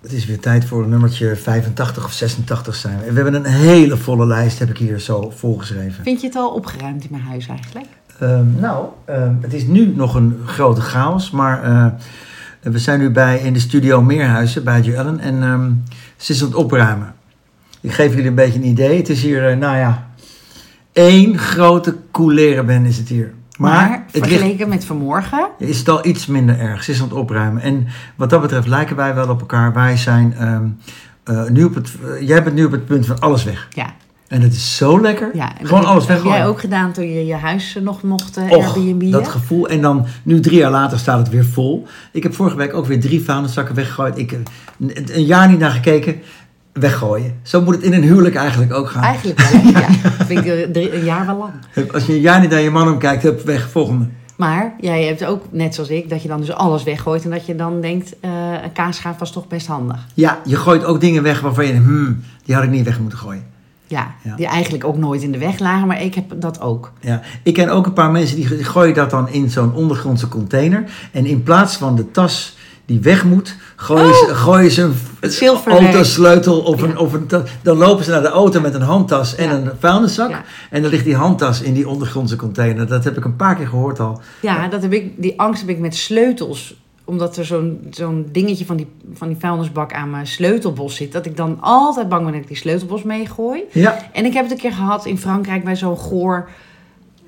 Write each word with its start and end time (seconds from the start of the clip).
Het 0.00 0.12
is 0.12 0.26
weer 0.26 0.40
tijd 0.40 0.64
voor 0.64 0.88
nummertje 0.88 1.36
85 1.36 2.04
of 2.04 2.12
86 2.12 2.74
zijn 2.74 2.98
we. 2.98 3.12
We 3.12 3.14
hebben 3.14 3.34
een 3.34 3.44
hele 3.44 3.96
volle 3.96 4.26
lijst, 4.26 4.58
heb 4.58 4.70
ik 4.70 4.78
hier 4.78 5.00
zo 5.00 5.32
volgeschreven. 5.36 6.04
Vind 6.04 6.20
je 6.20 6.26
het 6.26 6.36
al 6.36 6.50
opgeruimd 6.50 7.04
in 7.04 7.08
mijn 7.10 7.22
huis 7.22 7.46
eigenlijk? 7.46 7.86
Ehm, 8.18 8.60
nou, 8.60 8.86
ehm, 9.04 9.34
het 9.40 9.52
is 9.52 9.66
nu 9.66 9.92
nog 9.96 10.14
een 10.14 10.38
grote 10.46 10.80
chaos, 10.80 11.30
maar 11.30 11.62
eh, 11.62 11.86
we 12.60 12.78
zijn 12.78 12.98
nu 12.98 13.10
bij 13.10 13.38
in 13.38 13.52
de 13.52 13.58
studio 13.58 14.02
Meerhuizen 14.02 14.64
bij 14.64 14.80
Jo 14.80 14.92
Ellen 14.92 15.20
en 15.20 15.42
ehm, 15.42 15.70
ze 16.16 16.32
is 16.32 16.40
aan 16.40 16.48
het 16.48 16.56
opruimen. 16.56 17.14
Ik 17.80 17.92
geef 17.92 18.10
jullie 18.10 18.28
een 18.28 18.34
beetje 18.34 18.58
een 18.58 18.66
idee. 18.66 18.96
Het 18.96 19.08
is 19.08 19.22
hier, 19.22 19.48
eh, 19.48 19.56
nou 19.56 19.76
ja, 19.76 20.10
één 20.92 21.38
grote 21.38 21.96
coulerenben 22.10 22.84
is 22.84 22.96
het 22.96 23.08
hier. 23.08 23.34
Maar, 23.58 23.90
het 23.90 24.14
ligt, 24.14 24.26
vergeleken 24.28 24.68
met 24.68 24.84
vanmorgen, 24.84 25.48
is 25.58 25.78
het 25.78 25.88
al 25.88 26.06
iets 26.06 26.26
minder 26.26 26.58
erg. 26.60 26.84
Ze 26.84 26.90
is 26.90 26.98
aan 27.00 27.08
het 27.08 27.16
opruimen. 27.16 27.62
En 27.62 27.86
wat 28.16 28.30
dat 28.30 28.40
betreft 28.40 28.66
lijken 28.66 28.96
wij 28.96 29.14
wel 29.14 29.28
op 29.28 29.40
elkaar. 29.40 29.72
Wij 29.72 29.96
zijn 29.96 30.34
ehm, 30.38 30.64
eh, 31.24 31.48
nu 31.50 31.64
op 31.64 31.74
het, 31.74 31.90
eh, 32.04 32.26
jij 32.28 32.42
bent 32.42 32.54
nu 32.56 32.64
op 32.64 32.72
het 32.72 32.86
punt 32.86 33.06
van 33.06 33.20
alles 33.20 33.44
weg. 33.44 33.68
ja. 33.70 33.94
En 34.28 34.40
het 34.40 34.52
is 34.52 34.76
zo 34.76 35.00
lekker. 35.00 35.30
ja 35.34 35.52
Gewoon 35.62 35.80
dat 35.80 35.90
alles 35.90 36.06
heb 36.06 36.12
weggooien. 36.16 36.38
jij 36.38 36.46
ook 36.46 36.60
gedaan 36.60 36.92
toen 36.92 37.08
je 37.08 37.26
je 37.26 37.34
huis 37.34 37.76
eh, 37.76 37.82
nog 37.82 38.02
mocht 38.02 38.38
uh, 38.38 38.50
Och, 38.50 38.76
Airbnb. 38.76 39.12
dat 39.12 39.28
gevoel. 39.28 39.68
En 39.68 39.80
dan, 39.80 40.06
nu 40.22 40.40
drie 40.40 40.58
jaar 40.58 40.70
later 40.70 40.98
staat 40.98 41.18
het 41.18 41.28
weer 41.28 41.44
vol. 41.44 41.86
Ik 42.12 42.22
heb 42.22 42.34
vorige 42.34 42.56
week 42.56 42.74
ook 42.74 42.86
weer 42.86 43.00
drie 43.00 43.24
vuilniszakken 43.24 43.74
weggegooid. 43.74 44.18
Ik, 44.18 44.32
eh, 44.32 44.38
een 44.78 45.06
een 45.12 45.24
jaar 45.24 45.48
niet 45.48 45.58
naar 45.58 45.70
gekeken. 45.70 46.20
Weggooien. 46.80 47.34
Zo 47.42 47.62
moet 47.62 47.74
het 47.74 47.82
in 47.84 47.92
een 47.92 48.02
huwelijk 48.02 48.34
eigenlijk 48.34 48.72
ook 48.72 48.88
gaan. 48.90 49.02
Eigenlijk 49.02 49.40
wel. 49.40 49.60
ja. 49.82 49.88
Vind 50.26 50.40
ik 50.40 50.46
eh, 50.46 50.70
drie- 50.72 50.94
een 50.94 51.04
jaar 51.04 51.26
wel 51.26 51.36
lang. 51.36 51.92
Als 51.92 52.06
je 52.06 52.12
een 52.12 52.20
jaar 52.20 52.40
niet 52.40 52.50
naar 52.50 52.60
je 52.60 52.70
man 52.70 52.88
omkijkt, 52.88 53.22
heb 53.22 53.42
weg, 53.44 53.70
volgende. 53.70 54.06
Maar 54.36 54.74
jij 54.80 55.04
hebt 55.04 55.24
ook, 55.24 55.42
net 55.50 55.74
zoals 55.74 55.90
ik, 55.90 56.10
dat 56.10 56.22
je 56.22 56.28
dan 56.28 56.40
dus 56.40 56.52
alles 56.52 56.82
weggooit. 56.82 57.24
En 57.24 57.30
dat 57.30 57.46
je 57.46 57.54
dan 57.56 57.80
denkt, 57.80 58.14
eh, 58.20 58.30
een 58.62 58.72
kaasschaaf 58.72 59.18
was 59.18 59.32
toch 59.32 59.48
best 59.48 59.66
handig. 59.66 60.06
Ja, 60.14 60.38
je 60.44 60.56
gooit 60.56 60.84
ook 60.84 61.00
dingen 61.00 61.22
weg 61.22 61.40
waarvan 61.40 61.66
je 61.66 61.72
denkt, 61.72 61.86
hmm, 61.86 62.20
die 62.44 62.54
had 62.54 62.64
ik 62.64 62.70
niet 62.70 62.84
weg 62.84 63.00
moeten 63.00 63.18
gooien. 63.18 63.42
Ja, 63.86 64.14
Ja. 64.22 64.36
die 64.36 64.46
eigenlijk 64.46 64.84
ook 64.84 64.96
nooit 64.96 65.22
in 65.22 65.32
de 65.32 65.38
weg 65.38 65.58
lagen. 65.58 65.86
Maar 65.86 66.02
ik 66.02 66.14
heb 66.14 66.24
dat 66.36 66.60
ook. 66.60 66.92
Ja, 67.00 67.20
ik 67.42 67.54
ken 67.54 67.68
ook 67.68 67.86
een 67.86 67.92
paar 67.92 68.10
mensen 68.10 68.36
die 68.36 68.46
gooien 68.64 68.94
dat 68.94 69.10
dan 69.10 69.28
in 69.28 69.50
zo'n 69.50 69.74
ondergrondse 69.74 70.28
container. 70.28 70.84
En 71.12 71.26
in 71.26 71.42
plaats 71.42 71.76
van 71.76 71.96
de 71.96 72.10
tas 72.10 72.56
die 72.88 73.00
weg 73.00 73.24
moet, 73.24 73.56
gooien, 73.76 74.14
ze, 74.14 74.34
gooien 74.34 74.70
ze 74.70 74.82
een 75.20 75.64
autosleutel 75.66 76.60
of 76.60 76.82
een, 76.82 76.98
of 76.98 77.12
een 77.12 77.28
Dan 77.62 77.76
lopen 77.76 78.04
ze 78.04 78.10
naar 78.10 78.22
de 78.22 78.28
auto 78.28 78.60
met 78.60 78.74
een 78.74 78.82
handtas 78.82 79.34
en 79.34 79.44
Ja. 79.44 79.52
een 79.52 79.70
vuilniszak. 79.78 80.30
Ja. 80.30 80.44
En 80.70 80.82
dan 80.82 80.90
ligt 80.90 81.04
die 81.04 81.16
handtas 81.16 81.60
in 81.62 81.74
die 81.74 81.88
ondergrondse 81.88 82.36
container. 82.36 82.86
Dat 82.86 83.04
heb 83.04 83.16
ik 83.16 83.24
een 83.24 83.36
paar 83.36 83.56
keer 83.56 83.66
gehoord 83.66 84.00
al. 84.00 84.20
Ja, 84.40 84.68
dat 84.68 84.82
heb 84.82 84.92
ik, 84.92 85.12
die 85.22 85.40
angst 85.40 85.60
heb 85.60 85.70
ik 85.70 85.78
met 85.78 85.94
sleutels. 85.96 86.74
Omdat 87.04 87.36
er 87.36 87.44
zo'n 87.44 87.86
zo'n 87.90 88.28
dingetje 88.32 88.64
van 88.64 88.76
die, 88.76 88.86
van 89.14 89.28
die 89.28 89.36
vuilnisbak 89.40 89.92
aan 89.92 90.10
mijn 90.10 90.26
sleutelbos 90.26 90.96
zit. 90.96 91.12
Dat 91.12 91.26
ik 91.26 91.36
dan 91.36 91.56
altijd 91.60 92.08
bang 92.08 92.22
ben 92.22 92.32
dat 92.32 92.40
ik 92.40 92.48
die 92.48 92.56
sleutelbos 92.56 93.02
meegooi. 93.02 93.62
Ja, 93.72 93.98
En 94.12 94.24
ik 94.24 94.32
heb 94.32 94.42
het 94.42 94.52
een 94.52 94.58
keer 94.58 94.72
gehad 94.72 95.06
in 95.06 95.18
Frankrijk 95.18 95.64
bij 95.64 95.76
zo'n 95.76 95.96
goor 95.96 96.48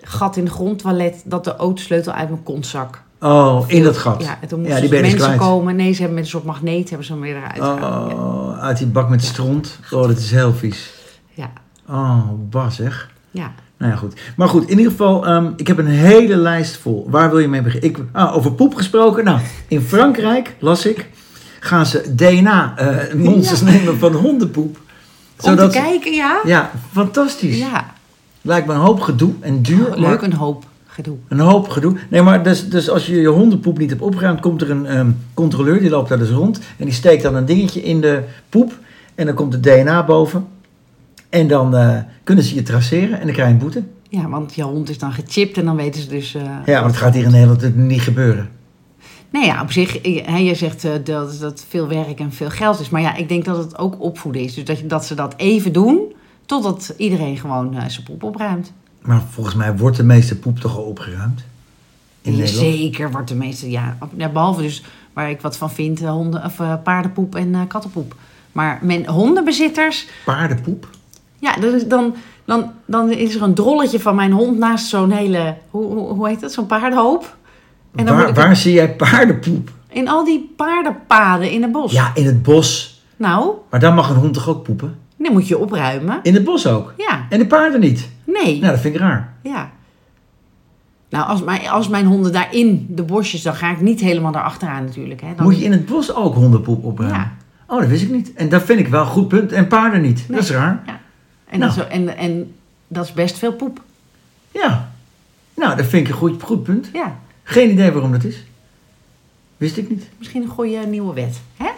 gat 0.00 0.36
in 0.36 0.44
de 0.44 0.50
grond 0.50 0.78
toilet. 0.78 1.22
Dat 1.24 1.44
de 1.44 1.56
autosleutel 1.56 2.12
uit 2.12 2.28
mijn 2.28 2.42
kontzak. 2.42 3.02
Oh, 3.20 3.64
in 3.66 3.82
dat 3.82 3.96
gat. 3.96 4.22
Ja, 4.22 4.38
en 4.40 4.48
toen 4.48 4.64
Ja, 4.64 4.80
die 4.80 4.88
dus 4.88 5.00
mensen 5.00 5.18
kwijt. 5.18 5.38
komen. 5.38 5.76
Nee, 5.76 5.92
ze 5.92 5.98
hebben 5.98 6.14
met 6.14 6.24
een 6.24 6.30
soort 6.30 6.44
magneet 6.44 6.88
hebben 6.88 7.06
ze 7.06 7.12
hem 7.12 7.20
weer 7.22 7.36
eruit 7.36 7.54
gehaald. 7.54 8.10
Ja. 8.10 8.16
Oh, 8.16 8.58
uit 8.62 8.78
die 8.78 8.86
bak 8.86 9.08
met 9.08 9.24
stront. 9.24 9.78
Oh, 9.90 10.06
dat 10.06 10.18
is 10.18 10.30
heel 10.30 10.52
vies. 10.52 10.90
Ja, 11.34 11.50
Oh, 11.88 12.22
bas 12.50 12.74
zeg. 12.76 13.10
ja. 13.30 13.52
Nou 13.78 13.92
ja, 13.92 13.98
goed. 13.98 14.20
Maar 14.36 14.48
goed, 14.48 14.68
in 14.68 14.76
ieder 14.76 14.90
geval, 14.90 15.26
ehm, 15.26 15.50
ik 15.56 15.66
heb 15.66 15.78
een 15.78 15.86
hele 15.86 16.36
lijst 16.36 16.76
vol. 16.76 17.06
Waar 17.10 17.30
wil 17.30 17.38
je 17.38 17.48
mee 17.48 17.62
beginnen? 17.62 17.88
Ik, 17.90 17.98
ah, 18.12 18.36
over 18.36 18.52
poep 18.52 18.74
gesproken. 18.74 19.24
Nou, 19.24 19.38
in 19.68 19.80
Frankrijk, 19.80 20.56
las 20.58 20.86
ik, 20.86 21.08
gaan 21.60 21.86
ze 21.86 22.14
DNA-monsters 22.14 23.60
nemen 23.60 23.98
van 23.98 24.12
hondenpoep. 24.12 24.78
Om 25.40 25.56
te 25.56 25.68
kijken, 25.70 26.12
ja? 26.12 26.40
Ja, 26.44 26.70
fantastisch. 26.92 27.58
Ja, 27.58 27.86
Lijkt 28.42 28.66
me 28.66 28.72
een 28.72 28.80
hoop 28.80 29.00
gedoe 29.00 29.32
en 29.40 29.62
duur. 29.62 29.88
leuk, 29.90 29.98
maar 29.98 30.22
een 30.22 30.32
hoop 30.32 30.64
gedoe. 30.90 31.16
Een 31.28 31.38
hoop 31.40 31.68
gedoe. 31.68 31.96
Nee, 32.08 32.22
maar 32.22 32.42
dus, 32.42 32.68
dus 32.68 32.90
als 32.90 33.06
je 33.06 33.20
je 33.20 33.28
hondenpoep 33.28 33.78
niet 33.78 33.90
hebt 33.90 34.02
opgeruimd, 34.02 34.40
komt 34.40 34.62
er 34.62 34.70
een 34.70 34.86
ehm, 34.86 35.10
controleur, 35.34 35.80
die 35.80 35.90
loopt 35.90 36.08
daar 36.08 36.18
dus 36.18 36.30
rond. 36.30 36.60
En 36.76 36.84
die 36.84 36.94
steekt 36.94 37.22
dan 37.22 37.34
een 37.34 37.44
dingetje 37.44 37.82
in 37.82 38.00
de 38.00 38.22
poep. 38.48 38.78
En 39.14 39.26
dan 39.26 39.34
komt 39.34 39.52
het 39.52 39.62
DNA 39.62 40.04
boven. 40.04 40.46
En 41.28 41.48
dan 41.48 41.76
eh, 41.76 41.98
kunnen 42.24 42.44
ze 42.44 42.54
je 42.54 42.62
traceren 42.62 43.20
en 43.20 43.24
dan 43.26 43.32
krijg 43.34 43.48
je 43.48 43.54
een 43.54 43.60
boete. 43.60 43.82
Ja, 44.08 44.28
want 44.28 44.54
je 44.54 44.62
hond 44.62 44.88
is 44.90 44.98
dan 44.98 45.12
gechipt 45.12 45.56
en 45.56 45.64
dan 45.64 45.76
weten 45.76 46.02
ze 46.02 46.08
dus... 46.08 46.34
eh, 46.34 46.42
Ja, 46.42 46.80
maar 46.80 46.88
dat 46.88 46.96
gaat 46.96 47.14
hier 47.14 47.24
in 47.24 47.30
Nederland 47.30 47.76
niet 47.76 48.00
gebeuren. 48.00 48.48
Nee, 49.30 49.44
ja, 49.46 49.62
op 49.62 49.72
zich, 49.72 50.00
eh, 50.00 50.26
hè, 50.26 50.36
je 50.36 50.54
zegt 50.54 50.82
dat 51.04 51.36
dat 51.40 51.64
veel 51.68 51.88
werk 51.88 52.20
en 52.20 52.32
veel 52.32 52.50
geld 52.50 52.80
is. 52.80 52.88
Maar 52.88 53.00
ja, 53.00 53.16
ik 53.16 53.28
denk 53.28 53.44
dat 53.44 53.56
het 53.56 53.78
ook 53.78 54.00
opvoeden 54.02 54.42
is. 54.42 54.54
Dus 54.54 54.64
dat, 54.64 54.78
dat 54.84 55.04
ze 55.04 55.14
dat 55.14 55.34
even 55.36 55.72
doen, 55.72 56.00
totdat 56.46 56.94
iedereen 56.96 57.36
gewoon 57.36 57.74
zijn 57.88 58.04
poep 58.04 58.22
opruimt. 58.22 58.72
Maar 59.00 59.22
volgens 59.30 59.54
mij 59.54 59.76
wordt 59.76 59.96
de 59.96 60.04
meeste 60.04 60.38
poep 60.38 60.58
toch 60.58 60.76
al 60.76 60.82
opgeruimd? 60.82 61.44
In 62.22 62.36
Ja, 62.36 62.46
zeker 62.46 63.10
wordt 63.10 63.28
de 63.28 63.34
meeste, 63.34 63.70
ja, 63.70 63.96
behalve 64.32 64.62
dus 64.62 64.82
waar 65.12 65.30
ik 65.30 65.40
wat 65.40 65.56
van 65.56 65.70
vind, 65.70 66.00
eh, 66.02 66.10
honden, 66.10 66.44
of, 66.44 66.60
eh, 66.60 66.74
paardenpoep 66.84 67.34
en 67.34 67.54
eh, 67.54 67.60
kattenpoep. 67.68 68.14
Maar 68.52 68.78
men, 68.82 69.06
hondenbezitters, 69.06 70.06
Paardenpoep? 70.24 70.88
ja, 71.38 71.56
dat 71.56 71.72
is 71.74 71.86
dan, 71.86 72.14
dan, 72.44 72.70
dan 72.84 73.10
is 73.10 73.34
er 73.34 73.42
een 73.42 73.54
drolletje 73.54 74.00
van 74.00 74.14
mijn 74.14 74.32
hond 74.32 74.58
naast 74.58 74.86
zo'n 74.86 75.10
hele, 75.10 75.56
hoe, 75.70 75.84
hoe, 75.92 76.08
hoe 76.08 76.28
heet 76.28 76.40
dat, 76.40 76.52
zo'n 76.52 76.66
paardenhoop. 76.66 77.36
En 77.94 78.06
dan 78.06 78.16
Waar, 78.16 78.28
ik- 78.28 78.34
waar 78.34 78.56
zie 78.56 78.72
jij 78.72 78.94
paardenpoep? 78.96 79.70
In 79.88 80.08
al 80.08 80.24
die 80.24 80.52
paardenpaden 80.56 81.50
in 81.50 81.62
het 81.62 81.72
bos. 81.72 81.92
Ja, 81.92 82.10
in 82.14 82.26
het 82.26 82.42
bos. 82.42 83.00
Nou, 83.16 83.50
Maar 83.70 83.80
dan 83.80 83.94
mag 83.94 84.10
een 84.10 84.16
hond 84.16 84.34
toch 84.34 84.48
ook 84.48 84.62
poepen? 84.62 84.98
Dan 85.24 85.32
moet 85.32 85.48
je 85.48 85.58
opruimen. 85.58 86.20
In 86.22 86.34
het 86.34 86.44
bos 86.44 86.66
ook. 86.66 86.94
Ja, 86.96 87.26
En 87.28 87.38
de 87.38 87.46
paarden 87.46 87.80
niet. 87.80 88.08
nee. 88.24 88.58
Nou, 88.60 88.72
dat 88.72 88.80
vind 88.80 88.94
ik 88.94 89.00
raar. 89.00 89.34
Ja. 89.42 89.70
Nou, 91.08 91.26
als 91.28 91.42
mijn, 91.42 91.68
als 91.68 91.88
mijn 91.88 92.06
honden 92.06 92.32
daar 92.32 92.54
in 92.54 92.86
de 92.90 93.02
bosjes, 93.02 93.42
dan 93.42 93.54
ga 93.54 93.70
ik 93.70 93.80
niet 93.80 94.00
helemaal 94.00 94.32
daarachteraan 94.32 94.84
natuurlijk. 94.84 95.20
Hè. 95.20 95.34
Dan, 95.36 95.44
Moet 95.44 95.58
je 95.58 95.64
in 95.64 95.72
het 95.72 95.86
bos 95.86 96.14
ook 96.14 96.34
hondenpoep 96.34 96.84
opruimen? 96.84 97.18
Ja. 97.20 97.32
Oh, 97.66 97.80
dat 97.80 97.88
wist 97.88 98.02
ik 98.02 98.10
niet. 98.10 98.32
En 98.34 98.48
dat 98.48 98.62
vind 98.62 98.80
ik 98.80 98.88
wel 98.88 99.00
een 99.00 99.06
goed 99.06 99.28
punt. 99.28 99.52
En 99.52 99.66
paarden 99.66 100.00
niet. 100.00 100.16
Nee. 100.28 100.36
Dat 100.36 100.42
is 100.48 100.50
raar. 100.50 100.82
Ja. 100.86 101.00
En, 101.48 101.58
Nou. 101.58 101.74
dat 101.74 101.86
is, 101.86 101.92
en, 101.92 102.16
en 102.16 102.54
dat 102.88 103.04
is 103.04 103.12
best 103.12 103.38
veel 103.38 103.52
poep. 103.52 103.82
Ja. 104.50 104.90
Nou, 105.56 105.76
dat 105.76 105.86
vind 105.86 106.06
ik 106.06 106.12
een 106.12 106.18
goed, 106.18 106.42
goed 106.42 106.62
punt. 106.62 106.88
Ja, 106.92 107.16
Geen 107.42 107.70
idee 107.70 107.90
waarom 107.90 108.12
dat 108.12 108.24
is. 108.24 108.44
Wist 109.56 109.76
ik 109.76 109.90
niet. 109.90 110.08
misschien 110.18 110.42
een 110.42 110.48
goede 110.48 110.78
nieuwe 110.86 111.14
wet. 111.14 111.40
Hè? 111.56 111.68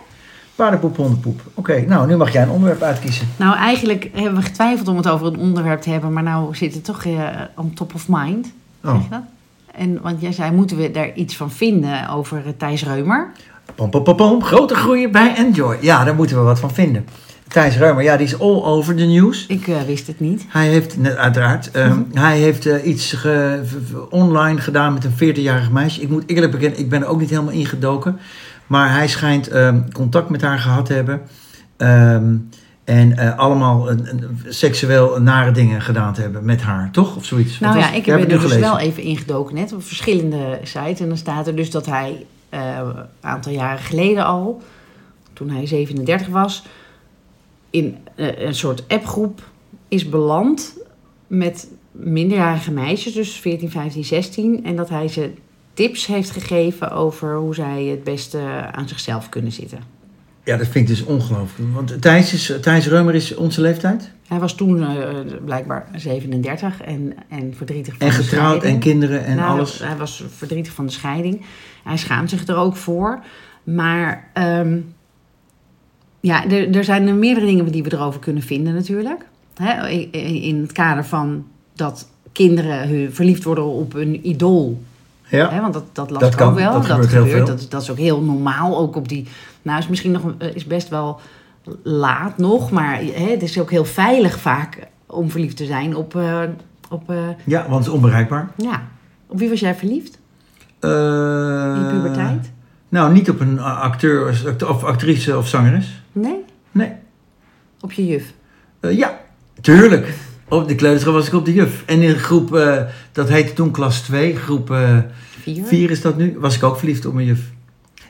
Paardenpoep, 0.55 0.97
hondenpoep. 0.97 1.41
Oké, 1.55 1.85
nou, 1.89 2.07
nu 2.07 2.17
mag 2.17 2.33
jij 2.33 2.43
een 2.43 2.51
onderwerp 2.51 2.83
uitkiezen. 2.83 3.29
Nou, 3.37 3.57
eigenlijk 3.57 4.09
hebben 4.13 4.35
we 4.35 4.43
getwijfeld 4.43 4.89
om 4.89 4.97
het 4.97 5.09
over 5.09 5.27
een 5.27 5.39
onderwerp 5.39 5.81
te 5.81 5.91
hebben, 5.91 6.13
maar 6.13 6.23
nou 6.23 6.55
zit 6.57 6.75
het 6.75 6.85
toch 6.85 7.05
eh 7.05 7.29
on 7.57 7.75
top 7.75 7.95
of 7.95 8.05
mind. 8.09 8.53
Oh. 8.85 8.93
Zeg 8.95 9.03
je 9.03 9.09
dat? 9.11 9.23
En, 9.75 9.99
want 10.03 10.21
jij 10.21 10.33
zei, 10.33 10.51
moeten 10.51 10.77
we 10.77 10.91
daar 10.91 11.13
iets 11.15 11.37
van 11.37 11.51
vinden 11.51 12.09
over 12.09 12.43
eh, 12.47 12.53
Thijs 12.57 12.85
Reumer? 12.85 13.31
Pom, 13.75 13.91
pom, 13.91 14.03
pom, 14.03 14.17
pom. 14.17 14.43
Grote 14.43 14.75
groeien 14.75 15.11
bij 15.13 15.35
Enjoy. 15.37 15.77
Ja, 15.81 16.05
daar 16.05 16.15
moeten 16.15 16.37
we 16.37 16.43
wat 16.43 16.61
van 16.61 16.71
vinden. 16.71 17.07
Thijs 17.49 17.77
Reumer, 17.77 18.03
ja, 18.03 18.17
die 18.17 18.27
is 18.27 18.39
all 18.41 18.63
over 18.63 18.95
the 18.97 19.05
news. 19.05 19.47
Ik 19.47 19.67
eh, 19.69 19.83
wist 19.87 20.07
het 20.07 20.21
niet. 20.21 20.45
Hij 20.49 20.69
heeft, 20.69 20.99
net 20.99 21.17
uiteraard, 21.17 21.71
ehm, 21.71 21.99
hij 22.13 22.39
heeft 22.39 22.65
iets 22.65 23.13
ge- 23.13 23.63
online 24.11 24.61
gedaan 24.61 24.93
met 24.95 25.05
een 25.05 25.13
14-jarig 25.35 25.71
meisje. 25.71 26.01
Ik 26.01 26.09
moet 26.09 26.23
eerlijk 26.27 26.53
bekennen, 26.53 26.79
ik 26.79 26.89
ben 26.89 27.03
er 27.03 27.09
ook 27.09 27.21
niet 27.21 27.31
helemaal 27.31 27.53
ingedoken. 27.53 28.19
Maar 28.67 28.93
hij 28.93 29.09
schijnt 29.09 29.49
ehm, 29.49 29.91
contact 29.93 30.29
met 30.29 30.43
haar 30.43 30.59
gehad 30.59 30.87
te 30.87 30.93
hebben. 30.93 31.23
Ehm, 31.77 32.35
en 32.85 33.17
eh, 33.17 33.39
allemaal 33.39 33.91
een, 33.91 34.09
een, 34.09 34.39
seksueel 34.49 35.21
nare 35.21 35.51
dingen 35.51 35.83
gedaan 35.83 36.15
te 36.15 36.21
hebben 36.21 36.45
met 36.45 36.63
haar, 36.63 36.91
toch? 36.91 37.17
Of 37.17 37.25
zoiets. 37.25 37.59
Nou 37.59 37.79
ja, 37.79 37.93
ik 37.93 38.07
heb 38.07 38.21
er 38.21 38.29
dus 38.29 38.41
gelezen. 38.41 38.61
wel 38.61 38.79
even 38.79 39.03
ingedoken 39.03 39.55
net 39.55 39.73
op 39.73 39.83
verschillende 39.83 40.59
sites. 40.63 41.01
En 41.01 41.09
dan 41.09 41.17
staat 41.17 41.47
er 41.47 41.57
dus 41.57 41.71
dat 41.71 41.87
hij 41.87 42.27
eh, 42.49 42.77
een 42.77 43.05
aantal 43.21 43.53
jaren 43.53 43.83
geleden 43.83 44.25
al, 44.25 44.63
toen 45.33 45.51
hij 45.51 45.67
37 45.67 46.27
was, 46.27 46.65
in 47.71 47.97
eh, 48.15 48.39
een 48.39 48.55
soort 48.55 48.85
appgroep 48.89 49.51
is 49.89 50.09
beland 50.09 50.77
met 51.27 51.69
minderjarige 51.91 52.71
meisjes, 52.71 53.15
dus 53.15 53.33
14, 53.33 53.71
15, 53.71 54.05
16. 54.05 54.65
En 54.65 54.77
dat 54.77 54.89
hij 54.89 55.09
ze 55.09 55.33
tips 55.75 56.07
heeft 56.07 56.31
gegeven 56.31 56.91
over 56.91 57.37
hoe 57.37 57.55
zij 57.55 57.85
het 57.85 58.05
beste 58.05 58.39
aan 58.73 58.89
zichzelf 58.89 59.29
kunnen 59.29 59.53
zitten. 59.53 59.79
Ja, 60.45 60.57
dat 60.57 60.67
vind 60.69 60.89
ik 60.89 60.97
dus 60.97 61.05
ongelooflijk. 61.05 61.75
Want 61.75 62.03
Thijs, 62.03 62.33
is, 62.33 62.53
Thijs 62.61 62.87
Reumer 62.89 63.15
is 63.15 63.35
onze 63.35 63.61
leeftijd. 63.61 64.11
Hij 64.29 64.39
was 64.39 64.55
toen 64.55 64.83
eh, 64.83 65.09
blijkbaar 65.45 65.89
37 65.97 66.81
en, 66.83 67.15
en 67.29 67.55
verdrietig 67.57 67.97
van 67.99 68.09
En 68.09 68.17
de 68.17 68.23
getrouwd 68.23 68.53
en 68.55 68.59
scheiding. 68.59 68.83
kinderen 68.83 69.25
en 69.25 69.37
Nou, 69.37 69.51
alles. 69.51 69.79
Hij 69.79 69.97
was 69.97 70.25
verdrietig 70.37 70.73
van 70.73 70.87
de 70.87 70.93
scheiding. 70.93 71.41
Hij 71.85 71.97
schaamt 71.97 72.31
zich 72.31 72.47
er 72.47 72.57
ook 72.57 72.77
voor. 72.77 73.21
Maar 73.65 74.31
ehm, 74.33 74.79
ja, 76.21 76.47
er, 76.51 76.77
er 76.77 76.85
zijn 76.85 77.07
er 77.09 77.15
meerdere 77.15 77.47
dingen 77.47 77.73
die 77.73 77.83
we 77.83 77.93
erover 77.93 78.21
kunnen 78.21 78.43
vinden 78.43 78.75
natuurlijk. 78.75 79.27
Hè, 79.55 79.89
in, 79.89 80.13
in 80.43 80.61
het 80.61 80.73
kader 80.73 81.05
van 81.05 81.47
dat 81.75 82.09
kinderen 82.33 82.89
hun- 82.89 83.13
verliefd 83.15 83.45
worden 83.45 83.65
op 83.65 83.95
een 83.95 84.27
idool. 84.29 84.83
Ja. 85.29 85.51
Hè, 85.51 85.61
want 85.61 85.73
dat, 85.75 85.85
dat 85.93 86.11
las 86.11 86.21
Dat 86.21 86.33
ik 86.33 86.39
kan, 86.39 86.49
ook 86.49 86.55
wel. 86.59 86.73
dat 86.73 86.83
Dat, 86.83 86.91
gebeurt 86.91 87.13
heel 87.13 87.23
gebeurt. 87.23 87.47
veel. 87.47 87.57
Dat, 87.57 87.71
dat 87.71 87.83
is 87.83 87.91
ook 87.91 87.99
heel 87.99 88.21
normaal. 88.23 88.79
Ook 88.79 88.97
op 88.97 89.09
die. 89.09 89.29
Nou, 89.63 89.79
is 89.79 89.89
misschien 89.89 90.13
nog 90.13 90.25
een- 90.25 90.55
is 90.55 90.67
best 90.67 90.89
wel 90.89 91.21
laat 91.83 92.39
nog, 92.39 92.71
maar 92.71 92.97
hè, 92.97 93.31
het 93.31 93.43
is 93.43 93.61
ook 93.61 93.71
heel 93.71 93.85
veilig 93.85 94.39
vaak 94.39 94.79
om 95.07 95.31
verliefd 95.31 95.57
te 95.57 95.65
zijn 95.67 95.97
op. 95.97 96.17
eh, 96.17 96.41
op 96.91 97.11
eh, 97.11 97.17
ja, 97.45 97.63
want 97.63 97.75
het 97.75 97.87
is 97.87 97.93
onbereikbaar. 97.93 98.49
ja. 98.57 98.83
Op 99.27 99.39
wie 99.39 99.49
was 99.49 99.61
jij 99.61 99.75
verliefd? 99.75 100.19
Eh, 100.81 100.91
In 101.77 101.87
puberteit? 101.91 102.51
Nou, 102.89 103.13
niet 103.13 103.31
op 103.31 103.41
een 103.41 103.61
acteur 103.61 104.55
of 104.69 104.85
actrice 104.85 105.39
of 105.39 105.49
zangeres. 105.49 106.03
Nee? 106.13 106.45
Nee. 106.73 106.93
Op 107.81 107.93
je 107.93 108.07
juf? 108.07 108.33
Eh, 108.81 108.97
ja, 108.99 109.19
tuurlijk. 109.61 110.15
Op 110.53 110.69
de 110.69 110.75
kleuterschool 110.75 111.13
was 111.13 111.27
ik 111.27 111.33
op 111.35 111.45
de 111.45 111.53
juf. 111.53 111.83
En 111.87 112.03
in 112.03 112.15
groep, 112.15 112.55
eh, 112.55 112.83
dat 113.13 113.29
heette 113.29 113.53
toen 113.53 113.71
klas 113.71 114.01
2, 114.01 114.37
groep 114.37 114.71
eh 114.71 114.99
Vier? 115.43 115.65
4 115.65 115.91
is 115.91 116.01
dat 116.01 116.17
nu, 116.17 116.37
was 116.39 116.57
ik 116.57 116.63
ook 116.63 116.77
verliefd 116.79 117.07
op 117.07 117.15
mijn 117.15 117.27
juf. 117.27 117.41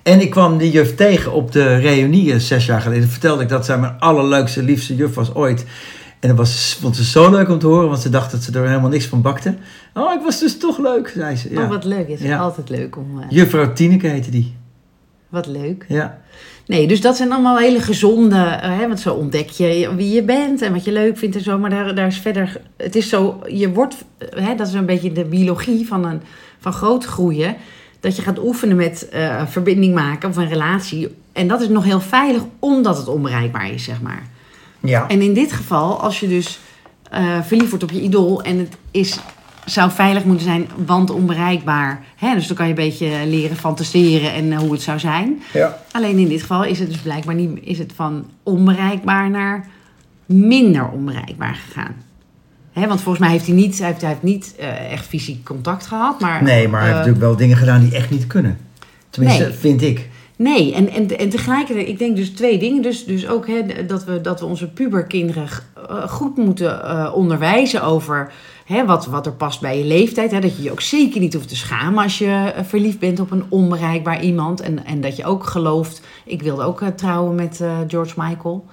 En 0.02 0.20
ik 0.20 0.30
kwam 0.30 0.58
die 0.58 0.70
juf 0.70 0.94
tegen 0.94 1.32
op 1.32 1.52
de 1.52 1.76
reunie 1.76 2.32
eh, 2.32 2.38
zes 2.38 2.66
jaar 2.66 2.80
geleden. 2.80 3.08
Vertelde 3.08 3.42
ik 3.42 3.48
dat 3.48 3.64
zij 3.64 3.78
mijn 3.78 3.98
allerleukste, 3.98 4.62
liefste 4.62 4.96
juf 4.96 5.14
was 5.14 5.34
ooit. 5.34 5.64
En 6.20 6.28
dat 6.28 6.36
was, 6.36 6.78
vond 6.80 6.96
ze 6.96 7.04
zo 7.04 7.30
leuk 7.30 7.48
om 7.48 7.58
te 7.58 7.66
horen, 7.66 7.88
want 7.88 8.00
ze 8.00 8.08
dacht 8.08 8.30
dat 8.30 8.42
ze 8.42 8.52
er 8.58 8.66
helemaal 8.68 8.90
niks 8.90 9.06
van 9.06 9.22
bakte. 9.22 9.54
Oh, 9.94 10.12
ik 10.12 10.20
was 10.22 10.40
dus 10.40 10.58
toch 10.58 10.78
leuk, 10.78 11.12
zei 11.16 11.36
ze. 11.36 11.50
Ja. 11.52 11.62
Oh, 11.62 11.68
wat 11.68 11.84
leuk. 11.84 12.08
Het 12.08 12.20
is 12.20 12.26
Ja. 12.26 12.38
altijd 12.38 12.68
leuk 12.68 12.96
om... 12.96 13.20
eh, 13.20 13.26
Juffrouw 13.30 13.72
Tineke 13.72 14.06
heette 14.06 14.30
die. 14.30 14.54
Wat 15.28 15.46
leuk. 15.46 15.84
Ja. 15.88 16.20
Nee, 16.72 16.86
dus 16.86 17.00
dat 17.00 17.16
zijn 17.16 17.32
allemaal 17.32 17.58
hele 17.58 17.80
gezonde, 17.80 18.36
eh, 18.36 18.78
hè, 18.78 18.86
want 18.86 19.00
zo 19.00 19.14
ontdek 19.14 19.48
je 19.48 19.94
wie 19.96 20.10
je 20.10 20.22
bent 20.22 20.62
en 20.62 20.72
wat 20.72 20.84
je 20.84 20.92
leuk 20.92 21.18
vindt 21.18 21.36
en 21.36 21.42
zo. 21.42 21.58
Maar 21.58 21.70
daar, 21.70 21.94
daar 21.94 22.06
is 22.06 22.18
verder, 22.18 22.60
het 22.76 22.96
is 22.96 23.08
zo, 23.08 23.40
je 23.46 23.72
wordt, 23.72 24.04
eh, 24.18 24.46
hè, 24.46 24.54
dat 24.54 24.66
is 24.66 24.72
een 24.72 24.86
beetje 24.86 25.12
de 25.12 25.24
biologie 25.24 25.86
van, 25.86 26.04
een, 26.04 26.20
van 26.58 26.72
groot 26.72 27.04
groeien. 27.04 27.56
Dat 28.00 28.16
je 28.16 28.22
gaat 28.22 28.38
oefenen 28.38 28.76
met 28.76 29.08
eh, 29.08 29.46
verbinding 29.46 29.94
maken 29.94 30.28
of 30.28 30.36
een 30.36 30.48
relatie. 30.48 31.08
En 31.32 31.48
dat 31.48 31.60
is 31.60 31.68
nog 31.68 31.84
heel 31.84 32.00
veilig, 32.00 32.42
omdat 32.58 32.96
het 32.96 33.08
onbereikbaar 33.08 33.70
is, 33.70 33.84
zeg 33.84 34.00
maar. 34.00 34.26
Ja. 34.80 35.08
En 35.08 35.22
in 35.22 35.34
dit 35.34 35.52
geval, 35.52 36.00
als 36.00 36.20
je 36.20 36.28
dus 36.28 36.58
eh, 37.10 37.42
verliefd 37.42 37.68
wordt 37.68 37.84
op 37.84 37.90
je 37.90 38.00
idool 38.00 38.42
en 38.42 38.58
het 38.58 38.76
is, 38.90 39.18
zou 39.64 39.90
veilig 39.90 40.24
moeten 40.24 40.44
zijn, 40.44 40.68
want 40.86 41.10
onbereikbaar. 41.10 42.02
Hè? 42.16 42.34
Dus 42.34 42.46
dan 42.46 42.56
kan 42.56 42.64
je 42.66 42.70
een 42.72 42.78
beetje 42.88 43.26
leren 43.26 43.56
fantaseren 43.56 44.32
en 44.32 44.52
eh, 44.52 44.58
hoe 44.58 44.72
het 44.72 44.82
zou 44.82 44.98
zijn. 44.98 45.42
ja. 45.52 45.78
Alleen 45.92 46.18
in 46.18 46.28
dit 46.28 46.40
geval 46.40 46.64
is 46.64 46.78
het 46.78 46.88
dus 46.88 46.98
blijkbaar 47.00 47.34
niet 47.34 47.58
is 47.62 47.78
het 47.78 47.92
van 47.94 48.24
onbereikbaar 48.42 49.30
naar 49.30 49.66
minder 50.26 50.88
onbereikbaar 50.88 51.54
gegaan. 51.54 51.94
Hè, 52.72 52.86
want 52.86 53.00
volgens 53.00 53.24
mij 53.24 53.32
heeft 53.32 53.46
hij 53.46 53.54
niet, 53.54 53.78
hij 53.78 53.86
heeft, 53.86 54.00
hij 54.00 54.10
heeft 54.10 54.22
niet 54.22 54.54
eh, 54.58 54.92
echt 54.92 55.06
fysiek 55.06 55.44
contact 55.44 55.86
gehad. 55.86 56.20
Maar, 56.20 56.42
Nee, 56.42 56.68
maar 56.68 56.80
hij 56.80 56.88
heeft 56.88 57.00
eh, 57.00 57.06
natuurlijk 57.06 57.18
wel 57.24 57.36
dingen 57.36 57.56
gedaan 57.56 57.80
die 57.80 57.94
echt 57.94 58.10
niet 58.10 58.26
kunnen. 58.26 58.58
Tenminste, 59.10 59.42
Nee. 59.44 59.52
vind 59.52 59.82
ik. 59.82 60.08
Nee, 60.42 60.74
en, 60.74 60.90
en, 60.90 61.18
en 61.18 61.28
tegelijkertijd, 61.28 61.88
ik 61.88 61.98
denk 61.98 62.16
dus 62.16 62.30
twee 62.30 62.58
dingen. 62.58 62.82
Dus, 62.82 63.04
dus 63.04 63.28
ook 63.28 63.46
hè, 63.46 63.86
dat, 63.86 64.04
we, 64.04 64.20
dat 64.20 64.40
we 64.40 64.46
onze 64.46 64.68
puberkinderen 64.70 65.48
eh, 65.88 66.08
goed 66.08 66.36
moeten 66.36 66.84
eh, 66.84 67.12
onderwijzen 67.14 67.82
over 67.82 68.32
hè, 68.64 68.86
wat, 68.86 69.06
wat 69.06 69.26
er 69.26 69.32
past 69.32 69.60
bij 69.60 69.78
je 69.78 69.84
leeftijd. 69.84 70.30
Hè, 70.30 70.40
dat 70.40 70.56
je 70.56 70.62
je 70.62 70.70
ook 70.70 70.80
zeker 70.80 71.20
niet 71.20 71.34
hoeft 71.34 71.48
te 71.48 71.56
schamen 71.56 72.02
als 72.02 72.18
je 72.18 72.52
eh, 72.56 72.64
verliefd 72.64 72.98
bent 72.98 73.20
op 73.20 73.30
een 73.30 73.44
onbereikbaar 73.48 74.22
iemand. 74.22 74.60
En, 74.60 74.84
en 74.84 75.00
dat 75.00 75.16
je 75.16 75.24
ook 75.24 75.44
gelooft. 75.44 76.02
Ik 76.24 76.42
wilde 76.42 76.62
ook 76.62 76.82
trouwen 76.96 77.34
met 77.34 77.60
George 77.86 78.14
Michael. 78.16 78.64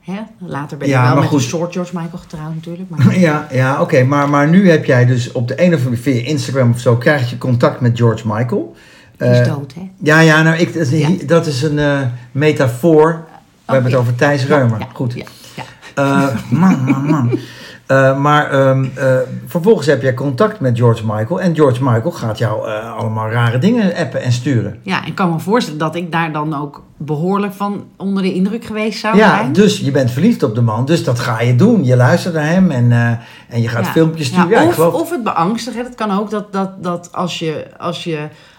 Hè? 0.00 0.20
Later 0.38 0.78
ben 0.78 0.88
Ja, 0.88 1.06
wel 1.06 1.14
met 1.14 1.24
goed. 1.24 1.38
een 1.38 1.48
soort 1.48 1.72
George 1.72 1.96
Michael 1.96 2.18
getrouwd 2.18 2.54
natuurlijk. 2.54 2.90
Maar, 2.90 3.18
Ja, 3.18 3.46
ja 3.52 3.80
oké. 3.80 4.04
Maar, 4.04 4.28
maar 4.28 4.48
nu 4.48 4.70
heb 4.70 4.84
jij 4.84 5.06
dus 5.06 5.32
op 5.32 5.48
de 5.48 5.62
een 5.62 5.74
of 5.74 5.84
andere 5.84 6.02
via 6.02 6.24
Instagram 6.24 6.70
of 6.70 6.80
zo... 6.80 6.96
krijg 6.96 7.30
je 7.30 7.38
contact 7.38 7.80
met 7.80 7.98
George 7.98 8.28
Michael. 8.28 8.76
Die 9.18 9.28
is 9.28 9.38
Eh, 9.38 9.46
dood, 9.54 9.74
hè? 9.74 9.90
Ja, 10.02 10.20
ja, 10.20 10.42
nou, 10.42 10.56
ik, 10.56 10.74
dat 10.74 10.86
is, 10.86 11.00
Ja. 11.00 11.08
dat 11.26 11.46
is 11.46 11.62
een 11.62 11.78
eh, 11.78 11.98
metafoor. 12.32 13.24
We 13.66 13.72
hebben 13.72 13.90
het 13.90 14.00
over 14.00 14.14
Thijs 14.14 14.46
Reumer. 14.46 14.78
Ja, 14.78 14.86
Goed. 14.92 15.14
Ja, 15.14 15.24
ja. 15.54 15.62
Eh, 15.94 16.28
man, 16.50 16.84
man, 16.84 17.04
man. 17.06 17.30
Eh, 17.88 18.18
maar 18.18 18.50
ehm, 18.50 18.84
eh, 18.94 19.06
vervolgens 19.46 19.86
heb 19.86 20.02
jij 20.02 20.14
contact 20.14 20.60
met 20.60 20.78
George 20.78 21.02
Michael. 21.06 21.40
En 21.40 21.54
George 21.54 21.82
Michael 21.84 22.10
gaat 22.10 22.38
jou 22.38 22.68
eh, 22.68 22.94
allemaal 22.96 23.30
rare 23.30 23.58
dingen 23.58 23.94
appen 23.96 24.22
en 24.22 24.32
sturen. 24.32 24.78
ja, 24.82 25.04
ik 25.04 25.14
kan 25.14 25.30
me 25.32 25.38
voorstellen 25.38 25.78
dat 25.78 25.94
ik 25.94 26.12
daar 26.12 26.32
dan 26.32 26.54
ook 26.62 26.82
behoorlijk 26.96 27.52
van 27.52 27.84
onder 27.96 28.22
de 28.22 28.32
indruk 28.34 28.64
geweest 28.64 28.98
zou 29.00 29.16
Ja, 29.16 29.36
zijn. 29.36 29.52
dus 29.52 29.78
je 29.80 29.90
bent 29.90 30.10
verliefd 30.10 30.42
op 30.42 30.54
de 30.54 30.60
man. 30.60 30.84
Dus 30.84 31.04
dat 31.04 31.18
ga 31.18 31.40
je 31.40 31.56
doen. 31.56 31.84
Je 31.84 31.96
luistert 31.96 32.34
naar 32.34 32.46
hem 32.48 32.70
en, 32.70 32.92
eh, 32.92 33.08
en 33.48 33.62
je 33.62 33.68
gaat 33.68 33.84
Ja. 33.84 33.90
filmpjes 33.92 34.26
sturen. 34.26 34.48
Ja, 34.48 34.60
Ja, 34.60 34.66
of, 34.68 34.74
geloof... 34.74 34.94
of 34.94 35.10
het 35.10 35.22
beangstigen. 35.24 35.84
Dat 35.84 35.94
kan 35.94 36.10
ook 36.18 36.30
dat, 36.30 36.52
dat, 36.52 36.82
dat 36.82 37.08
als, 37.12 37.38
je, 37.38 37.66
als, 37.78 38.04
je, 38.04 38.18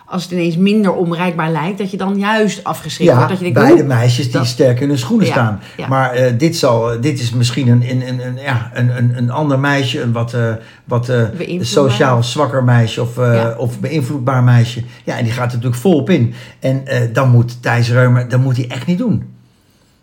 als 0.10 0.24
het 0.24 0.32
ineens 0.32 0.58
minder 0.58 0.94
onbereikbaar 0.94 1.52
lijkt, 1.52 1.78
dat 1.78 1.92
je 1.92 1.98
dan 1.98 2.18
juist 2.18 2.64
afgeschrikt 2.64 3.10
Ja, 3.12 3.16
wordt. 3.18 3.30
Dat 3.30 3.38
je 3.40 3.44
denkt, 3.54 3.60
beide 3.60 3.84
meisjes 3.84 4.26
die 4.26 4.34
dat- 4.34 4.46
sterk 4.46 4.80
in 4.80 4.88
hun 4.88 4.98
schoenen 4.98 5.26
Ja, 5.26 5.32
staan. 5.32 5.60
ja. 5.78 5.88
Maar 5.88 6.12
eh, 6.12 6.34
dit, 6.38 6.58
zal, 6.58 7.02
dit 7.02 7.20
is 7.20 7.32
misschien 7.32 7.68
een, 7.68 7.90
een, 7.90 8.08
een, 8.08 8.28
een, 8.28 8.38
ja, 8.38 8.70
een, 8.74 8.98
een, 8.98 9.18
een 9.18 9.30
ander 9.32 9.60
meisje, 9.60 10.02
een 10.02 10.12
wat, 10.12 10.34
eh, 10.34 10.54
wat 10.84 11.10
eh, 11.10 11.16
Beïnvloedbaar. 11.16 11.66
sociaal 11.66 12.24
zwakker 12.24 12.64
meisje 12.64 13.02
of, 13.02 13.18
eh, 13.18 13.48
of 13.58 13.80
beïnvloedbaar 13.80 14.44
meisje. 14.44 14.84
Ja, 15.04 15.18
en 15.18 15.24
die 15.24 15.34
gaat 15.34 15.48
er 15.50 15.56
natuurlijk 15.56 15.82
volop 15.82 16.10
in. 16.10 16.34
En 16.60 16.88
eh, 16.88 17.02
dan 17.14 17.30
moet 17.30 17.62
Thijs 17.62 17.90
Reumer, 17.92 18.30
dat 18.30 18.40
moet 18.40 18.56
hij 18.58 18.68
echt 18.70 18.86
niet 18.88 18.98
doen. 18.98 19.34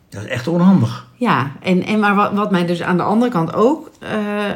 Dat 0.08 0.22
is 0.24 0.28
echt 0.30 0.48
onhandig. 0.48 1.06
Ja, 1.16 1.52
en, 1.62 1.82
en 1.84 1.98
maar 2.00 2.14
wat, 2.14 2.32
wat 2.32 2.50
mij 2.50 2.66
dus 2.66 2.82
aan 2.82 2.96
de 2.96 3.02
andere 3.02 3.30
kant 3.30 3.54
ook. 3.54 3.90
eh, 4.00 4.48
eh, 4.50 4.54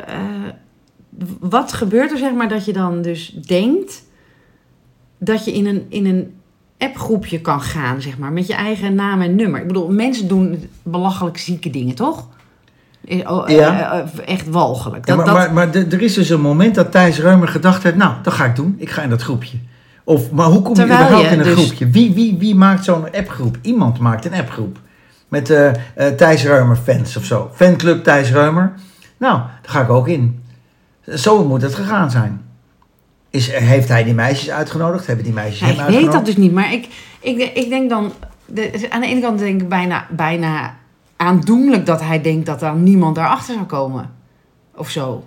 wat 1.40 1.72
gebeurt 1.72 2.10
er, 2.12 2.18
zeg 2.18 2.32
maar, 2.32 2.48
dat 2.48 2.64
je 2.64 2.72
dan 2.72 3.02
dus 3.02 3.28
denkt 3.46 4.02
dat 5.20 5.44
je 5.44 5.52
in 5.52 5.66
een, 5.66 5.86
in 5.88 6.06
een 6.06 6.34
appgroepje 6.78 7.40
kan 7.40 7.60
gaan, 7.60 8.00
zeg 8.02 8.18
maar, 8.18 8.32
met 8.32 8.46
je 8.46 8.54
eigen 8.54 8.94
naam 8.94 9.20
en 9.20 9.34
nummer. 9.34 9.60
Ik 9.60 9.66
bedoel, 9.66 9.90
mensen 9.90 10.28
doen 10.28 10.68
belachelijk 10.82 11.38
zieke 11.38 11.70
dingen, 11.70 11.94
toch? 11.94 12.28
Eh, 13.08 13.30
oh, 13.30 13.50
eh, 13.50 13.56
Ja. 13.56 13.92
eh, 13.92 14.34
echt 14.34 14.48
walgelijk. 14.48 15.06
Ja, 15.08 15.16
maar 15.16 15.24
dat, 15.24 15.52
maar, 15.52 15.74
er 15.74 16.02
is 16.02 16.14
dus 16.14 16.30
een 16.30 16.40
moment 16.40 16.74
dat 16.74 16.92
Thijs 16.92 17.18
Reumer 17.18 17.48
gedacht 17.48 17.82
heeft, 17.82 17.96
nou, 17.96 18.14
dat 18.22 18.32
ga 18.32 18.44
ik 18.44 18.56
doen. 18.56 18.74
Ik 18.78 18.90
ga 18.90 19.02
in 19.02 19.10
dat 19.10 19.22
groepje. 19.22 19.58
Of, 20.04 20.30
maar 20.30 20.46
hoe 20.46 20.62
kom 20.62 20.74
je 20.74 20.84
überhaupt 20.84 21.28
je 21.28 21.32
in 21.32 21.38
een 21.38 21.44
dus- 21.44 21.64
groepje? 21.64 21.90
Wie, 21.90 22.14
wie, 22.14 22.36
wie 22.38 22.54
maakt 22.54 22.84
zo'n 22.84 23.12
appgroep? 23.12 23.58
Iemand 23.62 23.98
maakt 23.98 24.24
een 24.24 24.34
appgroep. 24.34 24.78
Met 25.28 25.50
eh 25.50 25.68
eh, 25.68 26.14
Thijs 26.16 26.44
Reumer 26.44 26.76
fans 26.76 27.16
of 27.16 27.24
zo. 27.24 27.50
Fanclub 27.54 28.04
Thijs 28.04 28.30
Reumer. 28.30 28.72
Nou, 29.16 29.38
daar 29.38 29.70
ga 29.70 29.80
ik 29.80 29.90
ook 29.90 30.08
in. 30.08 30.42
Zo 31.14 31.44
moet 31.44 31.62
het 31.62 31.74
gegaan 31.74 32.10
zijn. 32.10 32.40
Is, 33.30 33.50
heeft 33.52 33.88
hij 33.88 34.04
die 34.04 34.14
meisjes 34.14 34.50
uitgenodigd? 34.50 35.06
Hebben 35.06 35.24
die 35.24 35.34
meisjes 35.34 35.58
Ja, 35.58 35.64
hem 35.66 35.74
ik 35.74 35.78
weet 35.80 35.86
uitgenodigd? 35.86 36.16
dat 36.16 36.26
dus 36.26 36.36
niet, 36.44 36.52
maar 36.52 36.72
ik, 36.72 36.88
ik, 37.20 37.36
denk- 37.36 37.52
ik 37.52 37.68
denk 37.68 37.90
dan... 37.90 38.12
De, 38.46 38.86
aan 38.90 39.00
de 39.00 39.06
ene 39.06 39.20
kant 39.20 39.38
denk 39.38 39.60
ik 39.62 39.68
bijna, 39.68 40.06
bijna 40.10 40.76
aandoenlijk 41.16 41.86
dat 41.86 42.00
hij 42.00 42.20
denkt 42.20 42.46
dat 42.46 42.62
er 42.62 42.74
niemand 42.74 43.14
daarachter 43.14 43.54
zou 43.54 43.66
komen. 43.66 44.10
Of 44.76 44.90
zo. 44.90 45.24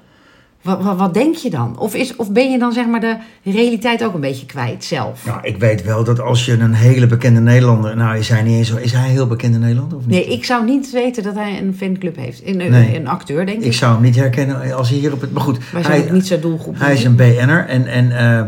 Wat, 0.63 0.81
wat, 0.83 0.97
wat 0.97 1.13
denk 1.13 1.35
je 1.35 1.49
dan? 1.49 1.79
Of, 1.79 1.95
is, 1.95 2.15
of 2.15 2.31
ben 2.31 2.51
je 2.51 2.59
dan 2.59 2.71
zeg 2.73 2.85
maar 2.87 2.99
de 2.99 3.17
realiteit 3.43 4.03
ook 4.03 4.13
een 4.13 4.19
beetje 4.21 4.45
kwijt 4.45 4.83
zelf? 4.83 5.25
Nou, 5.25 5.39
ik 5.41 5.57
weet 5.57 5.83
wel 5.83 6.03
dat 6.03 6.19
als 6.19 6.45
je 6.45 6.51
een 6.53 6.73
hele 6.73 7.07
bekende 7.07 7.39
Nederlander... 7.39 7.95
Nou, 7.95 8.17
is 8.17 8.29
hij 8.29 8.41
niet 8.41 8.57
eens 8.57 8.67
zo... 8.67 8.75
Is 8.75 8.91
hij 8.91 9.03
een 9.03 9.09
heel 9.09 9.27
bekende 9.27 9.57
Nederlander 9.57 9.97
of 9.97 10.05
niet? 10.05 10.15
Nee, 10.15 10.27
ik 10.37 10.45
zou 10.45 10.65
niet 10.65 10.91
weten 10.91 11.23
dat 11.23 11.35
hij 11.35 11.61
een 11.61 11.75
fanclub 11.75 12.15
heeft. 12.15 12.41
Een, 12.45 12.61
een- 12.61 12.71
Nee. 12.71 12.95
een 12.99 13.07
acteur, 13.07 13.45
denk 13.45 13.59
ik. 13.59 13.65
Ik 13.65 13.73
zou 13.73 13.93
hem 13.93 14.01
niet 14.01 14.15
herkennen 14.15 14.73
als 14.75 14.89
hij 14.89 14.97
hier 14.97 15.13
op 15.13 15.21
het... 15.21 15.31
Maar 15.33 15.41
goed, 15.41 15.57
zijn 15.71 15.83
hij, 16.01 16.11
niet 16.11 16.27
zo 16.27 16.39
doelgroep. 16.39 16.79
Hij 16.79 16.93
is 16.93 17.03
een 17.03 17.15
BN'er 17.15 17.65
en, 17.67 17.85
en 17.87 18.11
eh, 18.17 18.39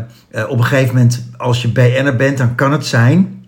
eh, 0.42 0.50
op 0.50 0.58
een 0.58 0.64
gegeven 0.64 0.94
moment, 0.94 1.28
als 1.36 1.62
je 1.62 1.68
BN'er 1.68 2.16
bent, 2.16 2.38
dan 2.38 2.54
kan 2.54 2.72
het 2.72 2.86
zijn 2.86 3.46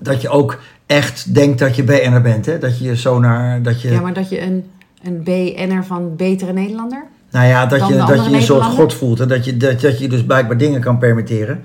dat 0.00 0.20
je 0.22 0.28
ook 0.28 0.60
echt 0.86 1.34
denkt 1.34 1.58
dat 1.58 1.76
je 1.76 1.82
BN'er 1.84 2.22
bent. 2.22 2.46
Hè? 2.46 2.58
Dat 2.58 2.78
je 2.78 2.96
zo 2.96 3.18
naar, 3.18 3.62
dat 3.62 3.82
je, 3.82 3.90
Ja, 3.90 4.00
maar 4.00 4.12
dat 4.14 4.28
je 4.28 4.40
een, 4.42 4.64
een 5.02 5.22
BN'er 5.22 5.84
van 5.84 6.16
Betere 6.16 6.52
Nederlander... 6.52 7.04
nou 7.34 7.46
ja, 7.46 7.66
dat 7.66 7.88
je, 7.88 7.96
dat 7.96 8.24
je 8.24 8.32
een 8.34 8.42
soort 8.42 8.64
god 8.64 8.94
voelt. 8.94 9.20
En 9.20 9.28
dat 9.28 9.44
je, 9.44 9.56
dat, 9.56 9.80
dat 9.80 9.98
je 9.98 10.08
dus 10.08 10.24
blijkbaar 10.24 10.56
dingen 10.58 10.80
kan 10.80 10.98
permitteren 10.98 11.64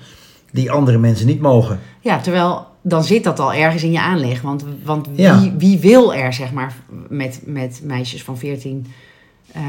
die 0.51 0.71
andere 0.71 0.97
mensen 0.97 1.25
niet 1.27 1.41
mogen. 1.41 1.79
Ja, 1.99 2.19
terwijl 2.19 2.67
dan 2.81 3.03
zit 3.03 3.23
dat 3.23 3.39
al 3.39 3.53
ergens 3.53 3.83
in 3.83 3.91
je 3.91 4.01
aanleg. 4.01 4.41
Want, 4.41 4.65
want 4.83 5.07
wie, 5.07 5.21
Ja. 5.21 5.51
wie 5.57 5.79
wil 5.79 6.13
er, 6.13 6.33
zeg 6.33 6.51
maar, 6.51 6.73
met, 7.09 7.41
met 7.45 7.81
meisjes 7.83 8.23
van 8.23 8.38
14... 8.38 8.85
eh, 9.51 9.61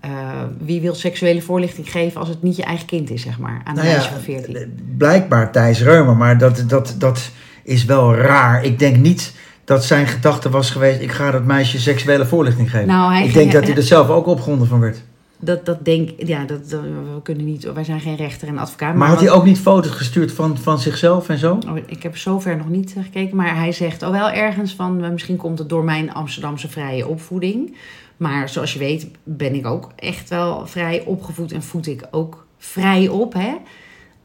eh, 0.00 0.10
wie 0.58 0.80
wil 0.80 0.94
seksuele 0.94 1.42
voorlichting 1.42 1.90
geven 1.90 2.20
als 2.20 2.28
het 2.28 2.42
niet 2.42 2.56
je 2.56 2.62
eigen 2.64 2.86
kind 2.86 3.10
is, 3.10 3.22
zeg 3.22 3.38
maar, 3.38 3.60
aan 3.64 3.76
een 3.76 3.84
Nou 3.84 3.86
ja, 3.86 3.92
meisje 3.92 4.10
van 4.10 4.20
14? 4.20 4.80
Blijkbaar 4.98 5.52
Thijs 5.52 5.82
Reumer, 5.82 6.16
maar 6.16 6.38
dat, 6.38 6.64
dat, 6.66 6.94
dat 6.98 7.30
is 7.64 7.84
wel 7.84 8.14
raar. 8.14 8.64
Ik 8.64 8.78
denk 8.78 8.96
niet 8.96 9.32
dat 9.70 9.84
zijn 9.84 10.06
gedachte 10.06 10.50
was 10.50 10.70
geweest, 10.70 11.00
ik 11.00 11.12
ga 11.12 11.30
dat 11.30 11.44
meisje 11.44 11.80
seksuele 11.80 12.26
voorlichting 12.26 12.70
geven. 12.70 12.86
Nou, 12.86 13.24
ik 13.24 13.32
denk 13.34 13.52
dat 13.52 13.64
hij 13.66 13.76
er 13.76 13.82
zelf 13.82 14.08
ook 14.08 14.26
opgewonden 14.26 14.66
van 14.68 14.80
werd. 14.80 15.02
Dat, 15.40 15.66
dat 15.66 15.84
denk 15.84 16.10
ja, 16.18 16.44
dat, 16.44 16.70
dat- 16.70 16.80
we 16.82 17.20
kunnen 17.22 17.44
niet, 17.44 17.72
wij 17.72 17.84
zijn 17.84 18.00
geen 18.00 18.16
rechter 18.16 18.48
en 18.48 18.58
advocaat. 18.58 18.94
Maar 18.94 19.08
had 19.08 19.16
wat- 19.16 19.26
hij 19.26 19.34
ook 19.36 19.44
niet 19.44 19.58
foto's 19.58 19.90
gestuurd 19.92 20.32
van, 20.32 20.58
van 20.58 20.78
zichzelf 20.78 21.28
en 21.28 21.38
zo? 21.38 21.58
Oh, 21.68 21.76
ik 21.86 22.02
heb 22.02 22.16
zover 22.16 22.56
nog 22.56 22.68
niet 22.68 22.94
eh, 22.96 23.02
gekeken, 23.02 23.36
maar 23.36 23.56
hij 23.56 23.72
zegt 23.72 24.02
al 24.02 24.12
wel 24.12 24.30
ergens 24.30 24.74
van... 24.74 25.04
eh, 25.04 25.10
misschien 25.10 25.36
komt 25.36 25.58
het 25.58 25.68
door 25.68 25.84
mijn 25.84 26.12
Amsterdamse 26.12 26.68
vrije 26.68 27.06
opvoeding. 27.06 27.76
Maar 28.16 28.48
zoals 28.48 28.72
je 28.72 28.78
weet 28.78 29.06
ben 29.24 29.54
ik 29.54 29.66
ook 29.66 29.90
echt 29.96 30.28
wel 30.28 30.66
vrij 30.66 31.02
opgevoed 31.06 31.52
en 31.52 31.62
voed 31.62 31.86
ik 31.86 32.02
ook 32.10 32.46
vrij 32.58 33.08
op. 33.08 33.32
Hè? 33.32 33.52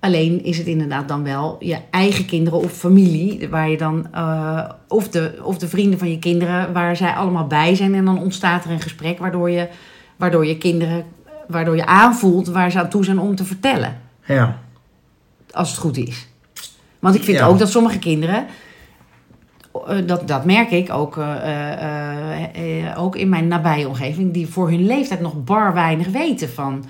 Alleen 0.05 0.43
is 0.43 0.57
het 0.57 0.67
inderdaad 0.67 1.07
dan 1.07 1.23
wel 1.23 1.55
je 1.59 1.77
eigen 1.89 2.25
kinderen 2.25 2.59
of 2.59 2.71
familie, 2.71 3.49
waar 3.49 3.69
je 3.69 3.77
dan, 3.77 4.07
eh, 4.13 4.69
of, 4.87 5.09
de, 5.09 5.39
of 5.43 5.57
de 5.57 5.67
vrienden 5.67 5.99
van 5.99 6.09
je 6.09 6.19
kinderen, 6.19 6.73
waar 6.73 6.95
zij 6.95 7.11
allemaal 7.11 7.47
bij 7.47 7.75
zijn. 7.75 7.95
En 7.95 8.05
dan 8.05 8.19
ontstaat 8.19 8.65
er 8.65 8.71
een 8.71 8.81
gesprek 8.81 9.19
waardoor 9.19 9.49
je, 9.49 9.67
waardoor 10.15 10.45
je 10.45 10.57
kinderen, 10.57 11.05
waardoor 11.47 11.75
je 11.75 11.85
aanvoelt 11.85 12.47
waar 12.47 12.71
ze 12.71 12.79
aan 12.79 12.89
toe 12.89 13.03
zijn 13.03 13.19
om 13.19 13.35
te 13.35 13.45
vertellen. 13.45 13.97
Ja. 14.25 14.59
Als 15.51 15.69
het 15.69 15.77
goed 15.79 15.97
is. 15.97 16.27
Want 16.99 17.15
ik 17.15 17.23
vind 17.23 17.37
Ja. 17.37 17.45
ook 17.45 17.59
dat 17.59 17.69
sommige 17.69 17.99
kinderen, 17.99 18.45
eh, 19.87 19.97
dat, 20.05 20.27
dat 20.27 20.45
merk 20.45 20.71
ik 20.71 20.93
ook, 20.93 21.17
eh, 21.17 22.93
ook 22.97 23.15
in 23.15 23.29
mijn 23.29 23.47
nabije 23.47 23.87
omgeving, 23.87 24.33
die 24.33 24.47
voor 24.47 24.69
hun 24.69 24.85
leeftijd 24.85 25.19
nog 25.21 25.43
bar 25.43 25.73
weinig 25.73 26.07
weten 26.07 26.49
van, 26.49 26.85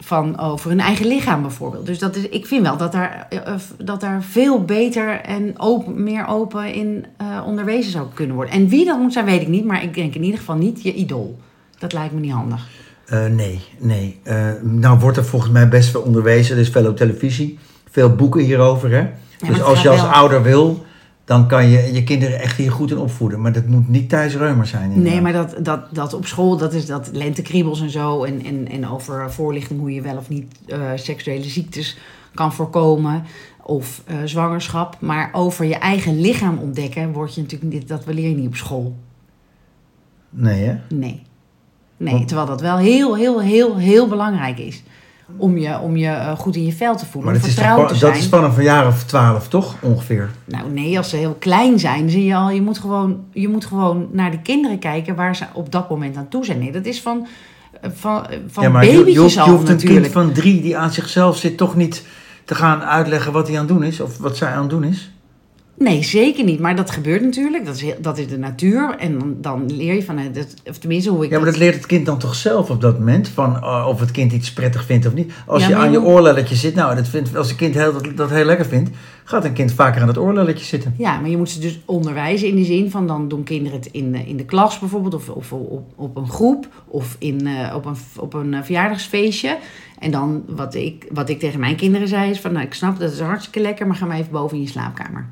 van 0.00 0.38
over 0.38 0.70
hun 0.70 0.80
eigen 0.80 1.06
lichaam 1.06 1.42
bijvoorbeeld. 1.42 1.86
Dus 1.86 1.98
dat 1.98 2.16
is, 2.16 2.28
ik 2.28 2.46
vind 2.46 2.62
wel 2.62 2.76
dat 2.76 2.92
daar, 2.92 3.26
eh, 3.28 3.38
eh, 3.46 3.54
dat 3.78 4.00
daar 4.00 4.22
veel 4.22 4.64
beter 4.64 5.20
en 5.20 5.54
open, 5.56 6.02
meer 6.02 6.26
open 6.26 6.72
in 6.72 7.06
eh, 7.16 7.42
onderwezen 7.46 7.90
zou 7.90 8.06
kunnen 8.14 8.36
worden. 8.36 8.54
En 8.54 8.68
wie 8.68 8.84
dat 8.84 8.98
moet 8.98 9.12
zijn, 9.12 9.24
weet 9.24 9.40
ik 9.40 9.48
niet, 9.48 9.64
maar 9.64 9.82
ik 9.82 9.94
denk 9.94 10.14
in 10.14 10.22
ieder 10.22 10.38
geval 10.38 10.56
niet 10.56 10.82
je 10.82 10.94
idool. 10.94 11.38
Dat 11.78 11.92
lijkt 11.92 12.14
me 12.14 12.20
niet 12.20 12.32
handig. 12.32 12.68
Nee, 13.30 13.60
nee. 13.78 14.20
Nou 14.62 14.98
wordt 14.98 15.16
er 15.16 15.24
volgens 15.24 15.52
mij 15.52 15.68
best 15.68 15.92
wel 15.92 16.02
onderwezen. 16.02 16.54
Er 16.54 16.60
is 16.60 16.68
veel 16.68 16.88
op 16.88 16.96
televisie. 16.96 17.58
Veel 17.90 18.14
boeken 18.14 18.40
hierover. 18.40 18.90
Hè? 18.90 19.06
dus 19.48 19.62
als 19.62 19.82
je 19.82 19.88
als 19.88 20.00
wel- 20.00 20.10
ouder 20.10 20.42
wil, 20.42 20.84
dan 21.28 21.48
kan 21.48 21.68
je 21.68 21.92
je 21.92 22.04
kinderen 22.04 22.40
echt 22.40 22.56
hier 22.56 22.72
goed 22.72 22.90
in 22.90 22.98
opvoeden. 22.98 23.40
Maar 23.40 23.52
dat 23.52 23.66
moet 23.66 23.88
niet 23.88 24.08
Thijs 24.08 24.36
Reumer 24.36 24.66
zijn. 24.66 24.90
inderdaad. 24.90 25.12
Nee, 25.12 25.20
maar 25.20 25.32
dat, 25.32 25.64
dat, 25.64 25.94
dat 25.94 26.14
op 26.14 26.26
school, 26.26 26.56
dat 26.56 26.72
is 26.72 26.86
dat 26.86 27.10
lentekriebels 27.12 27.80
en 27.80 27.90
zo. 27.90 28.24
En, 28.24 28.44
en, 28.44 28.68
en 28.68 28.88
over 28.88 29.32
voorlichting 29.32 29.80
hoe 29.80 29.92
je 29.94 30.02
wel 30.02 30.16
of 30.16 30.28
niet 30.28 30.54
eh, 30.66 30.80
seksuele 30.94 31.44
ziektes 31.44 31.98
kan 32.34 32.52
voorkomen. 32.52 33.24
Of 33.62 34.02
eh, 34.06 34.16
zwangerschap. 34.24 34.96
Maar 35.00 35.28
over 35.32 35.64
je 35.64 35.74
eigen 35.74 36.20
lichaam 36.20 36.58
ontdekken, 36.58 37.12
word 37.12 37.34
je 37.34 37.40
natuurlijk 37.40 37.72
niet, 37.72 37.88
dat 37.88 38.06
leer 38.06 38.28
je 38.28 38.36
niet 38.36 38.46
op 38.46 38.56
school. 38.56 38.96
Nee, 40.30 40.64
hè? 40.64 40.76
Nee. 40.94 41.22
Nee, 41.96 42.24
terwijl 42.24 42.48
dat 42.48 42.60
wel 42.60 42.76
heel, 42.76 43.16
heel, 43.16 43.40
heel, 43.40 43.76
heel 43.76 44.08
belangrijk 44.08 44.58
is. 44.58 44.82
Om 45.36 45.58
je, 45.58 45.78
om 45.78 45.96
je 45.96 46.08
eh, 46.08 46.38
goed 46.38 46.56
in 46.56 46.64
je 46.64 46.72
vel 46.72 46.96
te 46.96 47.06
voelen. 47.06 47.32
Maar 47.32 47.40
om 47.40 47.40
dat 47.40 47.50
is, 47.50 47.54
toch, 47.54 47.86
te 47.86 47.92
dat 47.92 47.98
zijn. 47.98 48.14
is 48.14 48.26
van 48.26 48.44
een 48.44 48.52
verjaar 48.52 48.86
of 48.86 49.04
twaalf, 49.04 49.48
toch? 49.48 49.76
Ongeveer. 49.82 50.30
Nou 50.44 50.70
nee, 50.70 50.96
als 50.96 51.08
ze 51.08 51.16
heel 51.16 51.36
klein 51.38 51.78
zijn, 51.78 52.10
zie 52.10 52.24
je 52.24 52.34
al, 52.34 52.50
je 52.50 52.62
moet 52.62 52.78
gewoon, 52.78 53.24
je 53.32 53.48
moet 53.48 53.64
gewoon 53.64 54.08
naar 54.12 54.30
de 54.30 54.42
kinderen 54.42 54.78
kijken 54.78 55.14
waar 55.14 55.36
ze 55.36 55.44
op 55.52 55.72
dat 55.72 55.90
moment 55.90 56.16
aan 56.16 56.28
toe 56.28 56.44
zijn. 56.44 56.58
Nee, 56.58 56.72
dat 56.72 56.84
is 56.86 57.02
van, 57.02 57.26
eh, 57.80 57.90
van, 57.94 58.26
eh, 58.26 58.38
van 58.46 58.62
ja, 58.62 58.70
maar 58.70 58.84
je, 58.84 58.90
je 59.12 59.18
hoeft, 59.18 59.34
je 59.34 59.40
al 59.40 59.48
hoeft 59.48 59.68
een 59.68 59.74
natuurlijk. 59.74 60.00
kind 60.00 60.12
van 60.12 60.32
drie 60.32 60.62
die 60.62 60.76
aan 60.76 60.92
zichzelf 60.92 61.36
zit 61.36 61.56
toch 61.56 61.76
niet 61.76 62.04
te 62.44 62.54
gaan 62.54 62.82
uitleggen 62.82 63.32
wat 63.32 63.48
hij 63.48 63.58
aan 63.58 63.66
het 63.66 63.74
doen 63.74 63.82
is. 63.82 64.00
Of 64.00 64.18
wat 64.18 64.36
zij 64.36 64.48
aan 64.48 64.60
het 64.60 64.70
doen 64.70 64.84
is. 64.84 65.10
Nee, 65.78 66.02
zeker 66.02 66.44
niet. 66.44 66.60
Maar 66.60 66.76
dat 66.76 66.90
gebeurt 66.90 67.22
natuurlijk. 67.22 67.64
Dat 67.66 67.74
is, 67.74 67.80
heel- 67.82 67.96
dat 68.00 68.18
is 68.18 68.28
de 68.28 68.38
natuur. 68.38 68.94
En 68.98 69.18
dan, 69.18 69.36
dan 69.40 69.72
leer 69.76 69.94
je 69.94 70.02
van, 70.04 70.18
eh, 70.18 70.24
dat, 70.32 70.54
of 70.68 70.78
tenminste 70.78 71.10
hoe 71.10 71.24
ik 71.24 71.30
Ja, 71.30 71.36
maar 71.36 71.44
dat- 71.44 71.54
dat 71.54 71.62
leert 71.62 71.74
het 71.74 71.86
kind 71.86 72.06
dan 72.06 72.18
toch 72.18 72.34
zelf 72.34 72.70
op 72.70 72.80
dat 72.80 72.98
moment? 72.98 73.28
Van 73.28 73.56
eh, 73.56 73.86
of 73.88 74.00
het 74.00 74.10
kind 74.10 74.32
iets 74.32 74.52
prettig 74.52 74.84
vindt 74.84 75.06
of 75.06 75.14
niet. 75.14 75.32
Als 75.46 75.62
Ja, 75.62 75.68
je 75.68 75.74
aan 75.74 75.90
je 75.90 76.02
oorlelletje 76.02 76.54
zit, 76.54 76.74
nou, 76.74 76.94
dat 76.96 77.08
vindt, 77.08 77.36
als 77.36 77.50
een 77.50 77.56
kind 77.56 77.74
heel, 77.74 77.92
dat, 77.92 78.08
dat 78.16 78.30
heel 78.30 78.44
lekker 78.44 78.66
vindt, 78.66 78.90
gaat 79.24 79.44
een 79.44 79.52
kind 79.52 79.72
vaker 79.72 80.00
aan 80.02 80.08
het 80.08 80.18
oorlelletje 80.18 80.64
zitten. 80.64 80.94
Ja, 80.98 81.20
maar 81.20 81.30
je 81.30 81.36
moet 81.36 81.50
ze 81.50 81.60
dus 81.60 81.80
onderwijzen 81.84 82.48
in 82.48 82.54
die 82.54 82.64
zin 82.64 82.90
van 82.90 83.06
dan 83.06 83.28
doen 83.28 83.42
kinderen 83.44 83.78
het 83.78 83.88
in, 83.92 84.12
de- 84.12 84.26
in 84.26 84.36
de 84.36 84.44
klas 84.44 84.78
bijvoorbeeld, 84.78 85.14
of, 85.14 85.28
of 85.28 85.52
op, 85.52 85.82
op 85.96 86.16
een 86.16 86.28
groep, 86.28 86.68
of 86.86 87.16
in, 87.18 87.46
eh, 87.46 87.74
op 87.74 87.84
een, 87.84 87.96
op 88.18 88.34
een 88.34 88.54
eh, 88.54 88.62
verjaardagsfeestje. 88.62 89.58
En 89.98 90.10
dan 90.10 90.42
wat 90.48 90.74
ik, 90.74 91.06
wat 91.12 91.28
ik 91.28 91.38
tegen 91.38 91.60
mijn 91.60 91.76
kinderen 91.76 92.08
zei 92.08 92.30
is 92.30 92.40
van, 92.40 92.52
nou 92.52 92.64
ik 92.66 92.74
snap 92.74 92.98
dat 92.98 93.12
is 93.12 93.20
hartstikke 93.20 93.60
lekker, 93.60 93.86
maar 93.86 93.96
ga 93.96 94.06
maar 94.06 94.18
even 94.18 94.32
boven 94.32 94.56
in 94.56 94.62
je 94.62 94.68
slaapkamer. 94.68 95.28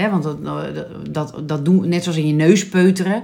Hè, 0.00 0.10
want 0.10 0.22
dat, 0.22 0.36
dat, 1.10 1.34
dat 1.46 1.64
doen, 1.64 1.88
net 1.88 2.02
zoals 2.02 2.18
in 2.18 2.26
je 2.26 2.32
neus 2.32 2.68
peuteren. 2.68 3.22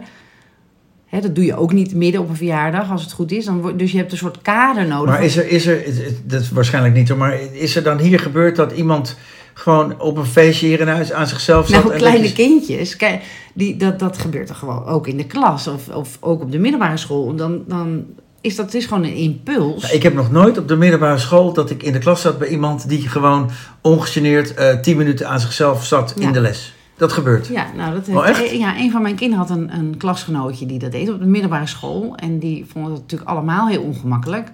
Hè, 1.06 1.20
dat 1.20 1.34
doe 1.34 1.44
je 1.44 1.56
ook 1.56 1.72
niet 1.72 1.94
midden 1.94 2.20
op 2.20 2.28
een 2.28 2.36
verjaardag, 2.36 2.90
als 2.90 3.02
het 3.02 3.12
goed 3.12 3.32
is. 3.32 3.44
Dan, 3.44 3.60
wordt- 3.60 3.78
dus 3.78 3.90
je 3.92 3.98
hebt 3.98 4.12
een 4.12 4.18
soort 4.18 4.42
kader 4.42 4.86
nodig. 4.86 5.10
Maar 5.14 5.24
is 5.24 5.36
er, 5.36 5.48
is 5.50 5.66
er, 5.66 5.82
dat 6.24 6.40
is 6.40 6.50
waarschijnlijk 6.50 6.94
niet 6.94 7.08
hoor, 7.08 7.18
maar 7.18 7.38
is 7.52 7.76
er 7.76 7.82
dan 7.82 7.98
hier 7.98 8.18
gebeurd 8.20 8.56
dat 8.56 8.72
iemand 8.72 9.16
gewoon 9.54 10.00
op 10.00 10.16
een 10.16 10.26
feestje 10.26 10.66
hier 10.66 10.80
in 10.80 10.88
huis 10.88 11.12
aan 11.12 11.26
zichzelf 11.26 11.66
zat? 11.68 11.80
Nou, 11.82 11.92
en 11.92 11.98
kleine 11.98 12.26
je- 12.26 12.32
kindjes, 12.32 12.96
kijk, 12.96 13.22
die, 13.54 13.76
dat, 13.76 13.98
dat 13.98 14.18
gebeurt 14.18 14.48
er 14.48 14.54
gewoon 14.54 14.84
ook 14.84 15.06
in 15.06 15.16
de 15.16 15.26
klas 15.26 15.68
of, 15.68 15.88
of 15.88 16.16
ook 16.20 16.42
op 16.42 16.52
de 16.52 16.58
middelbare 16.58 16.96
school. 16.96 17.34
Dan, 17.34 17.62
dan 17.66 18.04
is 18.40 18.56
dat 18.56 18.74
is 18.74 18.86
gewoon 18.86 19.04
een 19.04 19.14
impuls. 19.14 19.82
Ja, 19.82 19.90
ik 19.90 20.02
heb 20.02 20.14
nog 20.14 20.30
nooit 20.30 20.58
op 20.58 20.68
de 20.68 20.76
middelbare 20.76 21.18
school 21.18 21.52
dat 21.52 21.70
ik 21.70 21.82
in 21.82 21.92
de 21.92 21.98
klas 21.98 22.20
zat 22.20 22.38
bij 22.38 22.48
iemand 22.48 22.88
die 22.88 23.08
gewoon 23.08 23.50
ongegeneerd 23.80 24.54
eh 24.54 24.80
tien 24.80 24.96
minuten 24.96 25.28
aan 25.28 25.40
zichzelf 25.40 25.84
zat 25.84 26.12
Ja. 26.18 26.26
in 26.26 26.32
de 26.32 26.40
les. 26.40 26.74
Dat 26.96 27.12
gebeurt. 27.12 27.46
Ja, 27.46 27.66
nou, 27.76 27.92
dat 27.94 28.08
Oh, 28.08 28.24
heeft, 28.24 28.42
echt? 28.42 28.50
ja, 28.56 28.76
een 28.78 28.90
van 28.90 29.02
mijn 29.02 29.14
kinderen 29.14 29.46
had 29.46 29.56
een, 29.56 29.74
een 29.74 29.96
klasgenootje 29.96 30.66
die 30.66 30.78
dat 30.78 30.92
deed 30.92 31.08
op 31.12 31.18
de 31.18 31.26
middelbare 31.26 31.66
school. 31.66 32.14
En 32.16 32.38
die 32.38 32.64
vonden 32.72 32.92
het 32.92 33.00
natuurlijk 33.00 33.30
allemaal 33.30 33.68
heel 33.68 33.82
ongemakkelijk. 33.82 34.48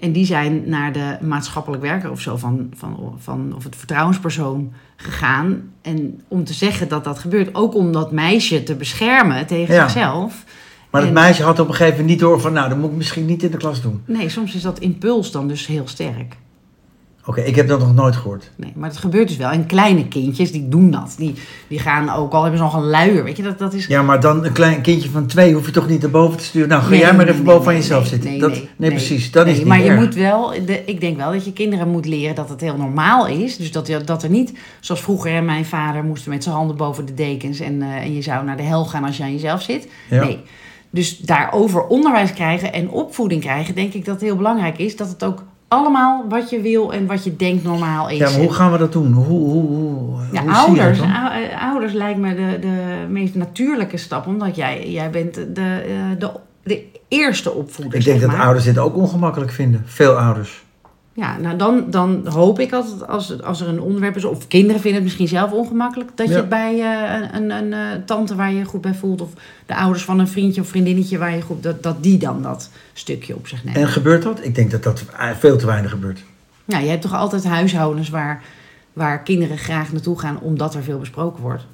En 0.00 0.12
die 0.12 0.24
zijn 0.26 0.62
naar 0.68 0.92
de 0.92 1.16
maatschappelijk 1.20 1.82
werker 1.82 2.10
of 2.10 2.20
zo 2.20 2.36
van, 2.36 2.70
van, 2.76 3.14
van 3.18 3.52
of 3.56 3.64
het 3.64 3.76
vertrouwenspersoon 3.76 4.72
gegaan. 4.96 5.62
En 5.82 6.20
om 6.28 6.44
te 6.44 6.52
zeggen 6.52 6.88
dat 6.88 7.04
dat 7.04 7.18
gebeurt, 7.18 7.54
ook 7.54 7.74
om 7.74 7.92
dat 7.92 8.12
meisje 8.12 8.62
te 8.62 8.74
beschermen 8.74 9.46
tegen 9.46 9.74
Ja. 9.74 9.88
zichzelf. 9.88 10.44
Maar 10.92 11.00
het 11.00 11.10
En- 11.10 11.16
meisje 11.16 11.42
had 11.42 11.58
op 11.58 11.68
een 11.68 11.74
gegeven 11.74 11.92
moment 12.00 12.10
niet 12.10 12.20
door 12.20 12.40
van, 12.40 12.52
nou, 12.52 12.68
dat 12.68 12.78
moet 12.78 12.90
ik 12.90 12.96
misschien 12.96 13.26
niet 13.26 13.42
in 13.42 13.50
de 13.50 13.56
klas 13.56 13.82
doen. 13.82 14.02
Nee, 14.04 14.28
soms 14.28 14.54
is 14.54 14.62
dat 14.62 14.78
impuls 14.78 15.30
dan 15.30 15.48
dus 15.48 15.66
heel 15.66 15.88
sterk. 15.88 16.36
Oké, 17.26 17.40
ik 17.40 17.56
heb 17.56 17.68
dat 17.68 17.78
nog 17.78 17.94
nooit 17.94 18.16
gehoord. 18.16 18.50
Nee, 18.56 18.72
maar 18.76 18.88
dat 18.88 18.98
gebeurt 18.98 19.28
dus 19.28 19.36
wel. 19.36 19.50
En 19.50 19.66
kleine 19.66 20.08
kindjes, 20.08 20.52
die 20.52 20.68
doen 20.68 20.90
dat. 20.90 21.14
Die, 21.18 21.34
die 21.68 21.78
gaan 21.78 22.10
ook 22.10 22.32
al, 22.32 22.40
hebben 22.42 22.58
ze 22.58 22.64
nog 22.64 22.74
een 22.74 22.88
luier. 22.88 23.24
Weet 23.24 23.36
je, 23.36 23.42
dat, 23.42 23.58
dat 23.58 23.74
is... 23.74 23.86
Ja, 23.86 24.02
maar 24.02 24.20
dan 24.20 24.44
een 24.44 24.52
klein 24.52 24.80
kindje 24.80 25.10
van 25.10 25.26
twee 25.26 25.54
hoef 25.54 25.66
je 25.66 25.72
toch 25.72 25.88
niet 25.88 26.00
naar 26.02 26.10
boven 26.10 26.38
te 26.38 26.44
sturen. 26.44 26.68
Nou, 26.68 26.82
ga 26.82 26.88
Nee, 26.88 26.98
jij 26.98 27.12
maar 27.14 27.24
even 27.28 27.34
nee, 27.34 27.44
boven 27.44 27.66
aan 27.66 27.72
nee, 27.72 27.82
jezelf 27.82 28.06
zitten. 28.06 28.30
nee, 28.30 28.38
dat, 28.38 28.60
nee, 28.76 28.90
precies. 28.90 29.30
Dat 29.30 29.44
Nee, 29.44 29.52
is 29.52 29.58
niet 29.58 29.68
maar 29.68 29.82
je 29.82 29.90
moet 29.92 30.14
wel, 30.14 30.48
de, 30.66 30.82
ik 30.84 31.00
denk 31.00 31.16
wel 31.16 31.32
dat 31.32 31.44
je 31.44 31.52
kinderen 31.52 31.88
moet 31.88 32.06
leren 32.06 32.34
dat 32.34 32.48
het 32.48 32.60
heel 32.60 32.76
normaal 32.76 33.26
is. 33.26 33.56
Dus 33.56 33.72
dat, 33.72 33.90
dat 34.04 34.22
er 34.22 34.30
niet, 34.30 34.52
zoals 34.80 35.00
vroeger, 35.00 35.42
mijn 35.44 35.64
vader 35.64 36.04
moest 36.04 36.26
met 36.26 36.42
zijn 36.42 36.54
handen 36.54 36.76
boven 36.76 37.06
de 37.06 37.14
dekens 37.14 37.60
en, 37.60 37.82
eh, 37.82 37.88
en 37.96 38.14
je 38.14 38.22
zou 38.22 38.44
naar 38.44 38.56
de 38.56 38.62
hel 38.62 38.84
gaan 38.84 39.04
als 39.04 39.16
je 39.16 39.22
aan 39.22 39.32
jezelf 39.32 39.62
zit. 39.62 39.88
Ja. 40.10 40.24
Nee. 40.24 40.38
Dus 40.92 41.18
daarover 41.18 41.86
onderwijs 41.86 42.32
krijgen 42.32 42.72
en 42.72 42.90
opvoeding 42.90 43.40
krijgen, 43.40 43.74
denk 43.74 43.92
ik 43.92 44.04
dat 44.04 44.14
het 44.14 44.24
heel 44.24 44.36
belangrijk 44.36 44.78
is. 44.78 44.96
Dat 44.96 45.08
het 45.08 45.24
ook 45.24 45.42
allemaal 45.68 46.24
wat 46.28 46.50
je 46.50 46.60
wil 46.60 46.92
en 46.92 47.06
wat 47.06 47.24
je 47.24 47.36
denkt 47.36 47.64
normaal 47.64 48.08
is. 48.08 48.18
Ja, 48.18 48.30
maar 48.30 48.40
hoe 48.40 48.52
gaan 48.52 48.72
we 48.72 48.78
dat 48.78 48.92
doen? 48.92 49.12
Hoe, 49.12 49.24
hoe, 49.24 49.68
hoe, 49.68 50.18
Ja, 50.32 50.42
hoe 50.42 50.52
ouders, 50.52 51.00
eh, 51.00 51.70
ouders 51.70 51.92
lijkt 51.92 52.18
me 52.18 52.34
de, 52.34 52.58
de 52.60 53.06
meest 53.08 53.34
natuurlijke 53.34 53.96
stap, 53.96 54.26
omdat 54.26 54.56
jij, 54.56 54.90
jij 54.90 55.10
bent 55.10 55.34
de, 55.34 55.84
eh, 55.86 56.18
de, 56.18 56.30
de 56.62 56.84
eerste 57.08 57.52
opvoeder. 57.52 57.98
Ik 57.98 58.04
denk 58.04 58.20
dat 58.20 58.34
ouders 58.34 58.64
dit 58.64 58.78
ook 58.78 58.96
ongemakkelijk 58.96 59.50
vinden. 59.50 59.82
Veel 59.84 60.12
ouders. 60.12 60.64
Ja, 61.14 61.36
nou 61.38 61.56
dan, 61.56 61.84
dan 61.90 62.26
hoop 62.28 62.60
ik 62.60 62.72
altijd, 62.72 63.08
als, 63.08 63.42
als 63.42 63.60
er 63.60 63.68
een 63.68 63.80
onderwerp 63.80 64.16
is, 64.16 64.24
of 64.24 64.46
kinderen 64.46 64.80
vinden 64.80 64.94
het 64.94 65.02
misschien 65.02 65.28
zelf 65.28 65.52
ongemakkelijk, 65.52 66.10
dat 66.14 66.28
je 66.28 66.34
het 66.34 66.48
bij 66.48 66.80
eh, 66.80 67.20
een, 67.32 67.50
een, 67.50 67.50
een 67.50 67.72
eh, 67.72 68.04
tante 68.04 68.34
waar 68.34 68.50
je 68.50 68.58
je 68.58 68.64
goed 68.64 68.80
bij 68.80 68.94
voelt, 68.94 69.20
of 69.20 69.30
de 69.66 69.76
ouders 69.76 70.04
van 70.04 70.18
een 70.18 70.28
vriendje 70.28 70.60
of 70.60 70.68
vriendinnetje 70.68 71.18
waar 71.18 71.34
je 71.34 71.42
goed, 71.42 71.62
dat, 71.62 71.82
dat 71.82 72.02
die 72.02 72.18
dan 72.18 72.42
dat 72.42 72.70
stukje 72.92 73.34
op 73.34 73.46
zich 73.48 73.64
nemen. 73.64 73.80
En 73.80 73.88
gebeurt 73.88 74.22
dat? 74.22 74.44
Ik 74.44 74.54
denk 74.54 74.70
dat 74.70 74.82
dat 74.82 75.04
veel 75.38 75.56
te 75.56 75.66
weinig 75.66 75.90
gebeurt. 75.90 76.22
Nou, 76.64 76.82
je 76.82 76.90
hebt 76.90 77.02
toch 77.02 77.14
altijd 77.14 77.44
huishoudens 77.44 78.08
waar, 78.08 78.42
waar 78.92 79.22
kinderen 79.22 79.58
graag 79.58 79.92
naartoe 79.92 80.18
gaan 80.18 80.40
omdat 80.40 80.74
er 80.74 80.82
veel 80.82 80.98
besproken 80.98 81.42
wordt. 81.42 81.66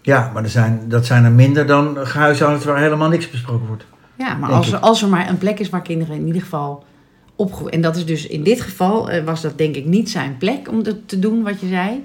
Ja, 0.00 0.30
maar 0.34 0.42
er 0.42 0.50
zijn, 0.50 0.88
dat 0.88 1.06
zijn 1.06 1.24
er 1.24 1.32
minder 1.32 1.66
dan 1.66 1.98
huishoudens 2.06 2.64
waar 2.64 2.78
helemaal 2.78 3.08
niks 3.08 3.30
besproken 3.30 3.66
wordt. 3.66 3.84
Ja, 4.18 4.34
maar 4.34 4.50
als 4.50 4.68
er, 4.68 4.76
ik. 4.76 4.82
als 4.82 5.02
er 5.02 5.08
maar 5.08 5.28
een 5.28 5.38
plek 5.38 5.58
is 5.58 5.68
waar 5.68 5.82
kinderen 5.82 6.16
in 6.16 6.26
ieder 6.26 6.42
geval 6.42 6.84
En 7.70 7.80
dat 7.80 7.96
is 7.96 8.06
dus 8.06 8.26
in 8.26 8.42
dit 8.42 8.60
geval, 8.60 9.10
eh, 9.10 9.24
was 9.24 9.42
dat 9.42 9.58
denk 9.58 9.76
ik 9.76 9.84
niet 9.84 10.10
zijn 10.10 10.36
plek 10.38 10.68
om 10.68 10.82
dat 10.82 10.96
te 11.06 11.18
doen 11.18 11.42
wat 11.42 11.60
je 11.60 11.68
zei. 11.68 12.02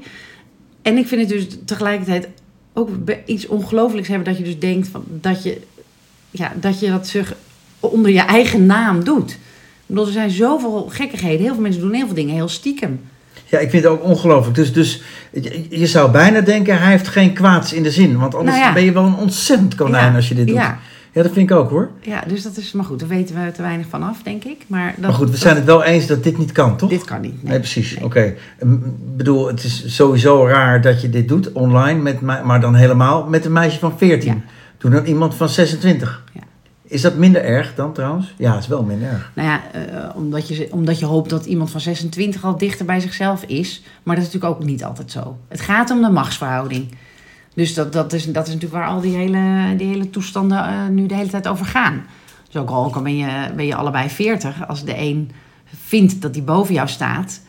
En 0.81 0.97
ik 0.97 1.07
vind 1.07 1.21
het 1.21 1.29
dus 1.29 1.47
tegelijkertijd 1.65 2.27
ook 2.73 2.89
iets 3.25 3.47
ongelooflijks 3.47 4.07
hebben... 4.07 4.27
dat 4.27 4.37
je 4.37 4.43
dus 4.43 4.59
denkt 4.59 4.87
van, 4.87 5.03
dat, 5.07 5.43
je, 5.43 5.61
ja, 6.31 6.53
dat 6.59 6.79
je 6.79 6.89
dat 6.89 7.07
zich 7.07 7.35
onder 7.79 8.11
je 8.11 8.21
eigen 8.21 8.65
naam 8.65 9.03
doet. 9.03 9.31
Ik 9.31 9.95
bedoel, 9.95 10.05
er 10.05 10.11
zijn 10.11 10.29
zoveel 10.29 10.87
gekkigheden. 10.89 11.41
Heel 11.41 11.53
veel 11.53 11.61
mensen 11.61 11.81
doen 11.81 11.93
heel 11.93 12.05
veel 12.05 12.15
dingen 12.15 12.35
heel 12.35 12.47
stiekem. 12.47 13.01
Ja, 13.45 13.59
ik 13.59 13.69
vind 13.69 13.83
het 13.83 13.91
ook 13.91 14.03
ongelooflijk. 14.03 14.55
Dus, 14.55 14.73
dus 14.73 15.01
je, 15.31 15.65
je 15.69 15.87
zou 15.87 16.11
bijna 16.11 16.41
denken, 16.41 16.79
hij 16.79 16.91
heeft 16.91 17.07
geen 17.07 17.33
kwaads 17.33 17.73
in 17.73 17.83
de 17.83 17.91
zin. 17.91 18.17
Want 18.17 18.35
anders 18.35 18.55
Nou 18.55 18.67
ja. 18.67 18.73
ben 18.73 18.83
je 18.83 18.91
wel 18.91 19.05
een 19.05 19.15
ontzettend 19.15 19.75
konijn 19.75 20.09
Ja, 20.09 20.15
als 20.15 20.27
je 20.27 20.35
dit 20.35 20.47
doet. 20.47 20.55
Ja, 20.55 20.79
Ja, 21.11 21.23
dat 21.23 21.31
vind 21.31 21.49
ik 21.49 21.55
ook 21.57 21.69
hoor. 21.69 21.89
ja, 22.01 22.23
dus 22.27 22.43
dat 22.43 22.57
is... 22.57 22.71
Maar 22.71 22.85
goed, 22.85 22.99
daar 22.99 23.07
weten 23.07 23.45
we 23.45 23.51
te 23.51 23.61
weinig 23.61 23.87
van 23.87 24.03
af, 24.03 24.23
denk 24.23 24.43
ik. 24.43 24.65
Maar, 24.67 24.91
dat, 24.95 25.05
Maar 25.05 25.13
goed, 25.13 25.29
we 25.29 25.37
zijn 25.37 25.55
het 25.55 25.65
wel 25.65 25.83
eens 25.83 26.07
dat 26.07 26.23
dit 26.23 26.37
niet 26.37 26.51
kan, 26.51 26.77
toch? 26.77 26.89
Dit 26.89 27.03
kan 27.03 27.21
niet. 27.21 27.43
Nee, 27.43 27.57
precies. 27.59 27.95
Nee. 27.95 28.03
Oké. 28.05 28.21
Ik 28.59 28.67
bedoel, 29.17 29.47
het 29.47 29.63
is 29.63 29.95
sowieso 29.95 30.47
raar 30.47 30.81
dat 30.81 31.01
je 31.01 31.09
dit 31.09 31.27
doet 31.27 31.51
online, 31.51 32.01
met, 32.01 32.21
me- 32.21 32.41
maar 32.43 32.61
dan 32.61 32.75
helemaal 32.75 33.23
met 33.27 33.45
een 33.45 33.51
meisje 33.51 33.79
van 33.79 33.93
14. 33.97 34.33
Ja. 34.33 34.41
Doe 34.77 34.91
dan 34.91 35.05
iemand 35.05 35.35
van 35.35 35.49
26. 35.49 36.23
Ja. 36.33 36.39
Is 36.83 37.01
dat 37.01 37.15
minder 37.15 37.43
erg 37.43 37.75
dan 37.75 37.93
trouwens? 37.93 38.33
Ja, 38.37 38.57
is 38.57 38.67
wel 38.67 38.83
minder 38.83 39.07
erg. 39.09 39.31
Nou 39.35 39.47
ja, 39.47 39.61
eh, 39.71 40.15
omdat, 40.15 40.47
je, 40.47 40.67
omdat 40.71 40.99
je 40.99 41.05
hoopt 41.05 41.29
dat 41.29 41.45
iemand 41.45 41.71
van 41.71 41.79
26 41.81 42.43
al 42.43 42.57
dichter 42.57 42.85
bij 42.85 42.99
zichzelf 42.99 43.43
is. 43.43 43.83
Maar 44.03 44.15
dat 44.15 44.25
is 44.25 44.31
natuurlijk 44.33 44.61
ook 44.61 44.67
niet 44.67 44.83
altijd 44.83 45.11
zo. 45.11 45.37
Het 45.47 45.61
gaat 45.61 45.89
om 45.91 46.01
de 46.01 46.09
machtsverhouding. 46.09 46.87
Dus 47.59 47.73
dat, 47.73 47.93
dat, 47.93 48.13
is, 48.13 48.25
dat 48.25 48.47
is 48.47 48.53
natuurlijk 48.53 48.81
waar 48.81 48.91
al 48.91 49.01
die 49.01 49.15
hele, 49.15 49.75
die 49.77 49.87
hele 49.87 50.09
toestanden 50.09 50.65
eh, 50.65 50.87
nu 50.87 51.05
de 51.05 51.15
hele 51.15 51.29
tijd 51.29 51.47
over 51.47 51.65
gaan. 51.65 52.05
Dus 52.45 52.61
ook 52.61 52.69
al, 52.69 52.85
ook 52.85 52.95
al 52.95 53.01
ben, 53.01 53.17
je, 53.17 53.49
ben 53.55 53.65
je 53.65 53.75
allebei 53.75 54.09
40, 54.09 54.67
als 54.67 54.83
de 54.83 54.97
een 54.97 55.31
vindt 55.85 56.21
dat 56.21 56.35
hij 56.35 56.43
boven 56.43 56.73
jou 56.73 56.87
staat, 56.87 57.41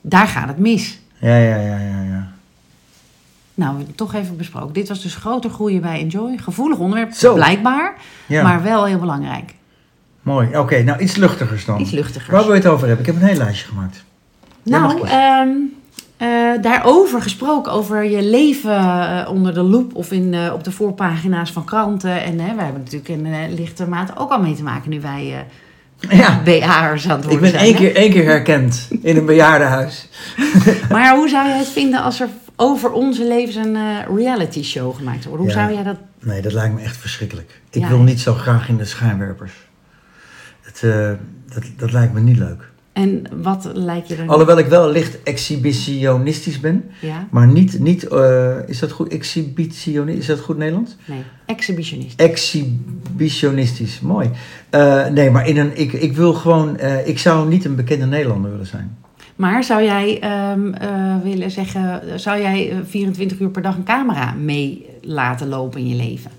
daar 0.00 0.26
gaat 0.26 0.48
het 0.48 0.58
mis. 0.58 1.00
Ja, 1.18 1.36
ja, 1.36 1.56
ja, 1.56 1.78
ja, 1.78 2.02
ja. 2.02 2.32
Nou, 3.54 3.84
toch 3.94 4.14
even 4.14 4.36
besproken. 4.36 4.72
Dit 4.72 4.88
was 4.88 5.02
dus 5.02 5.14
groter 5.14 5.50
groeien 5.50 5.80
bij 5.80 6.00
Enjoy. 6.00 6.38
Gevoelig 6.38 6.78
onderwerp, 6.78 7.12
Zo. 7.12 7.34
blijkbaar. 7.34 7.94
ja. 8.26 8.42
Maar 8.42 8.62
wel 8.62 8.84
heel 8.84 8.98
belangrijk. 8.98 9.54
Mooi. 10.22 10.56
Oké, 10.56 10.82
nou 10.82 11.00
iets 11.00 11.16
luchtigers 11.16 11.64
dan. 11.64 11.80
Iets 11.80 11.90
luchtigers. 11.90 12.30
Waar 12.30 12.44
wil 12.44 12.54
je 12.54 12.60
het 12.60 12.68
over 12.68 12.86
hebben? 12.86 13.06
Ik 13.06 13.12
heb 13.12 13.22
een 13.22 13.28
heel 13.28 13.38
lijstje 13.38 13.68
gemaakt. 13.68 14.04
Nou. 14.62 15.08
Eh, 16.22 16.62
daarover 16.62 17.22
gesproken, 17.22 17.72
over 17.72 18.04
je 18.04 18.22
leven 18.22 18.76
eh, 18.76 19.28
onder 19.30 19.54
de 19.54 19.62
loep 19.62 19.94
of 19.94 20.12
in, 20.12 20.34
eh, 20.34 20.52
op 20.52 20.64
de 20.64 20.70
voorpagina's 20.72 21.50
van 21.52 21.64
kranten. 21.64 22.22
En 22.22 22.36
wij 22.36 22.64
hebben 22.64 22.82
natuurlijk 22.84 23.08
in 23.08 23.54
lichte 23.54 23.86
mate 23.86 24.16
ook 24.16 24.30
al 24.30 24.40
mee 24.40 24.54
te 24.54 24.62
maken 24.62 24.90
nu 24.90 25.00
wij 25.00 25.46
Ja, 25.98 26.42
BA'ers 26.44 27.08
aan 27.08 27.16
het 27.16 27.24
ik 27.24 27.30
worden 27.30 27.40
ben 27.40 27.50
zijn. 27.50 27.62
één 27.64 27.72
hè? 27.74 27.78
keer, 27.78 27.94
één 27.96 28.10
keer 28.10 28.24
herkend 28.24 28.88
in 29.02 29.16
een 29.16 29.26
bejaardenhuis. 29.26 30.08
Maar 30.90 31.16
hoe 31.16 31.28
zou 31.28 31.48
jij 31.48 31.58
het 31.58 31.68
vinden 31.68 32.02
als 32.02 32.20
er 32.20 32.28
over 32.56 32.90
onze 32.92 33.24
levens 33.26 33.56
een 33.56 34.04
reality 34.16 34.62
show 34.62 34.96
gemaakt 34.96 35.24
wordt? 35.24 35.40
Hoe 35.40 35.48
Ja. 35.52 35.54
zou 35.58 35.72
jij 35.72 35.82
dat... 35.82 35.96
Nee, 36.20 36.42
dat 36.42 36.52
lijkt 36.52 36.74
me 36.74 36.80
echt 36.80 36.96
verschrikkelijk. 36.96 37.60
Ik 37.70 37.80
Ja. 37.82 37.88
wil 37.88 37.98
niet 37.98 38.20
zo 38.20 38.34
graag 38.34 38.68
in 38.68 38.76
de 38.76 38.84
schijnwerpers. 38.84 39.52
Het, 40.60 40.80
dat, 41.54 41.62
dat 41.76 41.92
lijkt 41.92 42.12
me 42.12 42.20
niet 42.20 42.38
leuk. 42.38 42.71
En 42.92 43.24
wat 43.42 43.70
lijkt 43.74 44.08
je 44.08 44.16
dan? 44.16 44.28
Alhoewel 44.28 44.58
ik 44.58 44.66
wel 44.66 44.90
licht 44.90 45.22
exhibitionistisch 45.22 46.60
ben. 46.60 46.84
Ja? 47.00 47.28
Maar 47.30 47.46
niet, 47.46 47.78
niet 47.78 48.08
eh, 48.08 48.68
is 48.68 48.78
dat 48.78 48.90
goed? 48.90 49.08
Exhibitionistisch, 49.08 50.28
is 50.28 50.36
dat 50.36 50.40
goed 50.44 50.56
Nederlands? 50.56 50.96
Nee, 51.04 51.22
exhibitionist. 51.46 52.20
Exhibitionistisch, 52.20 54.00
mooi. 54.00 54.30
Eh, 54.70 55.06
nee, 55.06 55.30
maar 55.30 55.48
in 55.48 55.58
een, 55.58 55.78
ik, 55.78 55.92
ik 55.92 56.12
wil 56.12 56.34
gewoon, 56.34 56.78
eh, 56.78 57.06
ik 57.08 57.18
zou 57.18 57.48
niet 57.48 57.64
een 57.64 57.76
bekende 57.76 58.06
Nederlander 58.06 58.50
willen 58.50 58.66
zijn. 58.66 58.96
Maar 59.36 59.64
zou 59.64 59.82
jij 59.82 60.20
ehm, 60.20 60.72
eh, 60.72 61.16
willen 61.22 61.50
zeggen, 61.50 62.20
zou 62.20 62.40
jij 62.40 62.70
eh, 62.70 62.76
24 62.86 63.40
uur 63.40 63.50
per 63.50 63.62
dag 63.62 63.76
een 63.76 63.84
camera 63.84 64.32
mee 64.32 64.86
laten 65.02 65.48
lopen 65.48 65.80
in 65.80 65.88
je 65.88 65.94
leven? 65.94 66.30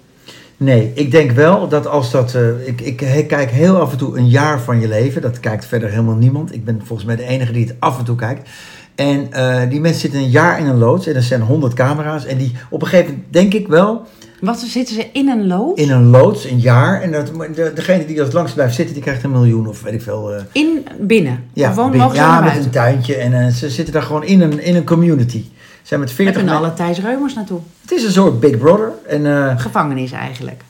Nee, 0.63 0.91
ik 0.95 1.11
denk 1.11 1.31
wel 1.31 1.67
dat 1.67 1.87
als 1.87 2.11
dat. 2.11 2.35
eh, 2.35 2.67
ik, 2.67 2.81
ik 2.81 2.97
kijk 3.27 3.49
heel 3.51 3.77
af 3.77 3.91
en 3.91 3.97
toe 3.97 4.17
een 4.17 4.29
jaar 4.29 4.59
van 4.59 4.79
je 4.79 4.87
leven. 4.87 5.21
Dat 5.21 5.39
kijkt 5.39 5.65
verder 5.65 5.89
helemaal 5.89 6.15
niemand. 6.15 6.53
Ik 6.53 6.65
ben 6.65 6.81
volgens 6.83 7.07
mij 7.07 7.15
de 7.15 7.23
enige 7.27 7.51
die 7.51 7.65
het 7.65 7.75
af 7.79 7.97
en 7.99 8.05
toe 8.05 8.15
kijkt. 8.15 8.49
En 8.95 9.27
eh, 9.31 9.69
die 9.69 9.79
mensen 9.81 10.01
zitten 10.01 10.19
een 10.19 10.29
jaar 10.29 10.59
in 10.59 10.65
een 10.65 10.77
loods. 10.77 11.07
En 11.07 11.15
er 11.15 11.23
zijn 11.23 11.41
honderd 11.41 11.73
camera's. 11.73 12.25
En 12.25 12.37
die 12.37 12.51
op 12.69 12.81
een 12.81 12.87
gegeven 12.87 13.11
moment 13.13 13.33
denk 13.33 13.53
ik 13.53 13.67
wel. 13.67 14.01
Wat 14.41 14.59
zitten 14.59 14.95
ze 14.95 15.05
in 15.13 15.29
een 15.29 15.47
loods? 15.47 15.81
In 15.81 15.91
een 15.91 16.05
loods, 16.05 16.45
een 16.45 16.59
jaar. 16.59 17.01
En 17.01 17.11
dat, 17.11 17.27
de, 17.55 17.71
degene 17.75 18.05
die 18.05 18.15
dat 18.15 18.33
langst 18.33 18.53
blijft 18.53 18.75
zitten, 18.75 18.93
die 18.93 19.03
krijgt 19.03 19.23
een 19.23 19.31
miljoen 19.31 19.67
of 19.67 19.81
weet 19.81 19.93
ik 19.93 20.01
veel. 20.01 20.33
eh, 20.33 20.41
In, 20.51 20.85
binnen. 20.99 21.43
ja, 21.53 21.71
Gewoon 21.71 21.91
binnen- 21.91 22.13
ja 22.13 22.33
met 22.33 22.43
buiten. 22.43 22.63
een 22.63 22.69
tuintje. 22.69 23.15
En 23.15 23.51
ze 23.51 23.69
zitten 23.69 23.93
daar 23.93 24.03
gewoon 24.03 24.23
in 24.23 24.41
een, 24.41 24.59
in 24.63 24.75
een 24.75 24.85
community. 24.85 25.43
Zijn 25.83 25.99
met 25.99 26.09
Daar 26.09 26.17
40 26.17 26.35
kunnen 26.35 26.53
men- 26.53 26.63
alle 26.63 26.73
Thijs 26.73 26.99
Reumers 26.99 27.33
naartoe. 27.33 27.59
Het 27.81 27.91
is 27.91 28.03
een 28.03 28.11
soort 28.11 28.39
Big 28.39 28.57
Brother. 28.57 28.91
En 29.07 29.25
eh, 29.25 29.59
Gevangenis 29.59 30.11
eigenlijk. 30.11 30.61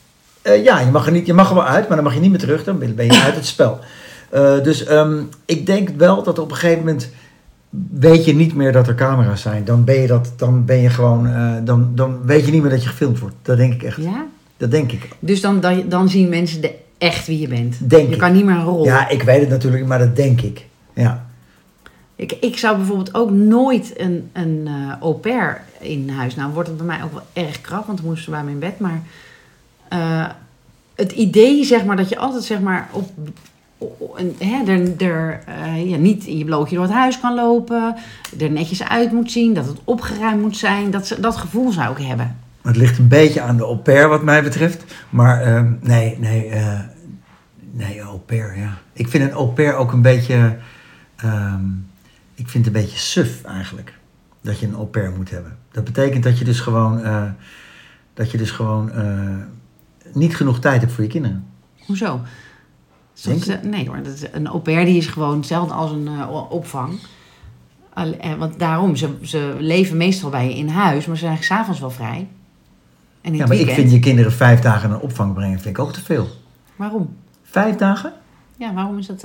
Eh, 0.42 0.64
ja, 0.64 0.80
je 0.80 0.90
mag, 0.90 1.06
er 1.06 1.12
niet, 1.12 1.26
je 1.26 1.32
mag 1.34 1.48
er 1.48 1.54
wel 1.54 1.64
uit, 1.64 1.86
maar 1.88 1.96
dan 1.96 2.04
mag 2.04 2.14
je 2.14 2.20
niet 2.20 2.30
meer 2.30 2.38
terug. 2.38 2.64
Dan 2.64 2.78
ben 2.78 3.04
je 3.06 3.22
uit 3.24 3.34
het 3.34 3.46
spel. 3.46 3.78
Eh, 4.30 4.62
dus 4.62 4.84
ehm, 4.84 5.18
ik 5.44 5.66
denk 5.66 5.88
wel 5.96 6.22
dat 6.22 6.38
op 6.38 6.50
een 6.50 6.56
gegeven 6.56 6.78
moment 6.78 7.10
weet 7.90 8.24
je 8.24 8.34
niet 8.34 8.54
meer 8.54 8.72
dat 8.72 8.88
er 8.88 8.94
camera's 8.94 9.42
zijn. 9.42 9.64
Dan 9.64 9.84
ben 9.84 10.00
je, 10.00 10.06
dat, 10.06 10.32
dan 10.36 10.64
ben 10.64 10.80
je 10.80 10.88
gewoon, 10.90 11.28
dan, 11.64 11.90
dan 11.94 12.18
weet 12.24 12.44
je 12.44 12.52
niet 12.52 12.62
meer 12.62 12.70
dat 12.70 12.82
je 12.82 12.88
gefilmd 12.88 13.18
wordt. 13.18 13.34
Dat 13.42 13.56
denk 13.56 13.72
ik 13.74 13.82
echt. 13.82 13.96
Ja? 13.96 14.24
Dat 14.56 14.70
denk 14.70 14.92
ik. 14.92 15.08
Dus 15.18 15.40
dan, 15.40 15.60
dan, 15.60 15.84
dan 15.88 16.08
zien 16.08 16.28
mensen 16.28 16.60
de, 16.60 16.74
echt 16.98 17.26
wie 17.26 17.40
je 17.40 17.48
bent. 17.48 17.76
Denk 17.90 18.06
je 18.08 18.12
ik. 18.14 18.18
kan 18.20 18.32
niet 18.32 18.44
meer 18.44 18.54
een 18.54 18.64
rol. 18.64 18.84
Ja, 18.84 19.08
ik 19.08 19.22
weet 19.22 19.40
het 19.40 19.48
natuurlijk, 19.48 19.86
maar 19.86 19.98
dat 19.98 20.16
denk 20.16 20.40
ik. 20.40 20.64
Ja. 20.94 21.23
Ik, 22.16 22.32
ik 22.32 22.58
zou 22.58 22.76
bijvoorbeeld 22.76 23.14
ook 23.14 23.30
nooit 23.30 23.92
een, 24.00 24.30
een 24.32 24.62
eh 24.66 25.00
au 25.00 25.14
pair 25.14 25.60
in 25.80 26.10
huis. 26.10 26.34
Nou 26.34 26.52
wordt 26.52 26.68
het 26.68 26.76
bij 26.76 26.86
mij 26.86 27.02
ook 27.04 27.12
wel 27.12 27.26
erg 27.44 27.60
krap, 27.60 27.86
want 27.86 27.98
dan 27.98 28.06
moesten 28.06 28.24
ze 28.24 28.30
bij 28.30 28.42
me 28.44 28.50
in 28.50 28.58
bed. 28.58 28.78
Maar 28.78 29.02
eh, 29.88 30.26
het 30.94 31.12
idee, 31.12 31.64
zeg 31.64 31.84
maar, 31.84 31.96
dat 31.96 32.08
je 32.08 32.18
altijd 32.18 32.44
zeg 32.44 32.60
maar 32.60 32.88
op. 32.92 33.10
een- 34.16 34.36
Hè, 34.38 34.72
er, 34.72 34.96
er, 35.06 35.40
eh, 35.46 35.90
ja, 35.90 35.96
niet 35.96 36.24
in 36.24 36.38
je 36.38 36.44
blootje 36.44 36.74
door 36.74 36.84
het 36.84 36.94
huis 36.94 37.20
kan 37.20 37.34
lopen, 37.34 37.96
er 38.38 38.50
netjes 38.50 38.82
uit 38.88 39.12
moet 39.12 39.30
zien, 39.32 39.54
dat 39.54 39.66
het 39.66 39.78
opgeruimd 39.84 40.40
moet 40.42 40.56
zijn. 40.56 40.90
Dat, 40.90 41.16
dat 41.20 41.36
gevoel 41.36 41.72
zou 41.72 41.96
ik 42.00 42.06
hebben. 42.06 42.36
Het 42.62 42.76
ligt 42.76 42.98
een 42.98 43.08
beetje 43.08 43.40
aan 43.40 43.56
de 43.56 43.62
au 43.62 43.76
pair 43.76 44.08
wat 44.08 44.22
mij 44.22 44.42
betreft. 44.42 44.84
Maar 45.10 45.64
nee, 45.80 46.16
nee, 46.18 46.50
nee, 47.70 48.00
au 48.00 48.18
pair, 48.18 48.58
ja. 48.58 48.70
Ik 48.92 49.08
vind 49.08 49.24
een 49.24 49.32
au 49.36 49.46
pair 49.48 49.74
ook 49.76 49.92
een 49.92 50.02
beetje, 50.02 50.56
ehm, 51.16 51.60
ik 52.34 52.48
vind 52.48 52.66
het 52.66 52.74
een 52.74 52.82
beetje 52.82 52.98
suf 52.98 53.44
eigenlijk. 53.44 53.98
Dat 54.40 54.58
je 54.58 54.66
een 54.66 54.74
au 54.74 54.86
pair 54.86 55.10
moet 55.10 55.30
hebben. 55.30 55.58
Dat 55.70 55.84
betekent 55.84 56.22
dat 56.22 56.38
je 56.38 56.44
dus 56.44 56.60
gewoon, 56.60 57.02
eh, 57.02 57.30
dat 58.14 58.30
je 58.30 58.38
dus 58.38 58.50
gewoon 58.50 58.90
eh, 58.90 59.36
niet 60.12 60.36
genoeg 60.36 60.60
tijd 60.60 60.80
hebt 60.80 60.92
voor 60.92 61.04
je 61.04 61.10
kinderen. 61.10 61.46
Hoezo? 61.86 62.20
Nee 63.62 63.88
hoor, 63.88 64.02
dat 64.02 64.14
is, 64.14 64.24
een 64.32 64.46
au 64.46 64.60
pair 64.60 64.84
die 64.84 64.96
is 64.96 65.06
gewoon 65.06 65.36
hetzelfde 65.36 65.74
als 65.74 65.90
een 65.90 66.08
eh, 66.08 66.50
opvang. 66.50 66.98
Want 68.38 68.58
daarom, 68.58 68.96
ze, 68.96 69.16
ze 69.22 69.56
leven 69.58 69.96
meestal 69.96 70.30
bij 70.30 70.48
je 70.48 70.56
in 70.56 70.68
huis, 70.68 71.06
maar 71.06 71.16
ze 71.16 71.24
zijn 71.24 71.42
s'avonds 71.42 71.80
wel 71.80 71.90
vrij. 71.90 72.28
En 73.20 73.34
Ja, 73.34 73.46
maar 73.46 73.56
ik 73.56 73.70
vind 73.70 73.90
je 73.90 73.98
kinderen 73.98 74.32
vijf 74.32 74.60
dagen 74.60 74.90
naar 74.90 75.00
opvang 75.00 75.34
brengen, 75.34 75.60
vind 75.60 75.78
ik 75.78 75.82
ook 75.82 75.92
te 75.92 76.04
veel. 76.04 76.28
Waarom? 76.76 77.16
Vijf 77.42 77.76
dagen? 77.76 78.12
Ja, 78.56 78.74
waarom 78.74 78.98
is 78.98 79.06
dat... 79.06 79.24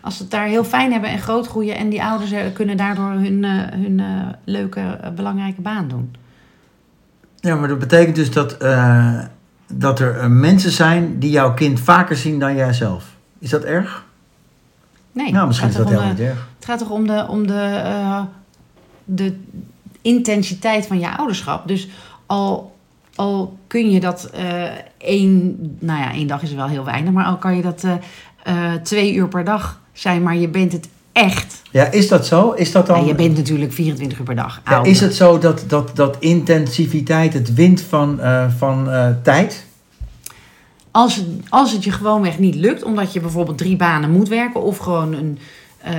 als 0.00 0.16
ze 0.16 0.22
het 0.22 0.30
daar 0.30 0.46
heel 0.46 0.64
fijn 0.64 0.92
hebben 0.92 1.10
en 1.10 1.18
groot 1.18 1.46
groeien... 1.46 1.76
en 1.76 1.88
die 1.88 2.04
ouders 2.04 2.52
kunnen 2.52 2.76
daardoor 2.76 3.10
hun, 3.10 3.44
eh, 3.44 3.50
hun 3.70 4.00
eh, 4.00 4.28
leuke, 4.44 4.80
eh, 4.80 5.10
belangrijke 5.10 5.60
baan 5.60 5.88
doen. 5.88 6.14
Ja, 7.36 7.56
maar 7.56 7.68
dat 7.68 7.78
betekent 7.78 8.16
dus 8.16 8.30
dat, 8.30 8.56
dat 9.72 10.00
er 10.00 10.30
mensen 10.30 10.70
zijn 10.70 11.18
die 11.18 11.30
jouw 11.30 11.54
kind 11.54 11.80
vaker 11.80 12.16
zien 12.16 12.38
dan 12.38 12.54
jijzelf. 12.54 13.16
Is 13.38 13.50
dat 13.50 13.64
erg? 13.64 14.04
Nee, 15.12 15.32
nou, 15.32 15.46
misschien 15.46 15.68
is 15.68 15.74
dat 15.74 15.88
helemaal 15.88 16.08
niet 16.08 16.20
erg. 16.20 16.48
Het 16.56 16.64
gaat 16.64 16.78
toch 16.78 16.90
om 16.90 17.06
de, 17.06 17.26
om 17.28 17.46
de, 17.46 18.24
de 19.04 19.36
intensiteit 20.02 20.86
van 20.86 20.98
je 20.98 21.16
ouderschap. 21.16 21.68
Dus 21.68 21.88
al, 22.26 22.76
al 23.14 23.58
kun 23.66 23.90
je 23.90 24.00
dat 24.00 24.30
één, 24.98 25.56
nou 25.78 26.00
ja, 26.00 26.12
één 26.12 26.26
dag 26.26 26.42
is 26.42 26.52
wel 26.52 26.68
heel 26.68 26.84
weinig, 26.84 27.12
maar 27.12 27.24
al 27.24 27.36
kan 27.36 27.56
je 27.56 27.62
dat 27.62 27.84
twee 28.82 29.14
uur 29.14 29.28
per 29.28 29.44
dag 29.44 29.80
zijn, 30.00 30.22
maar 30.22 30.36
je 30.36 30.48
bent 30.48 30.72
het 30.72 30.88
echt. 31.12 31.62
Ja, 31.70 31.90
is 31.90 32.08
dat 32.08 32.26
zo? 32.26 32.50
Is 32.50 32.72
dat 32.72 32.86
dan... 32.86 33.00
Ja, 33.00 33.06
je 33.06 33.14
bent 33.14 33.36
natuurlijk 33.36 33.72
24 33.72 34.18
uur 34.18 34.24
per 34.24 34.34
dag 34.34 34.60
Ja, 34.64 34.82
is 34.82 35.00
het 35.00 35.14
zo 35.14 35.38
dat, 35.38 35.64
dat, 35.66 35.96
dat 35.96 36.16
intensiviteit 36.18 37.32
het 37.32 37.54
wint 37.54 37.80
van, 37.80 38.20
eh, 38.20 38.46
van 38.58 38.90
eh, 38.90 39.08
tijd? 39.22 39.66
Als, 40.90 41.16
het, 41.16 41.26
als 41.48 41.72
het 41.72 41.84
je 41.84 41.92
gewoonweg 41.92 42.38
niet 42.38 42.54
lukt, 42.54 42.82
omdat 42.82 43.12
je 43.12 43.20
bijvoorbeeld 43.20 43.58
drie 43.58 43.76
banen 43.76 44.10
moet 44.10 44.28
werken 44.28 44.62
of 44.62 44.78
gewoon 44.78 45.12
een. 45.12 45.38
eh, 45.82 45.92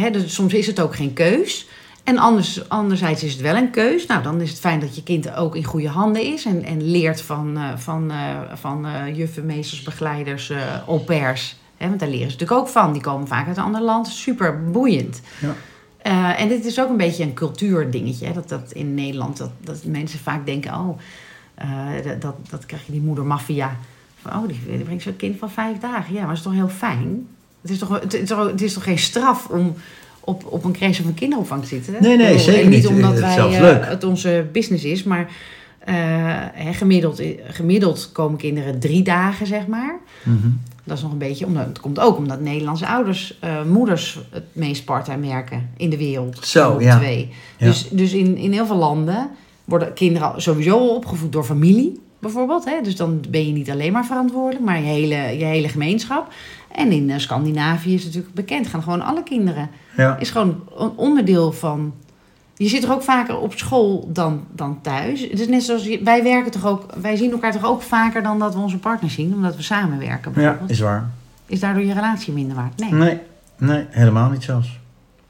hè, 0.00 0.10
dus 0.10 0.34
soms 0.34 0.54
is 0.54 0.66
het 0.66 0.80
ook 0.80 0.94
geen 0.94 1.12
keus. 1.12 1.68
En 2.04 2.18
anders, 2.18 2.68
anderzijds 2.68 3.22
is 3.22 3.32
het 3.32 3.40
wel 3.40 3.56
een 3.56 3.70
keus. 3.70 4.06
Nou, 4.06 4.22
dan 4.22 4.40
is 4.40 4.50
het 4.50 4.58
fijn 4.58 4.80
dat 4.80 4.96
je 4.96 5.02
kind 5.02 5.34
ook 5.34 5.56
in 5.56 5.64
goede 5.64 5.88
handen 5.88 6.22
is 6.22 6.44
en, 6.44 6.64
en 6.64 6.90
leert 6.90 7.20
van, 7.20 7.58
van, 7.76 8.12
van 8.54 8.86
juffen, 9.14 9.46
meesters, 9.46 9.82
begeleiders, 9.82 10.52
au 10.86 10.98
pairs. 10.98 11.56
Want 11.78 12.00
daar 12.00 12.08
leren 12.08 12.30
ze 12.30 12.36
natuurlijk 12.36 12.60
ook 12.60 12.68
van. 12.68 12.92
Die 12.92 13.02
komen 13.02 13.26
vaak 13.26 13.46
uit 13.46 13.56
een 13.56 13.62
ander 13.62 13.80
land. 13.82 14.06
Super 14.06 14.70
boeiend. 14.70 15.20
Ja. 15.40 15.54
Eh, 15.98 16.40
en 16.40 16.48
dit 16.48 16.64
is 16.64 16.80
ook 16.80 16.88
een 16.88 16.96
beetje 16.96 17.22
een 17.24 17.34
cultuurdingetje. 17.34 18.26
Hè? 18.26 18.32
Dat, 18.32 18.48
dat 18.48 18.72
in 18.72 18.94
Nederland, 18.94 19.36
dat, 19.36 19.50
dat 19.60 19.84
mensen 19.84 20.18
vaak 20.18 20.46
denken... 20.46 20.74
oh, 20.74 20.98
eh, 21.54 21.68
dat, 22.20 22.34
dat, 22.50 22.66
krijg 22.66 22.86
je 22.86 22.92
die 22.92 23.00
moedermafia. 23.00 23.76
Oh, 24.26 24.48
die, 24.48 24.60
die 24.66 24.78
brengt 24.78 25.02
zo'n 25.02 25.16
kind 25.16 25.38
van 25.38 25.50
vijf 25.50 25.78
dagen. 25.78 26.14
Ja, 26.14 26.18
maar 26.18 26.28
dat 26.28 26.36
is 26.36 26.42
toch 26.42 26.52
heel 26.52 26.68
fijn? 26.68 27.26
Het 27.60 27.70
is 27.70 27.78
toch, 27.78 28.00
het, 28.00 28.14
is 28.14 28.28
toch- 28.28 28.46
het 28.46 28.62
is 28.62 28.72
toch 28.72 28.84
geen 28.84 28.98
straf 28.98 29.46
om 29.46 29.74
op, 30.20 30.46
op 30.46 30.64
een 30.64 30.72
crash 30.72 31.00
of 31.00 31.06
een 31.06 31.14
kinderopvang 31.14 31.62
te 31.62 31.68
zitten? 31.68 31.92
Nee, 31.92 32.16
nee, 32.16 32.26
bedoel, 32.26 32.38
zeker 32.40 32.64
en 32.64 32.70
niet. 32.70 32.86
omdat 32.86 33.18
wij, 33.18 33.36
eh, 33.36 33.60
leuk. 33.60 33.84
het 33.84 34.04
onze 34.04 34.46
business 34.52 34.84
is, 34.84 35.02
maar... 35.02 35.30
hè, 36.52 36.72
gemiddeld, 36.72 37.22
gemiddeld 37.44 38.10
komen 38.12 38.38
kinderen 38.38 38.78
drie 38.78 39.02
dagen, 39.02 39.46
zeg 39.46 39.66
maar. 39.66 39.98
Mhm. 40.22 40.48
Dat 40.88 40.96
is 40.96 41.02
nog 41.02 41.12
een 41.12 41.18
beetje, 41.18 41.46
omdat, 41.46 41.66
het 41.66 41.80
komt 41.80 42.00
ook 42.00 42.16
omdat 42.16 42.40
Nederlandse 42.40 42.86
ouders, 42.86 43.38
eh, 43.40 43.62
moeders 43.62 44.18
het 44.30 44.44
meest 44.52 44.84
part-time 44.84 45.26
werken 45.26 45.70
in 45.76 45.90
de 45.90 45.96
wereld. 45.96 46.46
Zo, 46.46 46.80
ja. 46.80 46.96
Twee. 46.96 47.28
Ja. 47.58 47.66
Dus, 47.66 47.88
dus 47.88 48.12
in, 48.12 48.36
in 48.36 48.52
heel 48.52 48.66
veel 48.66 48.76
landen 48.76 49.30
worden 49.64 49.92
kinderen 49.92 50.42
sowieso 50.42 50.78
al 50.78 50.94
opgevoed 50.94 51.32
door 51.32 51.44
familie. 51.44 52.00
bijvoorbeeld. 52.18 52.64
Hè? 52.64 52.80
Dus 52.82 52.96
dan 52.96 53.20
ben 53.28 53.46
je 53.46 53.52
niet 53.52 53.70
alleen 53.70 53.92
maar 53.92 54.06
verantwoordelijk, 54.06 54.64
maar 54.64 54.78
je 54.78 54.86
hele, 54.86 55.38
je 55.38 55.44
hele 55.44 55.68
gemeenschap. 55.68 56.32
En 56.72 56.92
in 56.92 57.10
eh, 57.10 57.18
Scandinavië 57.18 57.94
is 57.94 58.04
het 58.04 58.14
natuurlijk 58.14 58.34
bekend, 58.34 58.66
gaan 58.66 58.82
gewoon 58.82 59.02
alle 59.02 59.22
kinderen. 59.22 59.70
Ja. 59.96 60.18
Is 60.18 60.30
gewoon 60.30 60.62
een 60.76 60.92
onderdeel 60.96 61.52
van. 61.52 61.92
Je 62.58 62.68
zit 62.68 62.84
er 62.84 62.92
ook 62.92 63.02
vaker 63.02 63.38
op 63.38 63.52
school 63.54 64.08
dan, 64.12 64.44
dan 64.52 64.78
thuis. 64.82 65.20
Het 65.20 65.40
is 65.40 65.48
net 65.48 65.62
zoals 65.62 65.84
je- 65.84 66.00
wij 66.04 66.22
werken 66.22 66.50
toch 66.50 66.66
ook, 66.66 66.86
wij 67.00 67.16
zien 67.16 67.30
elkaar 67.30 67.52
toch 67.52 67.64
ook 67.64 67.82
vaker 67.82 68.22
dan 68.22 68.38
dat 68.38 68.54
we 68.54 68.60
onze 68.60 68.78
partner 68.78 69.10
zien, 69.10 69.34
omdat 69.34 69.56
we 69.56 69.62
samenwerken. 69.62 70.32
ja, 70.36 70.58
is 70.66 70.80
waar. 70.80 71.10
Is 71.46 71.60
daardoor 71.60 71.84
je 71.84 71.92
relatie 71.94 72.32
minder 72.32 72.56
waard? 72.56 72.78
Nee. 72.78 72.92
Nee, 72.92 73.18
nee, 73.58 73.86
helemaal 73.90 74.30
niet 74.30 74.42
zelfs. 74.42 74.78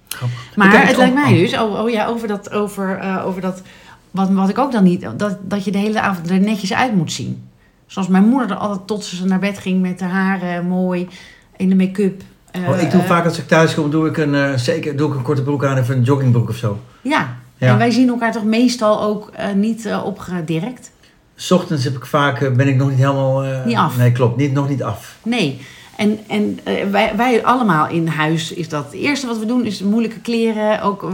Grappig. 0.08 0.56
Maar 0.56 0.86
het 0.86 0.96
lijkt 0.96 1.14
mij 1.14 1.32
dus, 1.38 1.58
oh, 1.58 1.80
oh 1.82 1.90
ja, 1.90 2.06
over 2.06 2.28
dat, 2.28 2.50
over, 2.50 2.98
eh, 2.98 3.26
over 3.26 3.40
dat 3.40 3.62
wat, 4.10 4.30
wat 4.30 4.48
ik 4.48 4.58
ook 4.58 4.72
dan 4.72 4.84
niet, 4.84 5.08
dat, 5.16 5.36
dat 5.42 5.64
je 5.64 5.70
de 5.70 5.78
hele 5.78 6.00
avond 6.00 6.30
er 6.30 6.40
netjes 6.40 6.72
uit 6.74 6.94
moet 6.94 7.12
zien. 7.12 7.48
Zoals 7.86 8.08
mijn 8.08 8.24
moeder 8.28 8.50
er 8.50 8.56
altijd 8.56 8.86
tot 8.86 9.04
ze 9.04 9.24
naar 9.26 9.38
bed 9.38 9.58
ging 9.58 9.80
met 9.80 10.00
haar 10.00 10.10
haren 10.10 10.66
mooi 10.66 11.08
in 11.56 11.68
de 11.68 11.74
make-up. 11.76 12.22
Oh, 12.66 12.80
ik 12.80 12.90
doe 12.90 13.00
eh, 13.00 13.06
vaak 13.06 13.24
als 13.24 13.38
ik 13.38 13.48
thuis 13.48 13.74
kom, 13.74 13.90
doe 13.90 14.08
ik 14.08 14.16
een, 14.16 14.34
eh, 14.34 14.54
zeker, 14.54 14.96
doe 14.96 15.10
ik 15.10 15.16
een 15.16 15.22
korte 15.22 15.42
broek 15.42 15.64
aan 15.64 15.78
of 15.78 15.88
een 15.88 16.02
joggingbroek 16.02 16.48
of 16.48 16.56
zo. 16.56 16.80
Ja. 17.02 17.36
Ja. 17.56 17.68
en 17.68 17.78
wij 17.78 17.90
zien 17.90 18.08
elkaar 18.08 18.32
toch 18.32 18.44
meestal 18.44 19.02
ook 19.02 19.30
eh, 19.34 19.52
niet 19.52 19.88
opgedirkt. 20.04 20.90
's 21.34 21.50
ochtends 21.50 21.84
heb 21.84 21.96
ik 21.96 22.06
vaak, 22.06 22.54
ben 22.56 22.68
ik 22.68 22.76
nog 22.76 22.88
niet 22.88 22.98
helemaal... 22.98 23.44
Niet 23.64 23.76
af. 23.76 23.96
Nee, 23.96 24.12
klopt. 24.12 24.36
Niet, 24.36 24.52
nog 24.52 24.68
niet 24.68 24.82
af. 24.82 25.16
Nee. 25.22 25.60
En, 25.96 26.18
en 26.28 26.58
wij, 26.90 27.12
wij 27.16 27.44
allemaal 27.44 27.88
in 27.88 28.06
huis 28.06 28.52
is 28.52 28.68
dat. 28.68 28.84
Het 28.84 28.94
eerste 28.94 29.26
wat 29.26 29.38
we 29.38 29.46
doen 29.46 29.64
is 29.64 29.82
moeilijke 29.82 30.20
kleren. 30.20 30.82
Ook 30.82 31.10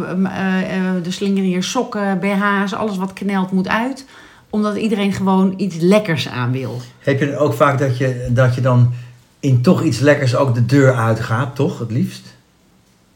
de 1.03 1.11
slinger 1.11 1.43
hier, 1.43 1.63
sokken, 1.63 2.19
BH's, 2.19 2.73
alles 2.73 2.97
wat 2.97 3.13
knelt 3.13 3.51
moet 3.51 3.69
uit. 3.69 4.05
Omdat 4.51 4.77
iedereen 4.77 5.13
gewoon 5.13 5.55
iets 5.57 5.77
lekkers 5.77 6.29
aan 6.29 6.53
wil. 6.53 6.81
Heb 6.99 7.21
je 7.21 7.39
ook 7.39 7.55
vaak 7.55 7.79
dat 7.79 7.99
je, 7.99 8.27
dat 8.31 8.55
je 8.55 8.61
dan 8.61 8.93
in 9.45 9.61
toch 9.61 9.83
iets 9.83 9.99
lekkers 9.99 10.37
ook 10.37 10.55
de 10.55 10.67
deur 10.67 10.95
uitgaat, 10.95 11.57
toch? 11.57 11.79
Het 11.79 11.91
liefst? 11.91 12.37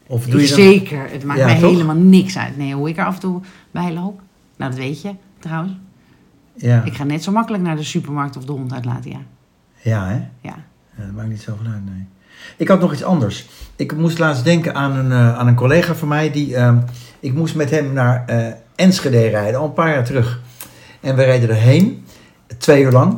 Of 0.07 0.25
doe 0.25 0.41
je 0.41 0.47
dan... 0.47 0.55
Zeker. 0.57 1.09
Het 1.09 1.23
maakt 1.23 1.39
Ja, 1.39 1.45
mij 1.45 1.59
toch? 1.59 1.71
helemaal 1.71 1.95
niks 1.95 2.37
uit. 2.37 2.57
Nee, 2.57 2.73
hoe 2.73 2.89
ik 2.89 2.97
er 2.97 3.05
af 3.05 3.13
en 3.13 3.19
toe 3.19 3.41
bij 3.71 3.93
loop. 3.93 4.21
Nou, 4.57 4.71
dat 4.71 4.79
weet 4.79 5.01
je 5.01 5.11
trouwens. 5.39 5.73
Ja. 6.55 6.83
Ik 6.83 6.93
ga 6.93 7.03
net 7.03 7.23
zo 7.23 7.31
makkelijk 7.31 7.63
naar 7.63 7.75
de 7.75 7.83
supermarkt 7.83 8.37
of 8.37 8.45
de 8.45 8.51
hond 8.51 8.73
uitlaten, 8.73 9.11
ja. 9.11 9.19
ja, 9.81 10.07
hè? 10.07 10.15
Ja. 10.15 10.55
Ja, 10.97 11.05
dat 11.05 11.11
maakt 11.15 11.29
niet 11.29 11.41
zoveel 11.41 11.71
uit, 11.71 11.85
nee. 11.85 12.05
Ik 12.57 12.67
had 12.67 12.79
nog 12.79 12.93
iets 12.93 13.03
anders. 13.03 13.45
Ik 13.75 13.95
moest 13.95 14.19
laatst 14.19 14.43
denken 14.43 14.75
aan 14.75 14.95
een, 14.95 15.11
eh, 15.11 15.37
aan 15.37 15.47
een 15.47 15.55
collega 15.55 15.95
van 15.95 16.07
mij. 16.07 16.31
Die, 16.31 16.55
ehm, 16.55 16.77
ik 17.19 17.33
moest 17.33 17.55
met 17.55 17.69
hem 17.69 17.93
naar 17.93 18.25
eh, 18.25 18.53
Enschede 18.75 19.27
rijden, 19.27 19.59
al 19.59 19.65
een 19.65 19.73
paar 19.73 19.93
jaar 19.93 20.05
terug. 20.05 20.41
En 20.99 21.15
we 21.15 21.23
reden 21.23 21.49
erheen, 21.49 22.05
twee 22.57 22.83
uur 22.83 22.91
lang. 22.91 23.17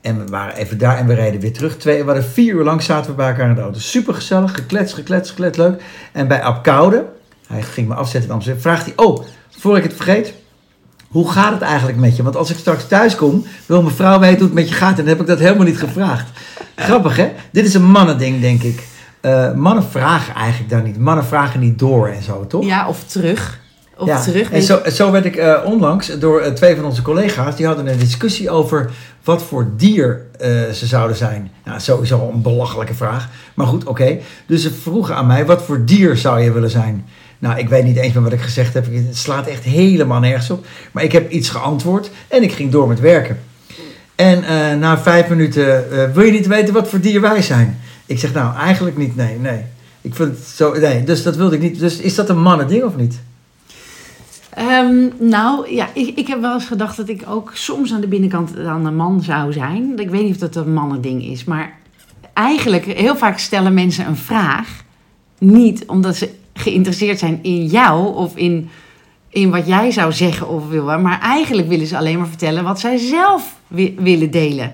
En 0.00 0.18
we 0.18 0.30
waren 0.30 0.56
even 0.56 0.78
daar 0.78 0.96
en 0.96 1.06
we 1.06 1.14
reden 1.14 1.40
weer 1.40 1.52
terug. 1.52 1.76
Twee, 1.76 1.98
we 1.98 2.04
waren 2.04 2.24
vier 2.24 2.54
uur 2.54 2.64
lang 2.64 2.82
zaten 2.82 3.10
we 3.10 3.16
bij 3.16 3.28
elkaar 3.28 3.48
in 3.48 3.54
de 3.54 3.60
auto. 3.60 3.78
Super 3.78 4.14
gezellig, 4.14 4.54
geklets, 4.54 4.92
geklets, 4.92 5.28
geklets, 5.28 5.58
leuk. 5.58 5.82
En 6.12 6.28
bij 6.28 6.42
Apkoude, 6.42 7.06
hij 7.46 7.62
ging 7.62 7.88
me 7.88 7.94
afzetten 7.94 8.28
in 8.28 8.34
Amsterdam, 8.34 8.62
vraagt 8.62 8.84
hij... 8.84 8.92
Oh, 8.96 9.24
voor 9.50 9.76
ik 9.76 9.82
het 9.82 9.94
vergeet, 9.94 10.34
hoe 11.08 11.30
gaat 11.30 11.52
het 11.52 11.62
eigenlijk 11.62 11.98
met 11.98 12.16
je? 12.16 12.22
Want 12.22 12.36
als 12.36 12.50
ik 12.50 12.58
straks 12.58 12.86
thuis 12.88 13.16
kom, 13.16 13.44
wil 13.66 13.82
mijn 13.82 13.94
vrouw 13.94 14.18
weten 14.18 14.38
hoe 14.38 14.46
het 14.46 14.54
met 14.54 14.68
je 14.68 14.74
gaat. 14.74 14.90
En 14.90 14.96
dan 14.96 15.06
heb 15.06 15.20
ik 15.20 15.26
dat 15.26 15.38
helemaal 15.38 15.66
niet 15.66 15.78
gevraagd. 15.78 16.28
Grappig, 16.76 17.16
hè? 17.16 17.32
Dit 17.52 17.64
is 17.64 17.74
een 17.74 17.90
mannending, 17.90 18.40
denk 18.40 18.62
ik. 18.62 18.86
Eh, 19.20 19.52
mannen 19.52 19.84
vragen 19.84 20.34
eigenlijk 20.34 20.70
daar 20.70 20.82
niet. 20.82 20.98
Mannen 20.98 21.24
vragen 21.24 21.60
niet 21.60 21.78
door 21.78 22.08
en 22.08 22.22
zo, 22.22 22.46
toch? 22.46 22.64
Ja, 22.64 22.88
of 22.88 23.04
terug. 23.04 23.60
Ja, 24.06 24.22
terug. 24.22 24.50
En 24.50 24.62
zo, 24.62 24.80
zo 24.90 25.10
werd 25.10 25.24
ik 25.24 25.36
eh, 25.36 25.60
onlangs 25.64 26.18
door 26.18 26.40
eh, 26.40 26.52
twee 26.52 26.76
van 26.76 26.84
onze 26.84 27.02
collega's. 27.02 27.56
Die 27.56 27.66
hadden 27.66 27.86
een 27.86 27.98
discussie 27.98 28.50
over 28.50 28.90
wat 29.24 29.42
voor 29.42 29.70
dier 29.76 30.26
eh, 30.38 30.48
ze 30.70 30.86
zouden 30.86 31.16
zijn. 31.16 31.50
Nou, 31.64 31.80
sowieso 31.80 32.30
een 32.32 32.42
belachelijke 32.42 32.94
vraag. 32.94 33.28
Maar 33.54 33.66
goed, 33.66 33.84
oké. 33.84 34.18
Dus 34.46 34.62
ze 34.62 34.72
vroegen 34.72 35.14
aan 35.14 35.26
mij, 35.26 35.46
wat 35.46 35.62
voor 35.62 35.84
dier 35.84 36.16
zou 36.16 36.40
je 36.40 36.52
willen 36.52 36.70
zijn? 36.70 37.06
Nou, 37.38 37.58
ik 37.58 37.68
weet 37.68 37.84
niet 37.84 37.96
eens 37.96 38.12
meer 38.12 38.22
wat 38.22 38.32
ik 38.32 38.40
gezegd 38.40 38.74
heb. 38.74 38.86
Het 38.92 39.16
slaat 39.16 39.46
echt 39.46 39.64
helemaal 39.64 40.20
nergens 40.20 40.50
op. 40.50 40.66
Maar 40.92 41.04
ik 41.04 41.12
heb 41.12 41.30
iets 41.30 41.48
geantwoord 41.48 42.10
en 42.28 42.42
ik 42.42 42.52
ging 42.52 42.72
door 42.72 42.88
met 42.88 43.00
werken. 43.00 43.38
En 44.14 44.44
na 44.78 44.98
vijf 44.98 45.28
minuten, 45.28 45.84
wil 46.14 46.24
je 46.24 46.32
niet 46.32 46.46
weten 46.46 46.74
wat 46.74 46.88
voor 46.88 47.00
dier 47.00 47.20
wij 47.20 47.42
zijn? 47.42 47.80
Ik 48.06 48.18
zeg, 48.18 48.32
nou, 48.32 48.56
eigenlijk 48.56 48.96
niet, 48.96 49.16
nee, 49.16 49.38
nee. 49.38 49.64
Ik 50.00 50.14
vind 50.14 50.36
het 50.36 50.46
zo, 50.46 50.72
nee, 50.72 51.04
dus 51.04 51.22
dat 51.22 51.36
wilde 51.36 51.54
ik 51.54 51.62
niet. 51.62 51.78
Dus 51.78 51.96
is 51.96 52.14
dat 52.14 52.28
een 52.28 52.42
mannending 52.42 52.82
of 52.84 52.96
niet? 52.96 53.20
Ehm, 54.54 55.08
nou, 55.18 55.74
ja, 55.74 55.88
ik, 55.94 56.16
ik 56.18 56.26
heb 56.26 56.40
wel 56.40 56.54
eens 56.54 56.64
gedacht 56.64 56.96
dat 56.96 57.08
ik 57.08 57.22
ook 57.28 57.50
soms 57.54 57.92
aan 57.92 58.00
de 58.00 58.06
binnenkant 58.06 58.56
dan 58.56 58.86
een 58.86 58.96
man 58.96 59.22
zou 59.22 59.52
zijn. 59.52 59.98
Ik 59.98 60.10
weet 60.10 60.22
niet 60.22 60.32
of 60.32 60.50
dat 60.50 60.56
een 60.56 60.72
mannending 60.74 61.24
is, 61.24 61.44
maar 61.44 61.78
eigenlijk 62.32 62.84
heel 62.84 63.16
vaak 63.16 63.38
stellen 63.38 63.74
mensen 63.74 64.06
een 64.06 64.16
vraag 64.16 64.68
niet 65.38 65.84
omdat 65.86 66.16
ze 66.16 66.30
geïnteresseerd 66.54 67.18
zijn 67.18 67.38
in 67.42 67.66
jou 67.66 68.14
of 68.14 68.36
in, 68.36 68.68
in 69.28 69.50
wat 69.50 69.66
jij 69.66 69.90
zou 69.90 70.12
zeggen 70.12 70.48
of 70.48 70.68
willen, 70.68 71.02
maar 71.02 71.20
eigenlijk 71.20 71.68
willen 71.68 71.86
ze 71.86 71.96
alleen 71.96 72.18
maar 72.18 72.28
vertellen 72.28 72.64
wat 72.64 72.80
zij 72.80 72.96
zelf 72.98 73.56
wi- 73.66 73.94
willen 73.98 74.30
delen. 74.30 74.72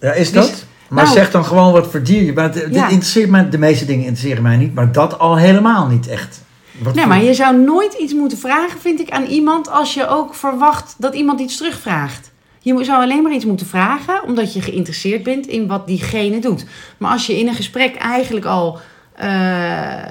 Ja, 0.00 0.12
is 0.12 0.32
Dus- 0.32 0.46
dat? 0.50 0.64
maar 0.88 1.04
nou- 1.04 1.16
zeg 1.16 1.30
dan 1.30 1.44
gewoon 1.44 1.72
wat 1.72 1.86
voor 1.86 2.02
dier 2.02 2.22
je 2.22 2.32
bent. 2.32 2.54
Dit 2.54 2.72
interesseert 2.74 3.30
mij, 3.30 3.48
de 3.50 3.58
meeste 3.58 3.84
dingen 3.84 4.04
interesseren 4.04 4.42
mij 4.42 4.56
niet, 4.56 4.74
maar 4.74 4.92
dat 4.92 5.18
al 5.18 5.36
helemaal 5.36 5.86
niet 5.86 6.08
echt. 6.08 6.42
Wat 6.78 6.94
Nee, 6.94 7.06
maar 7.06 7.22
je 7.22 7.34
zou 7.34 7.56
nooit 7.56 7.92
iets 7.92 8.12
moeten 8.12 8.38
vragen, 8.38 8.80
vind 8.80 9.00
ik, 9.00 9.10
aan 9.10 9.24
iemand 9.24 9.70
als 9.70 9.94
je 9.94 10.06
ook 10.06 10.34
verwacht 10.34 10.94
dat 10.98 11.14
iemand 11.14 11.40
iets 11.40 11.56
terugvraagt. 11.56 12.30
Je 12.60 12.84
zou 12.84 13.02
alleen 13.02 13.22
maar 13.22 13.32
iets 13.32 13.44
moeten 13.44 13.66
vragen 13.66 14.22
omdat 14.22 14.52
je 14.52 14.62
geïnteresseerd 14.62 15.22
bent 15.22 15.46
in 15.46 15.66
wat 15.66 15.86
diegene 15.86 16.38
doet. 16.38 16.64
Maar 16.98 17.10
als 17.12 17.26
je 17.26 17.38
in 17.38 17.48
een 17.48 17.54
gesprek 17.54 17.96
eigenlijk 17.96 18.46
al. 18.46 18.78
eh, 19.14 20.04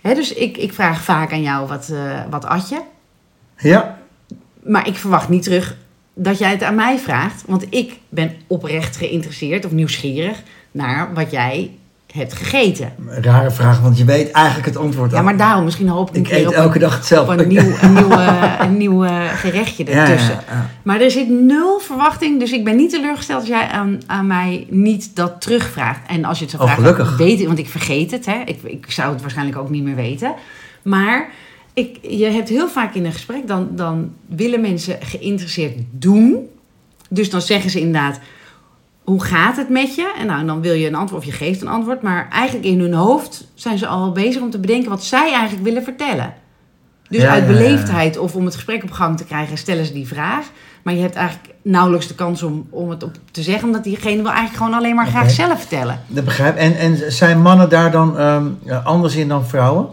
hè, 0.00 0.14
dus 0.14 0.32
ik, 0.32 0.56
ik 0.56 0.72
vraag 0.72 1.02
vaak 1.02 1.32
aan 1.32 1.42
jou 1.42 1.66
wat, 1.66 1.88
eh, 1.88 2.20
wat 2.30 2.44
at 2.44 2.68
je. 2.68 2.80
Ja, 3.56 3.98
Maar 4.62 4.86
ik 4.86 4.96
verwacht 4.96 5.28
niet 5.28 5.42
terug 5.42 5.76
dat 6.14 6.38
jij 6.38 6.50
het 6.50 6.62
aan 6.62 6.74
mij 6.74 6.98
vraagt. 6.98 7.44
Want 7.46 7.66
ik 7.70 7.98
ben 8.08 8.36
oprecht 8.46 8.96
geïnteresseerd 8.96 9.64
of 9.64 9.70
nieuwsgierig 9.70 10.42
naar 10.70 11.14
wat 11.14 11.30
jij 11.30 11.70
hebt 12.12 12.32
gegeten. 12.32 12.92
rare 13.06 13.50
vraag, 13.50 13.80
want 13.80 13.98
je 13.98 14.04
weet 14.04 14.30
eigenlijk 14.30 14.66
het 14.66 14.76
antwoord 14.76 15.10
Ja, 15.10 15.16
al. 15.16 15.22
maar 15.22 15.36
daarom 15.36 15.64
misschien 15.64 15.88
hoop 15.88 16.08
ik 16.08 16.14
een 16.16 16.22
Ik 16.24 16.30
eet 16.30 16.46
op 16.46 16.52
elke 16.52 16.74
een, 16.74 16.80
dag 16.80 16.96
hetzelfde. 16.96 17.32
op 17.32 17.38
een 17.38 17.48
nieuw, 17.48 17.72
een 17.82 17.92
nieuw, 17.92 18.10
een 18.60 18.76
nieuw 18.76 19.04
eh, 19.04 19.28
gerechtje 19.34 19.84
Ja, 19.86 19.92
ja, 19.92 20.00
ertussen. 20.10 20.38
ja. 20.50 20.70
Maar 20.82 21.00
er 21.00 21.10
zit 21.10 21.28
nul 21.28 21.78
verwachting, 21.78 22.40
dus 22.40 22.52
ik 22.52 22.64
ben 22.64 22.76
niet 22.76 22.90
teleurgesteld 22.90 23.40
als 23.40 23.48
jij 23.48 23.66
aan, 23.68 24.00
aan 24.06 24.26
mij 24.26 24.66
niet 24.70 25.16
dat 25.16 25.40
terugvraagt. 25.40 26.00
En 26.06 26.24
als 26.24 26.38
je 26.38 26.44
het 26.44 26.54
zou 26.54 26.64
Oh, 26.68 26.74
gelukkig. 26.74 27.16
weet 27.16 27.40
ik, 27.40 27.46
want 27.46 27.58
ik 27.58 27.68
vergeet 27.68 28.10
het. 28.10 28.26
Hè? 28.26 28.42
Ik, 28.44 28.62
ik 28.62 28.90
zou 28.90 29.12
het 29.12 29.20
waarschijnlijk 29.20 29.58
ook 29.58 29.70
niet 29.70 29.82
meer 29.82 29.94
weten. 29.94 30.34
Maar 30.82 31.28
ik, 31.74 31.98
je 32.02 32.24
hebt 32.26 32.48
heel 32.48 32.68
vaak 32.68 32.94
in 32.94 33.04
een 33.04 33.12
gesprek, 33.12 33.46
dan, 33.48 33.68
dan 33.70 34.12
willen 34.26 34.60
mensen 34.60 34.96
geïnteresseerd 35.00 35.72
doen. 35.90 36.36
Dus 37.08 37.30
dan 37.30 37.42
zeggen 37.42 37.70
ze 37.70 37.78
inderdaad, 37.80 38.18
hoe 39.04 39.24
gaat 39.24 39.56
het 39.56 39.68
met 39.68 39.94
je? 39.94 40.14
En 40.18 40.26
nou, 40.26 40.46
dan 40.46 40.60
wil 40.60 40.72
je 40.72 40.86
een 40.86 40.94
antwoord 40.94 41.22
of 41.22 41.28
je 41.28 41.36
geeft 41.36 41.60
een 41.62 41.68
antwoord. 41.68 42.02
Maar 42.02 42.28
eigenlijk 42.30 42.66
in 42.66 42.80
hun 42.80 42.94
hoofd 42.94 43.46
zijn 43.54 43.78
ze 43.78 43.86
al 43.86 44.12
bezig 44.12 44.42
om 44.42 44.50
te 44.50 44.58
bedenken 44.58 44.90
wat 44.90 45.04
zij 45.04 45.32
eigenlijk 45.32 45.64
willen 45.64 45.82
vertellen. 45.82 46.34
Dus 47.08 47.22
Ja, 47.22 47.30
uit 47.30 47.46
beleefdheid 47.46 48.18
of 48.18 48.34
om 48.34 48.44
het 48.44 48.54
gesprek 48.54 48.82
op 48.82 48.90
gang 48.90 49.16
te 49.16 49.24
krijgen, 49.24 49.58
stellen 49.58 49.86
ze 49.86 49.92
die 49.92 50.06
vraag. 50.06 50.46
Maar 50.82 50.94
je 50.94 51.00
hebt 51.00 51.14
eigenlijk 51.14 51.54
nauwelijks 51.62 52.06
de 52.06 52.14
kans 52.14 52.42
om, 52.42 52.66
om 52.70 52.90
het 52.90 53.02
op 53.02 53.14
te 53.30 53.42
zeggen, 53.42 53.66
omdat 53.66 53.84
diegene 53.84 54.22
wil 54.22 54.30
eigenlijk 54.30 54.56
gewoon 54.56 54.74
alleen 54.74 54.94
maar 54.94 55.06
graag 55.06 55.30
zelf 55.30 55.58
vertellen. 55.58 56.00
Dat 56.06 56.24
begrijp. 56.24 56.56
En, 56.56 56.76
en 56.76 57.12
zijn 57.12 57.42
mannen 57.42 57.68
daar 57.68 57.90
dan 57.90 58.18
ehm, 58.18 58.46
anders 58.84 59.16
in 59.16 59.28
dan 59.28 59.46
vrouwen? 59.46 59.88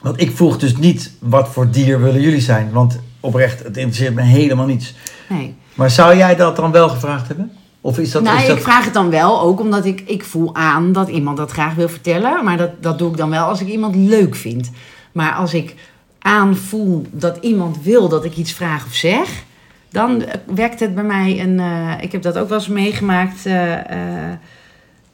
Want 0.00 0.20
ik 0.20 0.36
vroeg 0.36 0.58
dus 0.58 0.76
niet 0.76 1.12
wat 1.18 1.48
voor 1.48 1.70
dier 1.70 2.00
willen 2.00 2.20
jullie 2.20 2.40
zijn. 2.40 2.70
Want 2.72 2.98
oprecht, 3.20 3.58
het 3.58 3.76
interesseert 3.76 4.14
me 4.14 4.22
helemaal 4.22 4.66
niets. 4.66 4.94
Nee. 5.28 5.54
Maar 5.74 5.90
zou 5.90 6.16
jij 6.16 6.36
dat 6.36 6.56
dan 6.56 6.72
wel 6.72 6.88
gevraagd 6.88 7.28
hebben? 7.28 7.52
Of 7.86 7.98
is 7.98 8.10
dat... 8.10 8.22
nou, 8.22 8.40
is 8.40 8.46
dat... 8.46 8.56
ik 8.56 8.62
vraag 8.62 8.84
het 8.84 8.94
dan 8.94 9.10
wel 9.10 9.40
ook 9.40 9.60
omdat 9.60 9.84
ik, 9.84 10.02
ik 10.06 10.24
voel 10.24 10.54
aan 10.54 10.92
dat 10.92 11.08
iemand 11.08 11.36
dat 11.36 11.50
graag 11.50 11.74
wil 11.74 11.88
vertellen. 11.88 12.44
Maar 12.44 12.56
dat, 12.56 12.70
dat 12.82 12.98
doe 12.98 13.10
ik 13.10 13.16
dan 13.16 13.30
wel 13.30 13.46
als 13.46 13.60
ik 13.60 13.68
iemand 13.68 13.94
leuk 13.96 14.34
vind. 14.34 14.70
Maar 15.12 15.32
als 15.32 15.54
ik 15.54 15.74
aanvoel 16.18 17.06
dat 17.10 17.38
iemand 17.40 17.82
wil 17.82 18.08
dat 18.08 18.24
ik 18.24 18.36
iets 18.36 18.52
vraag 18.52 18.86
of 18.86 18.94
zeg, 18.94 19.44
dan 19.90 20.24
wekt 20.54 20.80
het 20.80 20.94
bij 20.94 21.04
mij 21.04 21.40
een. 21.40 21.60
eh, 21.60 21.92
ik 22.00 22.12
heb 22.12 22.22
dat 22.22 22.38
ook 22.38 22.48
wel 22.48 22.58
eens 22.58 22.68
meegemaakt 22.68 23.46
eh, 23.46 24.32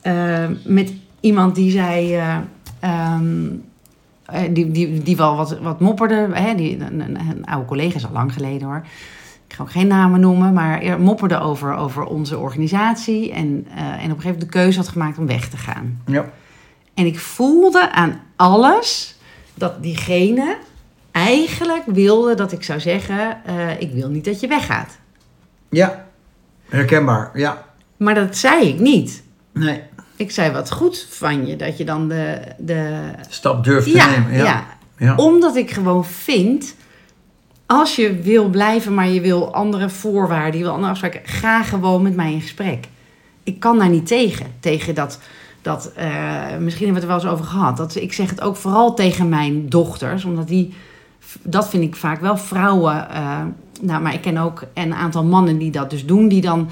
eh, 0.00 0.50
met 0.64 0.92
iemand 1.20 1.54
die 1.54 1.70
zei. 1.70 2.14
eh, 2.16 2.36
ehm, 2.80 3.46
eh, 4.26 4.40
die, 4.50 4.70
die, 4.70 5.02
die 5.02 5.16
wel 5.16 5.36
wat, 5.36 5.58
wat 5.58 5.80
mopperde. 5.80 6.28
Hè, 6.32 6.54
die, 6.54 6.78
een, 6.78 7.00
een, 7.00 7.18
een 7.20 7.46
oude 7.46 7.66
collega 7.66 7.96
is 7.96 8.06
al 8.06 8.12
lang 8.12 8.32
geleden 8.32 8.68
hoor. 8.68 8.82
Ik 9.52 9.58
ga 9.58 9.64
ook 9.64 9.70
geen 9.72 9.86
namen 9.86 10.20
noemen, 10.20 10.52
maar 10.52 10.82
er 10.82 11.00
mopperde 11.00 11.38
over, 11.38 11.74
over 11.74 12.04
onze 12.04 12.38
organisatie. 12.38 13.32
En, 13.32 13.66
eh, 13.74 13.82
en 13.82 13.88
op 13.92 13.96
een 13.96 14.00
gegeven 14.02 14.22
moment 14.24 14.40
de 14.40 14.46
keuze 14.46 14.78
had 14.78 14.88
gemaakt 14.88 15.18
om 15.18 15.26
weg 15.26 15.48
te 15.48 15.56
gaan. 15.56 16.02
Ja. 16.06 16.24
En 16.94 17.06
ik 17.06 17.18
voelde 17.18 17.90
aan 17.92 18.20
alles 18.36 19.16
dat 19.54 19.82
diegene 19.82 20.56
eigenlijk 21.10 21.82
wilde 21.86 22.34
dat 22.34 22.52
ik 22.52 22.62
zou 22.62 22.80
zeggen: 22.80 23.44
eh, 23.44 23.80
Ik 23.80 23.92
wil 23.92 24.08
niet 24.08 24.24
dat 24.24 24.40
je 24.40 24.46
weggaat. 24.46 24.98
ja. 25.68 26.04
Herkenbaar, 26.68 27.30
ja. 27.34 27.64
Maar 27.96 28.14
dat 28.14 28.36
zei 28.36 28.68
ik 28.68 28.78
niet. 28.78 29.22
Nee, 29.52 29.82
Ik 30.16 30.30
zei 30.30 30.52
wat 30.52 30.70
goed 30.70 31.06
van 31.10 31.46
je 31.46 31.56
dat 31.56 31.78
je 31.78 31.84
dan 31.84 32.08
de. 32.08 32.40
de... 32.58 33.10
stap 33.28 33.64
durft 33.64 33.90
te 33.90 33.96
Ja, 33.96 34.10
nemen. 34.10 34.32
ja. 34.32 34.44
Ja. 34.44 34.64
Ja. 34.98 35.14
Omdat 35.16 35.56
ik 35.56 35.70
gewoon 35.70 36.04
vind. 36.04 36.74
Als 37.72 37.96
je 37.96 38.20
wil 38.20 38.48
blijven, 38.48 38.94
maar 38.94 39.08
je 39.08 39.20
wil 39.20 39.54
andere 39.54 39.88
voorwaarden, 39.88 40.58
je 40.58 40.64
wil 40.64 40.72
andere 40.72 40.92
afspraken, 40.92 41.20
ga 41.24 41.62
gewoon 41.62 42.02
met 42.02 42.14
mij 42.14 42.32
in 42.32 42.40
gesprek. 42.40 42.88
Ik 43.42 43.60
kan 43.60 43.78
daar 43.78 43.88
niet 43.88 44.06
tegen. 44.06 44.46
Tegen 44.60 44.94
dat. 44.94 45.18
dat 45.62 45.92
eh, 45.94 46.56
misschien 46.58 46.86
hebben 46.86 46.86
we 46.86 46.92
het 46.92 47.02
er 47.02 47.06
wel 47.06 47.16
eens 47.16 47.26
over 47.26 47.44
gehad. 47.44 47.76
Dat, 47.76 47.94
ik 47.94 48.12
zeg 48.12 48.30
het 48.30 48.40
ook 48.40 48.56
vooral 48.56 48.94
tegen 48.94 49.28
mijn 49.28 49.68
dochters, 49.68 50.24
omdat 50.24 50.48
die. 50.48 50.74
Dat 51.42 51.68
vind 51.68 51.82
ik 51.82 51.96
vaak 51.96 52.20
wel 52.20 52.36
vrouwen. 52.36 53.10
eh, 53.10 53.40
nou, 53.80 54.02
maar 54.02 54.14
ik 54.14 54.20
ken 54.20 54.36
ook 54.36 54.64
een 54.74 54.94
aantal 54.94 55.24
mannen 55.24 55.58
die 55.58 55.70
dat 55.70 55.90
dus 55.90 56.06
doen, 56.06 56.28
die 56.28 56.40
dan, 56.40 56.68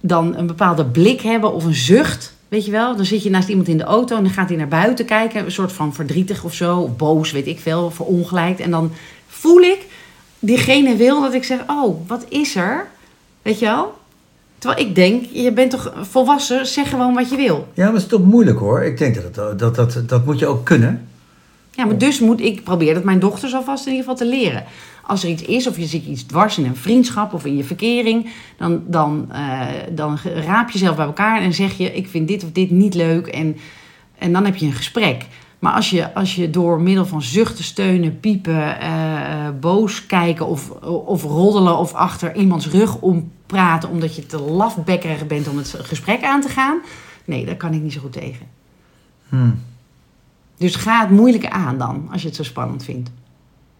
dan 0.00 0.36
een 0.36 0.46
bepaalde 0.46 0.84
blik 0.84 1.20
hebben 1.20 1.52
of 1.52 1.64
een 1.64 1.74
zucht. 1.74 2.36
Weet 2.48 2.64
je 2.64 2.70
wel, 2.70 2.96
dan 2.96 3.04
zit 3.04 3.22
je 3.22 3.30
naast 3.30 3.48
iemand 3.48 3.68
in 3.68 3.78
de 3.78 3.84
auto 3.84 4.16
en 4.16 4.22
dan 4.22 4.32
gaat 4.32 4.48
hij 4.48 4.58
naar 4.58 4.68
buiten 4.68 5.04
kijken, 5.04 5.44
een 5.44 5.52
soort 5.52 5.72
van 5.72 5.94
verdrietig 5.94 6.44
of 6.44 6.54
zo, 6.54 6.88
boos, 6.88 7.30
weet 7.30 7.46
ik 7.46 7.60
veel, 7.60 7.90
verongelijkt. 7.90 8.60
En 8.60 8.70
dan 8.70 8.90
voel 9.26 9.60
ik, 9.60 9.86
diegene 10.38 10.96
wil 10.96 11.20
dat 11.20 11.34
ik 11.34 11.44
zeg, 11.44 11.60
oh, 11.66 12.08
wat 12.08 12.26
is 12.28 12.56
er? 12.56 12.86
Weet 13.42 13.58
je 13.58 13.64
wel? 13.64 13.94
Terwijl 14.58 14.86
ik 14.86 14.94
denk, 14.94 15.24
je 15.32 15.52
bent 15.52 15.70
toch 15.70 15.92
volwassen, 16.00 16.66
zeg 16.66 16.88
gewoon 16.88 17.14
wat 17.14 17.30
je 17.30 17.36
wil. 17.36 17.68
Ja, 17.74 17.84
maar 17.84 17.92
het 17.92 18.02
is 18.02 18.08
toch 18.08 18.24
moeilijk 18.24 18.58
hoor. 18.58 18.82
Ik 18.82 18.98
denk 18.98 19.14
dat 19.14 19.24
het, 19.24 19.58
dat, 19.58 19.74
dat, 19.74 20.02
dat 20.06 20.24
moet 20.24 20.38
je 20.38 20.46
ook 20.46 20.64
kunnen. 20.64 21.08
Ja, 21.70 21.84
maar 21.84 21.98
dus 21.98 22.20
moet 22.20 22.40
ik 22.40 22.64
probeer 22.64 22.94
dat 22.94 23.04
mijn 23.04 23.18
dochters 23.18 23.54
alvast 23.54 23.86
in 23.86 23.92
ieder 23.92 24.08
geval 24.08 24.26
te 24.26 24.36
leren. 24.36 24.64
Als 25.02 25.22
er 25.22 25.30
iets 25.30 25.42
is, 25.42 25.66
of 25.66 25.76
je 25.76 25.86
ziet 25.86 26.06
iets 26.06 26.22
dwars 26.22 26.58
in 26.58 26.64
een 26.64 26.76
vriendschap 26.76 27.32
of 27.32 27.44
in 27.44 27.56
je 27.56 27.64
verkering, 27.64 28.30
dan, 28.58 28.82
dan, 28.86 29.28
eh, 29.32 29.66
dan 29.90 30.18
raap 30.46 30.70
je 30.70 30.78
zelf 30.78 30.96
bij 30.96 31.04
elkaar 31.04 31.40
en 31.40 31.52
zeg 31.52 31.76
je: 31.76 31.92
Ik 31.92 32.08
vind 32.08 32.28
dit 32.28 32.44
of 32.44 32.52
dit 32.52 32.70
niet 32.70 32.94
leuk. 32.94 33.26
En, 33.26 33.56
en 34.18 34.32
dan 34.32 34.44
heb 34.44 34.56
je 34.56 34.66
een 34.66 34.72
gesprek. 34.72 35.26
Maar 35.58 35.72
als 35.72 35.90
je, 35.90 36.14
als 36.14 36.34
je 36.34 36.50
door 36.50 36.80
middel 36.80 37.06
van 37.06 37.22
zuchten, 37.22 37.64
steunen, 37.64 38.20
piepen, 38.20 38.80
eh, 38.80 39.46
eh, 39.46 39.54
boos 39.60 40.06
kijken 40.06 40.46
of, 40.46 40.70
of 40.90 41.22
roddelen 41.22 41.78
of 41.78 41.92
achter 41.92 42.36
iemands 42.36 42.68
rug 42.70 42.96
om 43.00 43.30
praten 43.46 43.88
omdat 43.88 44.16
je 44.16 44.26
te 44.26 44.40
lafbekkerig 44.40 45.26
bent 45.26 45.48
om 45.48 45.56
het 45.58 45.76
gesprek 45.82 46.22
aan 46.22 46.40
te 46.40 46.48
gaan, 46.48 46.78
nee, 47.24 47.46
daar 47.46 47.56
kan 47.56 47.72
ik 47.72 47.82
niet 47.82 47.92
zo 47.92 48.00
goed 48.00 48.12
tegen. 48.12 48.46
Hmm. 49.28 49.58
Dus 50.56 50.76
ga 50.76 51.00
het 51.00 51.10
moeilijke 51.10 51.50
aan 51.50 51.78
dan, 51.78 52.08
als 52.12 52.20
je 52.22 52.26
het 52.26 52.36
zo 52.36 52.42
spannend 52.42 52.84
vindt. 52.84 53.10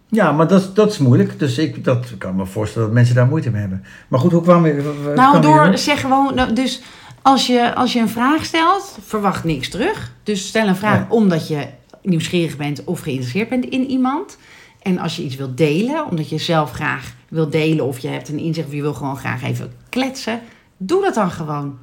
Ja, 0.09 0.31
maar 0.31 0.47
dat, 0.47 0.75
dat 0.75 0.91
is 0.91 0.97
moeilijk. 0.97 1.39
Dus 1.39 1.57
ik 1.57 1.83
dat 1.83 2.17
kan 2.17 2.35
me 2.35 2.45
voorstellen 2.45 2.87
dat 2.87 2.95
mensen 2.97 3.15
daar 3.15 3.27
moeite 3.27 3.49
mee 3.49 3.61
hebben. 3.61 3.83
Maar 4.07 4.19
goed, 4.19 4.31
hoe 4.31 4.41
w- 4.41 4.45
w- 4.45 5.15
Nou, 5.15 5.41
door 5.41 5.77
zeg 5.77 6.01
gewoon, 6.01 6.35
nou, 6.35 6.53
dus 6.53 6.81
als 7.27 7.47
je, 7.47 7.75
als 7.75 7.93
je 7.93 7.99
een 7.99 8.09
vraag 8.09 8.45
stelt, 8.45 8.97
verwacht 9.05 9.43
niks 9.43 9.69
terug. 9.69 10.11
Dus 10.23 10.47
stel 10.47 10.67
een 10.67 10.75
vraag 10.75 10.99
Ja. 10.99 11.05
omdat 11.09 11.47
je 11.47 11.67
nieuwsgierig 12.01 12.57
bent 12.57 12.83
of 12.83 12.99
geïnteresseerd 12.99 13.49
bent 13.49 13.65
in 13.65 13.85
iemand. 13.89 14.37
En 14.81 14.97
als 14.99 15.15
je 15.15 15.23
iets 15.23 15.35
wilt 15.35 15.57
delen, 15.57 16.05
omdat 16.09 16.29
je 16.29 16.37
zelf 16.37 16.71
graag 16.71 17.13
wilt 17.29 17.51
delen 17.51 17.85
of 17.85 17.99
je 17.99 18.07
hebt 18.07 18.29
een 18.29 18.39
inzicht 18.39 18.67
of 18.67 18.73
je 18.73 18.81
wil 18.81 18.93
gewoon 18.93 19.17
graag 19.17 19.43
even 19.43 19.71
kletsen, 19.89 20.39
doe 20.77 21.01
dat 21.01 21.13
dan 21.13 21.31
gewoon. 21.31 21.77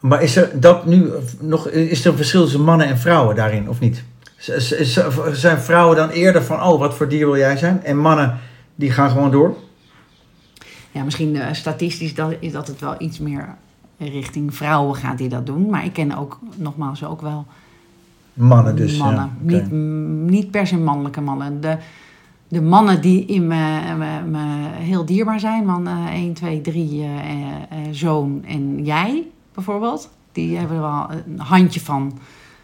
Maar 0.00 0.22
is 0.22 0.36
er 0.36 0.60
dat 0.60 0.86
nu 0.86 1.10
nog... 1.40 1.68
Is 1.68 2.04
er 2.04 2.10
een 2.10 2.16
verschil 2.16 2.42
tussen 2.42 2.64
mannen 2.64 2.86
en 2.86 2.98
vrouwen 2.98 3.36
daarin, 3.36 3.68
of 3.68 3.80
niet? 3.80 4.04
Zijn 5.32 5.58
vrouwen 5.58 5.96
dan 5.96 6.08
eerder 6.08 6.42
van... 6.42 6.62
Oh, 6.62 6.78
wat 6.78 6.94
voor 6.94 7.08
dier 7.08 7.26
wil 7.26 7.36
jij 7.36 7.56
zijn? 7.56 7.84
En 7.84 7.98
mannen, 7.98 8.38
die 8.74 8.90
gaan 8.90 9.10
gewoon 9.10 9.30
door? 9.30 9.56
Ja, 10.90 11.02
misschien 11.02 11.36
eh, 11.36 11.52
statistisch 11.52 12.14
dat, 12.14 12.34
is 12.40 12.52
dat 12.52 12.66
het 12.66 12.80
wel 12.80 12.94
iets 12.98 13.18
meer 13.18 13.56
richting 13.96 14.54
vrouwen 14.54 14.96
gaat 14.96 15.18
die 15.18 15.28
dat 15.28 15.46
doen. 15.46 15.70
Maar 15.70 15.84
ik 15.84 15.92
ken 15.92 16.16
ook, 16.16 16.38
nogmaals, 16.56 17.04
ook 17.04 17.20
wel 17.20 17.46
Mannen 18.36 18.76
dus. 18.76 18.96
mannen. 18.96 19.30
Ja, 19.46 19.66
niet, 20.30 20.50
per 20.50 20.66
se 20.66 20.76
mannelijke 20.76 21.20
mannen. 21.20 21.60
De, 21.60 21.76
de 22.48 22.60
mannen 22.60 23.00
die 23.00 23.26
in 23.26 23.46
me, 23.46 23.80
me, 23.98 24.30
me 24.30 24.44
heel 24.72 25.04
dierbaar 25.04 25.40
zijn, 25.40 25.64
man 25.64 25.86
eh 25.86 26.06
1, 26.12 26.32
2, 26.32 26.60
3, 26.60 27.02
eh, 27.02 27.04
eh, 27.04 27.46
eh, 27.70 27.78
zoon 27.90 28.44
en 28.46 28.84
jij 28.84 29.22
bijvoorbeeld, 29.54 30.10
die 30.32 30.56
hebben 30.56 30.76
er 30.76 30.82
wel 30.82 31.06
een 31.26 31.38
handje 31.38 31.80
van. 31.80 32.18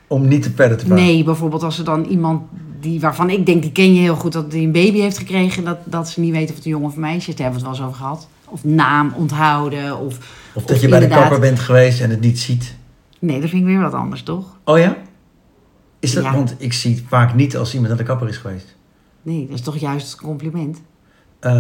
Om 0.06 0.28
niet 0.28 0.42
te 0.42 0.50
verder 0.50 0.76
te. 0.78 0.88
Nee, 0.88 1.24
bijvoorbeeld 1.24 1.62
als 1.62 1.78
er 1.78 1.84
dan 1.84 2.04
iemand 2.04 2.42
die, 2.80 3.00
waarvan 3.00 3.30
ik 3.30 3.46
denk, 3.46 3.62
die 3.62 3.72
ken 3.72 3.94
je 3.94 4.00
heel 4.00 4.16
goed, 4.16 4.32
dat 4.32 4.50
die 4.50 4.66
een 4.66 4.72
baby 4.72 4.98
heeft 4.98 5.18
gekregen, 5.18 5.64
dat, 5.64 5.78
dat 5.84 6.08
ze 6.08 6.20
niet 6.20 6.32
weten 6.32 6.50
of 6.50 6.56
het 6.56 6.64
een 6.64 6.70
jongen 6.70 6.88
of 6.88 6.94
een 6.94 7.00
meisje 7.00 7.28
is. 7.28 7.36
Daar 7.36 7.44
hebben 7.44 7.62
we 7.62 7.68
het 7.68 7.78
wel 7.78 7.86
eens 7.86 7.94
over 7.94 8.06
gehad. 8.06 8.28
Of 8.52 8.64
naam 8.64 9.12
onthouden. 9.16 9.98
Of, 9.98 10.18
Of 10.54 10.62
dat 10.64 10.76
Of 10.76 10.82
je 10.82 10.88
bij 10.88 11.00
de 11.00 11.08
kapper 11.08 11.40
bent 11.40 11.58
geweest 11.58 12.00
en 12.00 12.10
het 12.10 12.20
niet 12.20 12.38
ziet. 12.38 12.74
nee, 13.18 13.40
dat 13.40 13.50
vind 13.50 13.62
ik 13.62 13.68
weer 13.68 13.80
wat 13.80 13.92
anders, 13.92 14.22
toch? 14.22 14.56
Oh 14.64 14.78
ja? 14.78 14.96
Is 16.00 16.12
dat, 16.12 16.24
Ja. 16.24 16.32
want 16.34 16.54
ik 16.58 16.72
zie 16.72 16.94
het 16.94 17.04
vaak 17.08 17.34
niet 17.34 17.56
als 17.56 17.72
iemand 17.72 17.88
naar 17.88 17.98
de 17.98 18.04
kapper 18.04 18.28
is 18.28 18.36
geweest. 18.36 18.76
Nee, 19.22 19.46
dat 19.46 19.54
is 19.54 19.60
toch 19.62 19.76
juist 19.76 20.12
een 20.12 20.26
compliment. 20.26 20.80
Eh, 21.40 21.52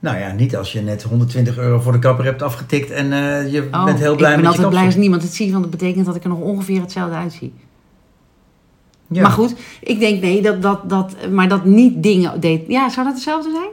nou 0.00 0.18
ja, 0.18 0.32
niet 0.32 0.56
als 0.56 0.72
je 0.72 0.80
net 0.80 1.02
120 1.02 1.58
euro 1.58 1.80
voor 1.80 1.92
de 1.92 1.98
kapper 1.98 2.24
hebt 2.24 2.42
afgetikt 2.42 2.90
en 2.90 3.12
eh, 3.12 3.52
je 3.52 3.68
Oh, 3.72 3.84
bent 3.84 3.98
heel 3.98 4.16
blij 4.16 4.30
ik 4.30 4.36
ben 4.36 4.44
met 4.44 4.44
je 4.44 4.48
altijd 4.48 4.68
blij 4.68 4.84
als 4.84 4.94
niemand 4.96 5.22
het 5.22 5.34
ziet, 5.34 5.50
want 5.50 5.62
dat 5.62 5.70
betekent 5.70 6.06
dat 6.06 6.14
ik 6.16 6.22
er 6.22 6.28
nog 6.28 6.38
ongeveer 6.40 6.80
hetzelfde 6.80 7.14
uitzie. 7.16 7.52
Ja. 9.06 9.22
Maar 9.22 9.30
goed, 9.30 9.54
ik 9.80 9.98
denk 10.00 10.22
nee, 10.22 10.42
dat, 10.42 10.62
dat, 10.62 10.88
dat, 10.88 11.16
maar 11.30 11.48
dat 11.48 11.64
niet 11.64 12.02
dingen 12.02 12.40
deed. 12.40 12.62
Ja, 12.68 12.88
zou 12.90 13.04
dat 13.06 13.14
hetzelfde 13.14 13.50
zijn? 13.50 13.70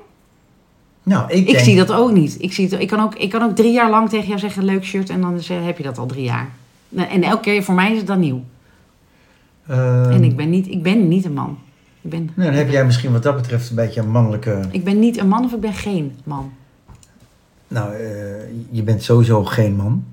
Nou, 1.07 1.31
ik, 1.31 1.37
Ik, 1.37 1.45
denk, 1.45 1.59
zie 1.59 1.75
dat 1.75 1.91
ook 1.91 2.11
niet. 2.11 2.35
Ik, 2.39 2.53
zie 2.53 2.69
het, 2.69 2.79
ik, 2.79 2.87
kan 2.87 2.99
ook, 2.99 3.15
ik 3.15 3.29
kan 3.29 3.41
ook 3.41 3.55
drie 3.55 3.71
jaar 3.71 3.89
lang 3.89 4.09
tegen 4.09 4.27
jou 4.27 4.39
zeggen: 4.39 4.63
leuk 4.63 4.83
shirt, 4.83 5.09
en 5.09 5.21
dan 5.21 5.39
heb 5.49 5.77
je 5.77 5.83
dat 5.83 5.97
al 5.97 6.05
drie 6.05 6.23
jaar. 6.23 6.49
En 6.95 7.23
elke 7.23 7.41
keer 7.41 7.63
voor 7.63 7.75
mij 7.75 7.91
is 7.91 7.97
het 7.97 8.07
dan 8.07 8.19
nieuw. 8.19 8.43
Ehm, 9.67 10.11
en 10.11 10.23
ik 10.23 10.35
ben, 10.35 10.49
niet, 10.49 10.67
ik 10.67 10.83
ben 10.83 11.07
niet 11.07 11.25
een 11.25 11.33
man. 11.33 11.57
Ik 12.01 12.09
ben, 12.09 12.29
nou, 12.33 12.49
dan 12.49 12.57
heb 12.57 12.69
jij 12.69 12.85
misschien 12.85 13.11
wat 13.11 13.23
dat 13.23 13.35
betreft 13.35 13.69
een 13.69 13.75
beetje 13.75 14.01
een 14.01 14.09
mannelijke... 14.09 14.61
ik 14.71 14.83
ben 14.83 14.99
niet 14.99 15.17
een 15.17 15.27
man 15.27 15.43
of 15.43 15.53
ik 15.53 15.59
ben 15.59 15.73
geen 15.73 16.15
man. 16.23 16.51
Nou, 17.67 17.93
eh, 17.93 17.99
je 18.69 18.83
bent 18.83 19.03
sowieso 19.03 19.43
geen 19.43 19.75
man. 19.75 20.03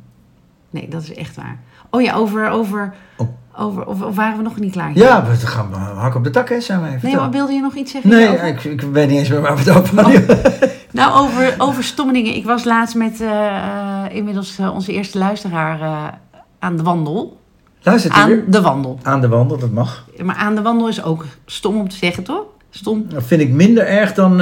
Nee, 0.70 0.88
dat 0.88 1.02
is 1.02 1.14
echt 1.14 1.36
waar. 1.36 1.58
Oh 1.90 2.02
ja, 2.02 2.14
over. 2.14 2.50
over, 2.50 2.94
Oh. 3.16 3.28
over 3.58 3.86
of, 3.86 4.02
of 4.02 4.16
waren 4.16 4.36
we 4.36 4.42
nog 4.42 4.60
niet 4.60 4.72
klaar? 4.72 4.90
Ja, 4.94 5.26
we 5.26 5.46
gaan 5.46 5.72
hak 5.72 6.14
op 6.14 6.24
de 6.24 6.30
tak, 6.30 6.48
hè, 6.48 6.60
zijn 6.60 6.80
wij. 6.80 6.98
Nee, 7.02 7.16
maar 7.16 7.30
wilde 7.30 7.52
je 7.52 7.60
nog 7.60 7.74
iets 7.74 7.92
zeggen? 7.92 8.10
Nee, 8.10 8.28
ik, 8.28 8.64
ik 8.64 8.80
weet 8.80 9.08
niet 9.08 9.18
eens 9.18 9.28
meer 9.28 9.40
waar 9.40 9.56
we 9.56 9.70
het 9.70 9.78
over 9.78 10.02
hadden. 10.02 10.26
Nou, 10.94 11.26
over, 11.26 11.54
over 11.58 11.84
stomme 11.84 12.12
dingen. 12.12 12.34
Ik 12.34 12.44
was 12.44 12.64
laatst 12.64 12.94
met 12.94 13.20
eh, 13.20 13.56
eh, 13.56 14.16
inmiddels 14.16 14.58
eh, 14.58 14.74
onze 14.74 14.92
eerste 14.92 15.18
luisteraar 15.18 16.10
aan 16.58 16.76
de 16.76 16.82
wandel. 16.82 17.40
Luistert 17.82 18.14
Aan 18.14 18.28
weer? 18.28 18.44
de 18.46 18.60
wandel. 18.60 18.98
Aan 19.02 19.20
de 19.20 19.28
wandel, 19.28 19.58
dat 19.58 19.70
mag. 19.70 20.08
Maar 20.22 20.36
aan 20.36 20.54
de 20.54 20.62
wandel 20.62 20.88
is 20.88 21.02
ook 21.02 21.24
stom 21.46 21.76
om 21.76 21.88
te 21.88 21.96
zeggen, 21.96 22.22
toch? 22.22 22.44
Stom. 22.70 23.06
Dat 23.08 23.22
vind 23.24 23.40
ik 23.40 23.50
minder 23.50 23.86
erg 23.86 24.14
dan 24.14 24.36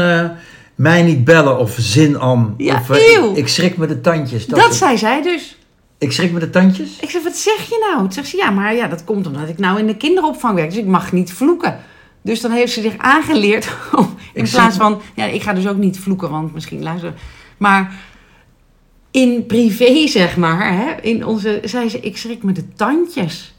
mij 0.74 1.02
niet 1.02 1.24
bellen 1.24 1.58
of 1.58 1.74
zin 1.78 2.20
aan. 2.20 2.54
Ja, 2.56 2.74
of, 2.74 2.90
ik, 2.90 3.36
ik 3.36 3.48
schrik 3.48 3.76
me 3.76 3.86
de 3.86 4.00
tandjes. 4.00 4.46
Dat, 4.46 4.74
zei 4.74 4.98
zij 4.98 5.22
dus. 5.22 5.58
Ik 5.98 6.12
schrik 6.12 6.32
me 6.32 6.40
de 6.40 6.50
tandjes? 6.50 6.98
Ik 7.00 7.10
zei, 7.10 7.24
wat 7.24 7.36
zeg 7.36 7.68
je 7.68 7.86
nou? 7.90 8.02
Toen 8.02 8.12
zegt 8.12 8.28
ze, 8.28 8.36
ja, 8.36 8.50
maar 8.50 8.74
ja, 8.74 8.86
dat 8.86 9.04
komt 9.04 9.26
omdat 9.26 9.48
ik 9.48 9.58
nou 9.58 9.78
in 9.78 9.86
de 9.86 9.96
kinderopvang 9.96 10.54
werk. 10.54 10.68
Dus 10.68 10.78
ik 10.78 10.86
mag 10.86 11.12
niet 11.12 11.32
vloeken. 11.32 11.80
Dus 12.22 12.40
dan 12.40 12.50
heeft 12.50 12.72
ze 12.72 12.80
zich 12.80 12.98
aangeleerd 12.98 13.68
om 13.96 14.14
in 14.32 14.44
Ik 14.44 14.50
plaats 14.50 14.76
van... 14.76 15.00
Ja, 15.14 15.24
ik 15.24 15.42
ga 15.42 15.52
dus 15.52 15.66
ook 15.68 15.76
niet 15.76 15.98
vloeken, 15.98 16.30
want 16.30 16.54
misschien 16.54 16.82
luisteren... 16.82 17.14
Maar 17.58 17.94
in 19.10 19.46
privé, 19.46 20.06
zeg 20.06 20.36
maar, 20.36 20.74
hè, 20.74 21.00
in 21.00 21.26
onze, 21.26 21.60
zei 21.64 21.88
ze, 21.88 22.00
ik 22.00 22.16
schrik 22.16 22.42
me 22.42 22.52
de 22.52 22.68
tandjes. 22.74 23.54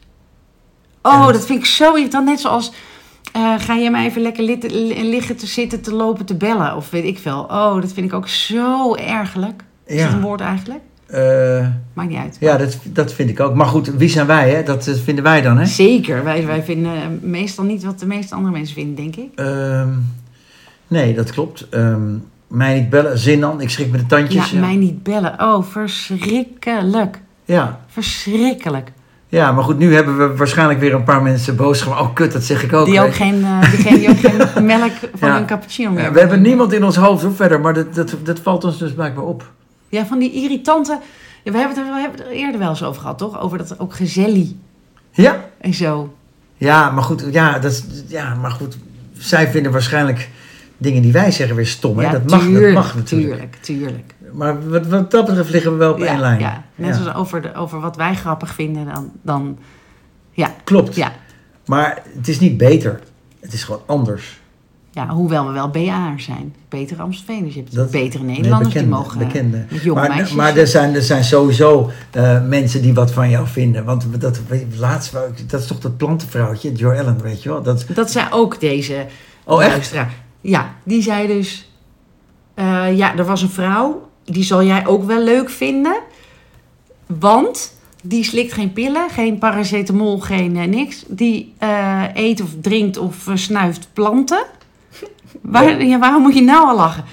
Oh, 1.02 1.28
dat 1.28 1.46
vind 1.46 1.60
ik 1.60 1.66
zo 1.66 1.94
irritant. 1.94 2.26
Net 2.26 2.40
zoals, 2.40 2.72
eh, 3.32 3.54
ga 3.58 3.74
je 3.76 3.90
maar 3.92 4.04
even 4.06 4.22
lekker 4.22 4.44
liggen 5.04 5.36
te 5.38 5.46
zitten, 5.48 5.82
te 5.82 5.94
lopen, 5.94 6.26
te 6.26 6.36
bellen. 6.36 6.76
Of 6.76 6.90
weet 6.90 7.04
ik 7.04 7.20
veel. 7.20 7.40
Oh, 7.40 7.76
dat 7.82 7.94
vind 7.94 8.06
ik 8.06 8.14
ook 8.14 8.28
zo 8.28 8.96
ergelijk. 8.96 9.64
Is 9.86 9.96
Ja. 10.00 10.06
dat 10.06 10.14
een 10.14 10.22
woord 10.22 10.42
eigenlijk? 10.42 10.82
Eh, 11.14 11.68
Maakt 11.94 12.10
niet 12.10 12.18
uit. 12.18 12.38
ja, 12.40 12.58
dat, 12.58 12.78
dat 12.84 13.14
vind 13.14 13.30
ik 13.30 13.40
ook. 13.40 13.56
Maar 13.56 13.66
goed, 13.66 13.88
wie 13.98 14.10
zijn 14.10 14.28
wij, 14.28 14.50
hè? 14.50 14.64
Dat 14.64 14.90
vinden 15.04 15.24
wij 15.24 15.42
dan, 15.42 15.58
hè? 15.58 15.66
Zeker. 15.66 16.24
Wij, 16.24 16.46
wij 16.46 16.64
vinden 16.64 16.92
eh, 16.96 17.02
meestal 17.22 17.64
niet 17.66 17.84
wat 17.84 18.00
de 18.00 18.06
meeste 18.06 18.36
andere 18.36 18.54
mensen 18.54 18.76
vinden, 18.76 18.96
denk 18.96 19.16
ik. 19.16 19.30
Ehm, 19.36 19.88
nee, 20.88 21.14
dat 21.14 21.32
klopt. 21.32 21.68
Ehm, 21.70 22.02
mij 22.48 22.80
niet 22.80 22.90
bellen, 22.90 23.18
zin 23.18 23.40
dan. 23.40 23.62
Ik 23.62 23.70
schrik 23.70 23.92
me 23.92 23.98
de 23.98 24.06
tandjes. 24.06 24.52
Ja, 24.52 24.60
mij 24.60 24.76
niet 24.76 25.04
bellen. 25.04 25.36
Oh, 25.40 25.64
verschrikkelijk. 25.64 27.20
ja. 27.46 27.80
Verschrikkelijk. 27.88 28.92
ja, 29.30 29.52
maar 29.52 29.64
goed, 29.64 29.78
nu 29.78 29.94
hebben 29.96 30.18
we 30.18 30.36
waarschijnlijk 30.36 30.80
weer 30.80 30.94
een 30.94 31.04
paar 31.04 31.22
mensen 31.22 31.56
boos 31.56 31.82
gemaakt. 31.82 32.02
Oh, 32.02 32.14
kut, 32.14 32.32
dat 32.34 32.44
zeg 32.44 32.64
ik 32.64 32.74
ook. 32.74 32.86
Die 32.86 33.02
ook 33.02 33.14
geen, 33.16 33.44
eh, 33.44 33.72
diegene 33.72 33.98
die 34.00 34.10
ook 34.10 34.20
geen 34.20 34.66
melk 34.78 34.92
van 35.16 35.30
Ja. 35.30 35.38
een 35.38 35.46
cappuccino 35.46 35.92
meer 35.92 36.04
Ja, 36.04 36.12
we 36.12 36.20
hebben 36.20 36.42
niemand 36.42 36.74
in 36.74 36.84
ons 36.84 36.96
hoofd, 36.96 37.24
hoor, 37.24 37.34
verder. 37.34 37.60
Maar 37.60 37.74
dat, 37.74 37.96
dat, 37.96 38.16
dat 38.24 38.40
valt 38.40 38.64
ons 38.64 38.78
dus 38.80 38.94
blijkbaar 38.94 39.24
op. 39.26 39.52
Ja, 39.94 40.06
van 40.06 40.20
die 40.20 40.32
irritante... 40.32 41.00
Ja, 41.44 41.52
we 41.52 41.58
hebben 41.58 41.78
het 41.78 41.88
er, 41.88 41.94
we 41.94 42.00
hebben 42.00 42.20
het 42.20 42.30
er 42.30 42.36
eerder 42.36 42.60
wel 42.60 42.70
eens 42.70 42.84
over 42.84 43.02
gehad, 43.02 43.18
toch? 43.18 43.40
Over 43.40 43.58
dat 43.58 43.80
ook 43.80 43.94
gezellig 43.94 44.48
Ja? 45.12 45.50
en 45.58 45.74
zo. 45.74 46.16
Ja, 46.58 46.92
maar 46.92 47.04
goed, 47.04 47.26
ja, 47.32 47.60
dat, 47.60 47.86
ja, 48.08 48.36
maar 48.36 48.52
goed. 48.52 48.78
Zij 49.18 49.52
vinden 49.52 49.72
waarschijnlijk 49.72 50.30
dingen 50.78 51.02
die 51.02 51.12
wij 51.12 51.32
zeggen 51.32 51.56
weer 51.56 51.68
stom. 51.68 51.98
Hè? 51.98 52.04
Ja, 52.04 52.12
dat, 52.12 52.30
mag, 52.30 52.52
dat 52.52 52.74
mag 52.74 52.96
natuurlijk. 52.96 53.32
Tuurlijk, 53.32 53.56
tuurlijk. 53.56 54.14
Maar 54.32 54.70
wat, 54.70 54.88
wat 54.88 55.12
dat 55.12 55.26
betreft 55.26 55.50
liggen 55.50 55.72
we 55.72 55.78
wel 55.78 55.92
op 55.94 56.00
ja, 56.00 56.06
één 56.06 56.20
lijn. 56.20 56.40
Ja, 56.40 56.64
net 56.76 56.96
zoals 56.96 57.16
over, 57.16 57.42
de, 57.42 57.54
over 57.54 57.80
wat 57.80 57.96
wij 57.96 58.16
grappig 58.16 58.54
vinden, 58.54 58.86
dan... 58.86 59.12
dan 59.22 59.58
ja, 60.32 60.54
Klopt. 60.64 60.96
ja. 60.96 61.12
Maar 61.66 62.02
het 62.16 62.28
is 62.28 62.40
niet 62.40 62.58
beter. 62.58 63.00
Het 63.40 63.54
is 63.54 63.64
gewoon 63.64 63.82
anders. 63.86 64.40
Ja, 64.94 65.08
hoewel 65.08 65.48
we 65.48 65.54
wel 65.54 65.70
BA'ers 65.70 66.24
zijn. 66.24 66.56
Betere 66.70 67.02
Amstelveeners. 67.02 67.54
Je 67.54 67.60
hebt 67.60 67.76
Dat- 67.76 67.92
betere 67.92 68.24
Nederlanders 68.24 68.74
Nee, 68.74 68.84
die 68.84 68.92
bekende, 68.92 68.96
mogen... 68.96 69.18
bekende. 69.28 69.66
met 69.70 69.82
jonge 69.84 70.00
maar, 70.00 70.10
meisjes. 70.10 70.32
maar 70.36 70.58
er 70.58 70.68
zijn, 70.68 70.96
er 70.96 71.02
zijn 71.02 71.24
sowieso 71.24 71.90
eh, 72.12 72.46
mensen 72.46 72.82
die 72.82 72.94
wat 72.94 73.12
van 73.12 73.30
jou 73.30 73.48
vinden. 73.48 73.86
Want 73.86 74.22
dat, 74.22 74.42
laatst, 74.78 75.14
dat 75.48 75.62
is 75.62 75.68
toch 75.68 75.80
dat 75.80 75.98
plantenvrouwtje, 75.98 76.72
Joe 76.72 76.94
Ellen, 76.94 77.22
weet 77.22 77.44
je 77.44 77.50
wel? 77.50 77.62
Dat, 77.64 77.86
Dat 77.94 78.12
zei 78.12 78.28
ook 78.32 78.60
deze 78.60 79.06
Oh, 79.46 79.62
echt? 79.64 79.72
luisteraar. 79.72 80.14
Ja, 80.42 80.74
die 80.84 81.02
zei 81.02 81.28
dus... 81.28 81.72
eh, 82.54 82.98
ja, 82.98 83.18
er 83.18 83.26
was 83.26 83.42
een 83.42 83.50
vrouw, 83.50 84.10
die 84.26 84.44
zal 84.44 84.64
jij 84.64 84.88
ook 84.88 85.04
wel 85.04 85.24
leuk 85.24 85.50
vinden. 85.50 86.00
Want 87.20 87.74
die 88.04 88.24
slikt 88.24 88.54
geen 88.54 88.74
pillen, 88.74 89.10
geen 89.10 89.38
paracetamol, 89.38 90.20
geen 90.20 90.58
eh, 90.58 90.68
niks. 90.68 91.04
Die 91.08 91.54
eh, 91.58 92.04
eet 92.14 92.42
of 92.42 92.50
drinkt 92.62 92.98
of 92.98 93.28
eh, 93.28 93.36
snuift 93.36 93.88
planten. 93.94 94.44
Waar, 95.42 95.84
ja, 95.86 96.00
waarom 96.00 96.22
moet 96.22 96.36
je 96.36 96.42
nou 96.42 96.68
al 96.68 96.76
lachen? 96.76 97.04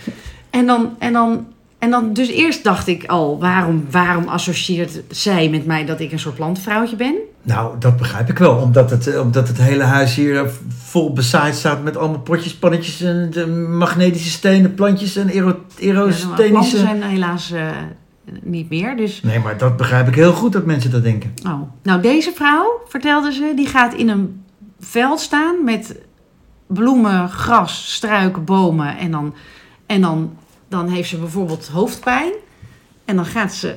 En 0.50 0.66
dan, 0.66 0.94
en 0.98 1.12
dan, 1.12 1.46
en 1.78 1.90
dan, 1.90 2.12
dus 2.12 2.28
eerst 2.28 2.64
dacht 2.64 2.87
ik 2.87 3.04
al, 3.04 3.38
waarom, 3.38 3.87
waarom 3.90 4.28
associeert 4.28 5.00
zij 5.09 5.48
met 5.48 5.66
mij 5.66 5.87
dat 5.87 6.00
ik 6.00 6.12
een 6.12 6.18
soort 6.18 6.35
plantenvrouwtje 6.35 6.96
ben? 6.96 7.14
nou, 7.42 7.78
dat 7.78 7.96
begrijp 7.96 8.28
ik 8.28 8.38
wel. 8.38 8.56
Omdat 8.56 8.90
het, 8.90 9.06
eh, 9.06 9.20
omdat 9.20 9.48
het 9.48 9.59
hele 9.59 9.83
huis 9.83 10.14
hier 10.14 10.44
eh, 10.44 10.50
vol 10.68 11.12
bezaaid 11.12 11.54
staat 11.54 11.83
met 11.83 11.96
allemaal 11.96 12.20
potjes, 12.20 12.54
pannetjes 12.54 13.00
en 13.00 13.30
de 13.30 13.46
magnetische 13.46 14.30
stenen, 14.30 14.74
plantjes 14.74 15.16
en 15.16 15.28
ero, 15.28 15.46
Ja, 15.46 15.52
planten 15.52 15.88
aerostenische... 15.88 16.76
zijn 16.76 17.02
helaas 17.02 17.52
eh, 17.52 17.66
niet 18.42 18.70
meer, 18.70 18.96
dus... 18.96 19.22
Nee, 19.22 19.38
maar 19.38 19.59
dat 19.59 19.76
begrijp 19.76 20.09
ik 20.09 20.14
heel 20.14 20.33
goed 20.33 20.52
dat 20.52 20.64
mensen 20.64 20.90
dat 20.90 21.02
denken. 21.02 21.35
Oh. 21.46 21.61
Nou, 21.83 22.02
deze 22.02 22.33
vrouw, 22.35 22.80
vertelde 22.88 23.33
ze, 23.33 23.52
die 23.56 23.66
gaat 23.66 23.94
in 23.94 24.09
een 24.09 24.42
veld 24.80 25.20
staan 25.20 25.64
met 25.64 25.96
bloemen, 26.72 27.28
gras, 27.28 27.94
struiken, 27.94 28.44
bomen. 28.44 28.96
En 28.96 29.11
dan, 29.11 29.35
en 29.87 30.00
dan, 30.00 30.37
dan 30.68 30.88
heeft 30.88 31.09
ze 31.09 31.18
bijvoorbeeld 31.18 31.68
hoofdpijn. 31.68 32.33
En 33.04 33.16
dan 33.16 33.26
gaat 33.26 33.52
ze 33.52 33.76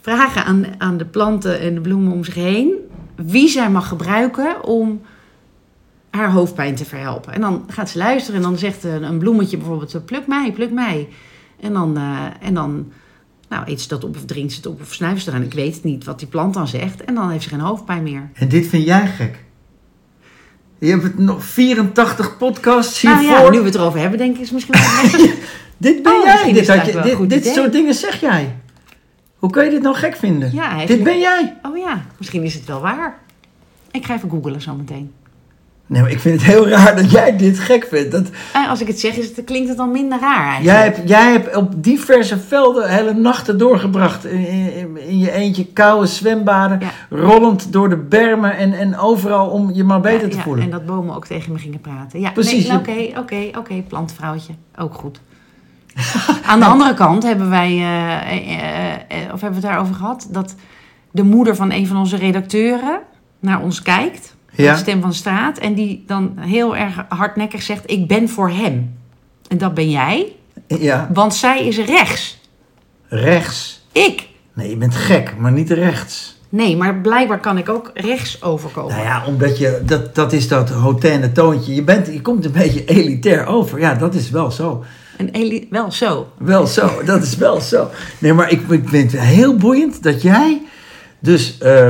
vragen 0.00 0.44
aan, 0.44 0.66
aan 0.78 0.96
de 0.96 1.04
planten 1.04 1.60
en 1.60 1.74
de 1.74 1.80
bloemen 1.80 2.12
om 2.12 2.24
zich 2.24 2.34
heen 2.34 2.74
wie 3.16 3.48
zij 3.48 3.70
mag 3.70 3.88
gebruiken 3.88 4.64
om 4.64 5.00
haar 6.10 6.30
hoofdpijn 6.30 6.74
te 6.74 6.84
verhelpen. 6.84 7.32
En 7.32 7.40
dan 7.40 7.64
gaat 7.68 7.90
ze 7.90 7.98
luisteren 7.98 8.36
en 8.36 8.46
dan 8.46 8.58
zegt 8.58 8.84
een, 8.84 9.02
een 9.02 9.18
bloemetje 9.18 9.56
bijvoorbeeld: 9.56 10.04
pluk 10.04 10.26
mij, 10.26 10.52
pluk 10.52 10.70
mij. 10.70 11.08
En 11.60 11.72
dan, 11.72 11.96
eh, 11.96 12.26
en 12.40 12.54
dan 12.54 12.92
nou, 13.48 13.70
eet 13.70 13.80
ze 13.80 13.88
dat 13.88 14.04
op 14.04 14.16
of 14.16 14.24
drinkt 14.24 14.52
ze 14.52 14.56
het 14.56 14.66
op 14.66 14.80
of 14.80 14.92
snuift 14.92 15.22
ze 15.22 15.30
eraan. 15.30 15.42
Ik 15.42 15.54
weet 15.54 15.84
niet 15.84 16.04
wat 16.04 16.18
die 16.18 16.28
plant 16.28 16.54
dan 16.54 16.68
zegt. 16.68 17.04
En 17.04 17.14
dan 17.14 17.30
heeft 17.30 17.42
ze 17.42 17.48
geen 17.48 17.60
hoofdpijn 17.60 18.02
meer. 18.02 18.30
En 18.32 18.48
dit 18.48 18.66
vind 18.66 18.84
jij 18.84 19.06
gek? 19.06 19.44
Je 20.80 20.90
hebt 20.90 21.18
nog 21.18 21.44
84 21.44 22.36
podcasts 22.36 23.02
Nou 23.02 23.18
hiervoor. 23.18 23.44
ja, 23.44 23.50
nu 23.50 23.58
we 23.58 23.64
het 23.64 23.74
erover 23.74 24.00
hebben, 24.00 24.18
denk 24.18 24.34
ik, 24.34 24.40
is 24.40 24.50
misschien 24.50 24.74
wel 24.74 25.30
Dit 25.76 26.02
ben 26.02 26.12
Oh, 26.12 26.24
jij. 26.24 26.52
Dit, 26.52 26.68
had 26.68 26.86
je, 26.86 27.26
dit, 27.26 27.46
soort 27.46 27.72
dingen 27.72 27.94
zeg 27.94 28.20
jij. 28.20 28.56
Hoe 29.38 29.50
kun 29.50 29.64
je 29.64 29.70
dit 29.70 29.82
nou 29.82 29.94
gek 29.94 30.16
vinden? 30.16 30.52
Ja, 30.52 30.86
dit 30.86 31.02
ben 31.02 31.18
jij. 31.18 31.56
Oh 31.62 31.78
ja, 31.78 32.04
misschien 32.18 32.42
is 32.42 32.54
het 32.54 32.64
wel 32.64 32.80
waar. 32.80 33.18
Ik 33.90 34.04
ga 34.06 34.14
even 34.14 34.30
googlen 34.30 34.60
zometeen. 34.60 35.12
Nee, 35.90 36.02
maar 36.02 36.10
ik 36.10 36.20
vind 36.20 36.40
het 36.40 36.50
heel 36.50 36.68
raar 36.68 36.96
dat 36.96 37.10
jij 37.10 37.36
dit 37.36 37.58
gek 37.58 37.86
vindt. 37.90 38.12
Dat, 38.12 38.30
En 38.52 38.68
als 38.68 38.80
ik 38.80 38.86
het 38.86 39.00
zeg, 39.00 39.16
is 39.16 39.36
het, 39.36 39.44
klinkt 39.44 39.68
het 39.68 39.76
dan 39.76 39.90
minder 39.90 40.20
raar 40.20 40.46
eigenlijk. 40.46 40.64
jij, 40.64 40.84
hebt, 40.84 41.08
jij 41.08 41.32
hebt 41.32 41.56
op 41.56 41.84
diverse 41.84 42.38
velden 42.38 42.90
hele 42.90 43.14
nachten 43.14 43.58
doorgebracht. 43.58 44.24
In, 44.24 44.46
in, 44.74 44.96
in 44.96 45.18
je 45.18 45.32
eentje 45.32 45.66
koude 45.66 46.06
zwembaden. 46.06 46.80
Ja. 46.80 47.16
Rollend 47.16 47.72
door 47.72 47.88
de 47.88 47.96
bermen 47.96 48.56
en, 48.56 48.72
en 48.72 48.98
overal 48.98 49.48
om 49.48 49.70
je 49.72 49.84
maar 49.84 50.00
beter 50.00 50.22
Ja, 50.22 50.28
te 50.28 50.36
ja, 50.36 50.42
voelen. 50.42 50.64
En 50.64 50.70
dat 50.70 50.86
bomen 50.86 51.14
ook 51.14 51.26
tegen 51.26 51.52
me 51.52 51.58
gingen 51.58 51.80
praten. 51.80 52.20
Ja, 52.20 52.30
Precies, 52.30 52.68
nee, 52.68 52.78
Oké, 52.78 53.18
oké, 53.18 53.58
oké, 53.58 53.82
plantenvrouwtje. 53.88 54.52
Ook 54.76 54.94
goed. 54.94 55.20
Aan 56.46 56.58
de 56.58 56.66
andere 56.66 56.94
kant 56.94 57.22
hebben 57.22 57.50
wij, 57.50 57.70
eh, 57.70 58.32
eh, 58.32 58.92
eh, 58.92 59.32
of 59.32 59.40
hebben 59.40 59.60
we 59.60 59.66
het 59.66 59.74
daarover 59.74 59.94
gehad, 59.94 60.28
dat 60.30 60.54
de 61.10 61.22
moeder 61.22 61.56
van 61.56 61.72
een 61.72 61.86
van 61.86 61.96
onze 61.96 62.16
redacteuren 62.16 63.00
naar 63.40 63.60
ons 63.60 63.82
kijkt. 63.82 64.38
Ja. 64.60 64.72
De 64.72 64.78
stem 64.78 65.00
van 65.00 65.10
de 65.10 65.16
straat. 65.16 65.58
En 65.58 65.74
die 65.74 66.04
dan 66.06 66.32
heel 66.38 66.76
erg 66.76 67.04
hardnekkig 67.08 67.62
zegt: 67.62 67.82
Ik 67.90 68.06
ben 68.08 68.28
voor 68.28 68.50
hem. 68.50 68.94
En 69.48 69.58
dat 69.58 69.74
ben 69.74 69.90
jij, 69.90 70.26
Ja, 70.66 71.08
want 71.12 71.34
zij 71.34 71.66
is 71.66 71.78
rechts. 71.78 72.38
rechts. 73.08 73.84
Ik. 73.92 74.28
Nee, 74.54 74.70
je 74.70 74.76
bent 74.76 74.94
gek, 74.94 75.34
maar 75.38 75.52
niet 75.52 75.70
rechts. 75.70 76.38
Nee, 76.48 76.76
maar 76.76 77.00
blijkbaar 77.00 77.40
kan 77.40 77.58
ik 77.58 77.68
ook 77.68 77.90
rechts 77.94 78.42
overkomen. 78.42 78.92
Nou 78.94 79.02
ja, 79.06 79.22
omdat 79.26 79.58
je, 79.58 79.82
dat, 79.86 80.14
dat 80.14 80.32
is 80.32 80.48
dat 80.48 80.70
hotenne 80.70 81.32
toontje. 81.32 81.74
Je, 81.74 81.82
bent, 81.82 82.06
je 82.06 82.20
komt 82.20 82.44
een 82.44 82.52
beetje 82.52 82.84
elitair 82.84 83.46
over. 83.46 83.78
Ja, 83.80 83.94
dat 83.94 84.14
is 84.14 84.30
wel 84.30 84.50
zo. 84.50 84.84
En 85.16 85.28
Eli- 85.28 85.66
wel 85.70 85.92
zo. 85.92 86.28
Wel 86.38 86.66
zo, 86.66 87.04
dat 87.04 87.22
is 87.22 87.36
wel 87.36 87.60
zo. 87.60 87.88
Nee, 88.18 88.32
maar 88.32 88.50
ik, 88.50 88.60
ik 88.68 88.88
vind 88.88 89.12
het 89.12 89.20
heel 89.20 89.56
boeiend 89.56 90.02
dat 90.02 90.22
jij 90.22 90.62
dus 91.18 91.58
eh, 91.58 91.88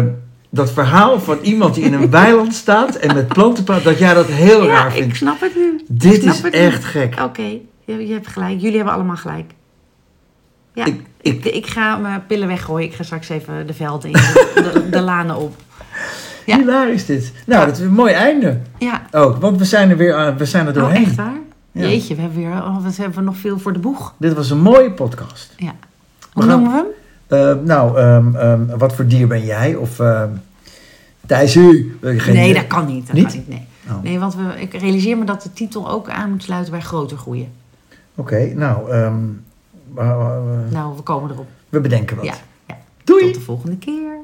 dat 0.51 0.73
verhaal 0.73 1.21
van 1.21 1.39
iemand 1.43 1.75
die 1.75 1.85
in 1.85 1.93
een 1.93 2.11
weiland 2.11 2.55
staat 2.55 2.95
en 2.97 3.15
met 3.15 3.29
planten 3.29 3.65
praat, 3.65 3.83
dat 3.85 3.99
jij 3.99 4.15
dat 4.15 4.27
heel 4.27 4.65
ja, 4.65 4.73
raar 4.73 4.87
ik 4.87 4.93
vindt. 5.03 5.17
snap 5.17 5.41
het 5.41 5.57
nu. 5.57 5.81
Dit 5.89 6.23
Ik 6.23 6.31
is 6.33 6.43
nu. 6.43 6.49
echt 6.51 6.85
gek. 6.85 7.21
Oké, 7.23 7.43
je, 7.85 8.07
je 8.07 8.13
hebt 8.13 8.27
gelijk. 8.27 8.61
Jullie 8.61 8.77
hebben 8.77 8.95
allemaal 8.95 9.17
gelijk. 9.17 9.53
Ja, 10.75 10.85
Ik- 10.85 11.03
ik, 11.21 11.45
ik, 11.45 11.67
ga 11.67 11.97
mijn 11.97 12.27
pillen 12.27 12.49
weggooien. 12.49 12.89
Ik 12.89 12.95
ga 12.95 13.03
straks 13.03 13.29
even 13.29 13.67
de 13.67 13.75
velden 13.75 14.11
in, 14.11 14.17
de, 14.55 14.87
de, 14.91 15.01
lanen 15.01 15.37
op. 15.37 15.55
Ja. 16.47 16.85
Is 16.87 17.07
dit? 17.07 17.33
Nou, 17.47 17.67
dat 17.67 17.77
is 17.77 17.83
een 17.85 17.93
mooi 17.93 18.13
einde 18.13 18.61
Ja, 18.79 19.03
ook, 19.11 19.37
want 19.37 19.59
we 19.59 19.65
zijn 19.65 19.91
er 19.91 19.97
weer 19.97 20.15
aan, 20.15 20.37
we 20.37 20.45
zijn 20.45 20.67
er 20.67 20.73
oh, 20.77 20.79
doorheen. 20.79 21.05
echt 21.05 21.15
waar? 21.15 21.39
Ja. 21.73 21.81
Jeetje, 21.87 22.15
we 22.15 22.21
hebben 22.21 22.39
weer 22.41 22.53
oh, 22.53 22.85
wat 22.85 22.97
hebben 22.97 23.19
we 23.19 23.25
nog 23.25 23.37
veel 23.37 23.59
voor 23.59 23.73
de 23.73 23.79
boeg. 23.79 24.15
Dit 24.17 24.35
was 24.35 24.51
een 24.51 24.61
mooie 24.61 24.91
podcast. 24.93 25.53
Ja. 25.57 25.75
Hoe 26.33 26.43
gaan- 26.43 26.53
noemen 26.53 26.71
we 26.71 26.77
hem? 26.77 26.87
Eh, 27.31 27.55
nou, 27.65 27.99
ehm, 27.99 28.37
ehm, 28.37 28.79
wat 28.79 28.95
voor 28.95 29.07
dier 29.07 29.27
ben 29.27 29.45
jij? 29.45 29.75
Of 29.75 29.99
uh, 29.99 30.23
Thijs 31.27 31.57
U? 31.57 31.99
Eh, 32.03 32.21
geen 32.21 32.35
nee, 32.35 32.43
idee. 32.51 32.55
dat 32.55 32.67
kan 32.67 32.87
niet. 32.87 33.07
Dat 33.07 33.17
Niet? 33.17 33.27
kan 33.27 33.35
niet 33.37 33.49
nee. 33.49 33.67
Oh. 33.91 34.03
nee, 34.03 34.19
want 34.19 34.35
we, 34.35 34.43
ik 34.61 34.75
realiseer 34.75 35.19
me 35.19 35.25
dat 35.25 35.43
de 35.43 35.53
titel 35.53 35.91
ook 35.91 36.09
aan 36.09 36.31
moet 36.31 36.43
sluiten 36.43 36.73
bij 36.73 36.81
groter 36.81 37.17
groeien. 37.17 37.49
Oké, 38.15 38.53
nou, 38.55 38.91
ehm, 38.91 39.19
Nou, 40.71 40.97
we 40.97 41.03
komen 41.03 41.31
erop. 41.31 41.47
we 41.69 41.81
bedenken 41.81 42.17
wat. 42.17 42.25
Ja, 42.25 42.35
ja. 42.67 42.79
Doei! 43.05 43.25
Tot 43.25 43.35
de 43.35 43.41
volgende 43.41 43.77
keer. 43.79 44.17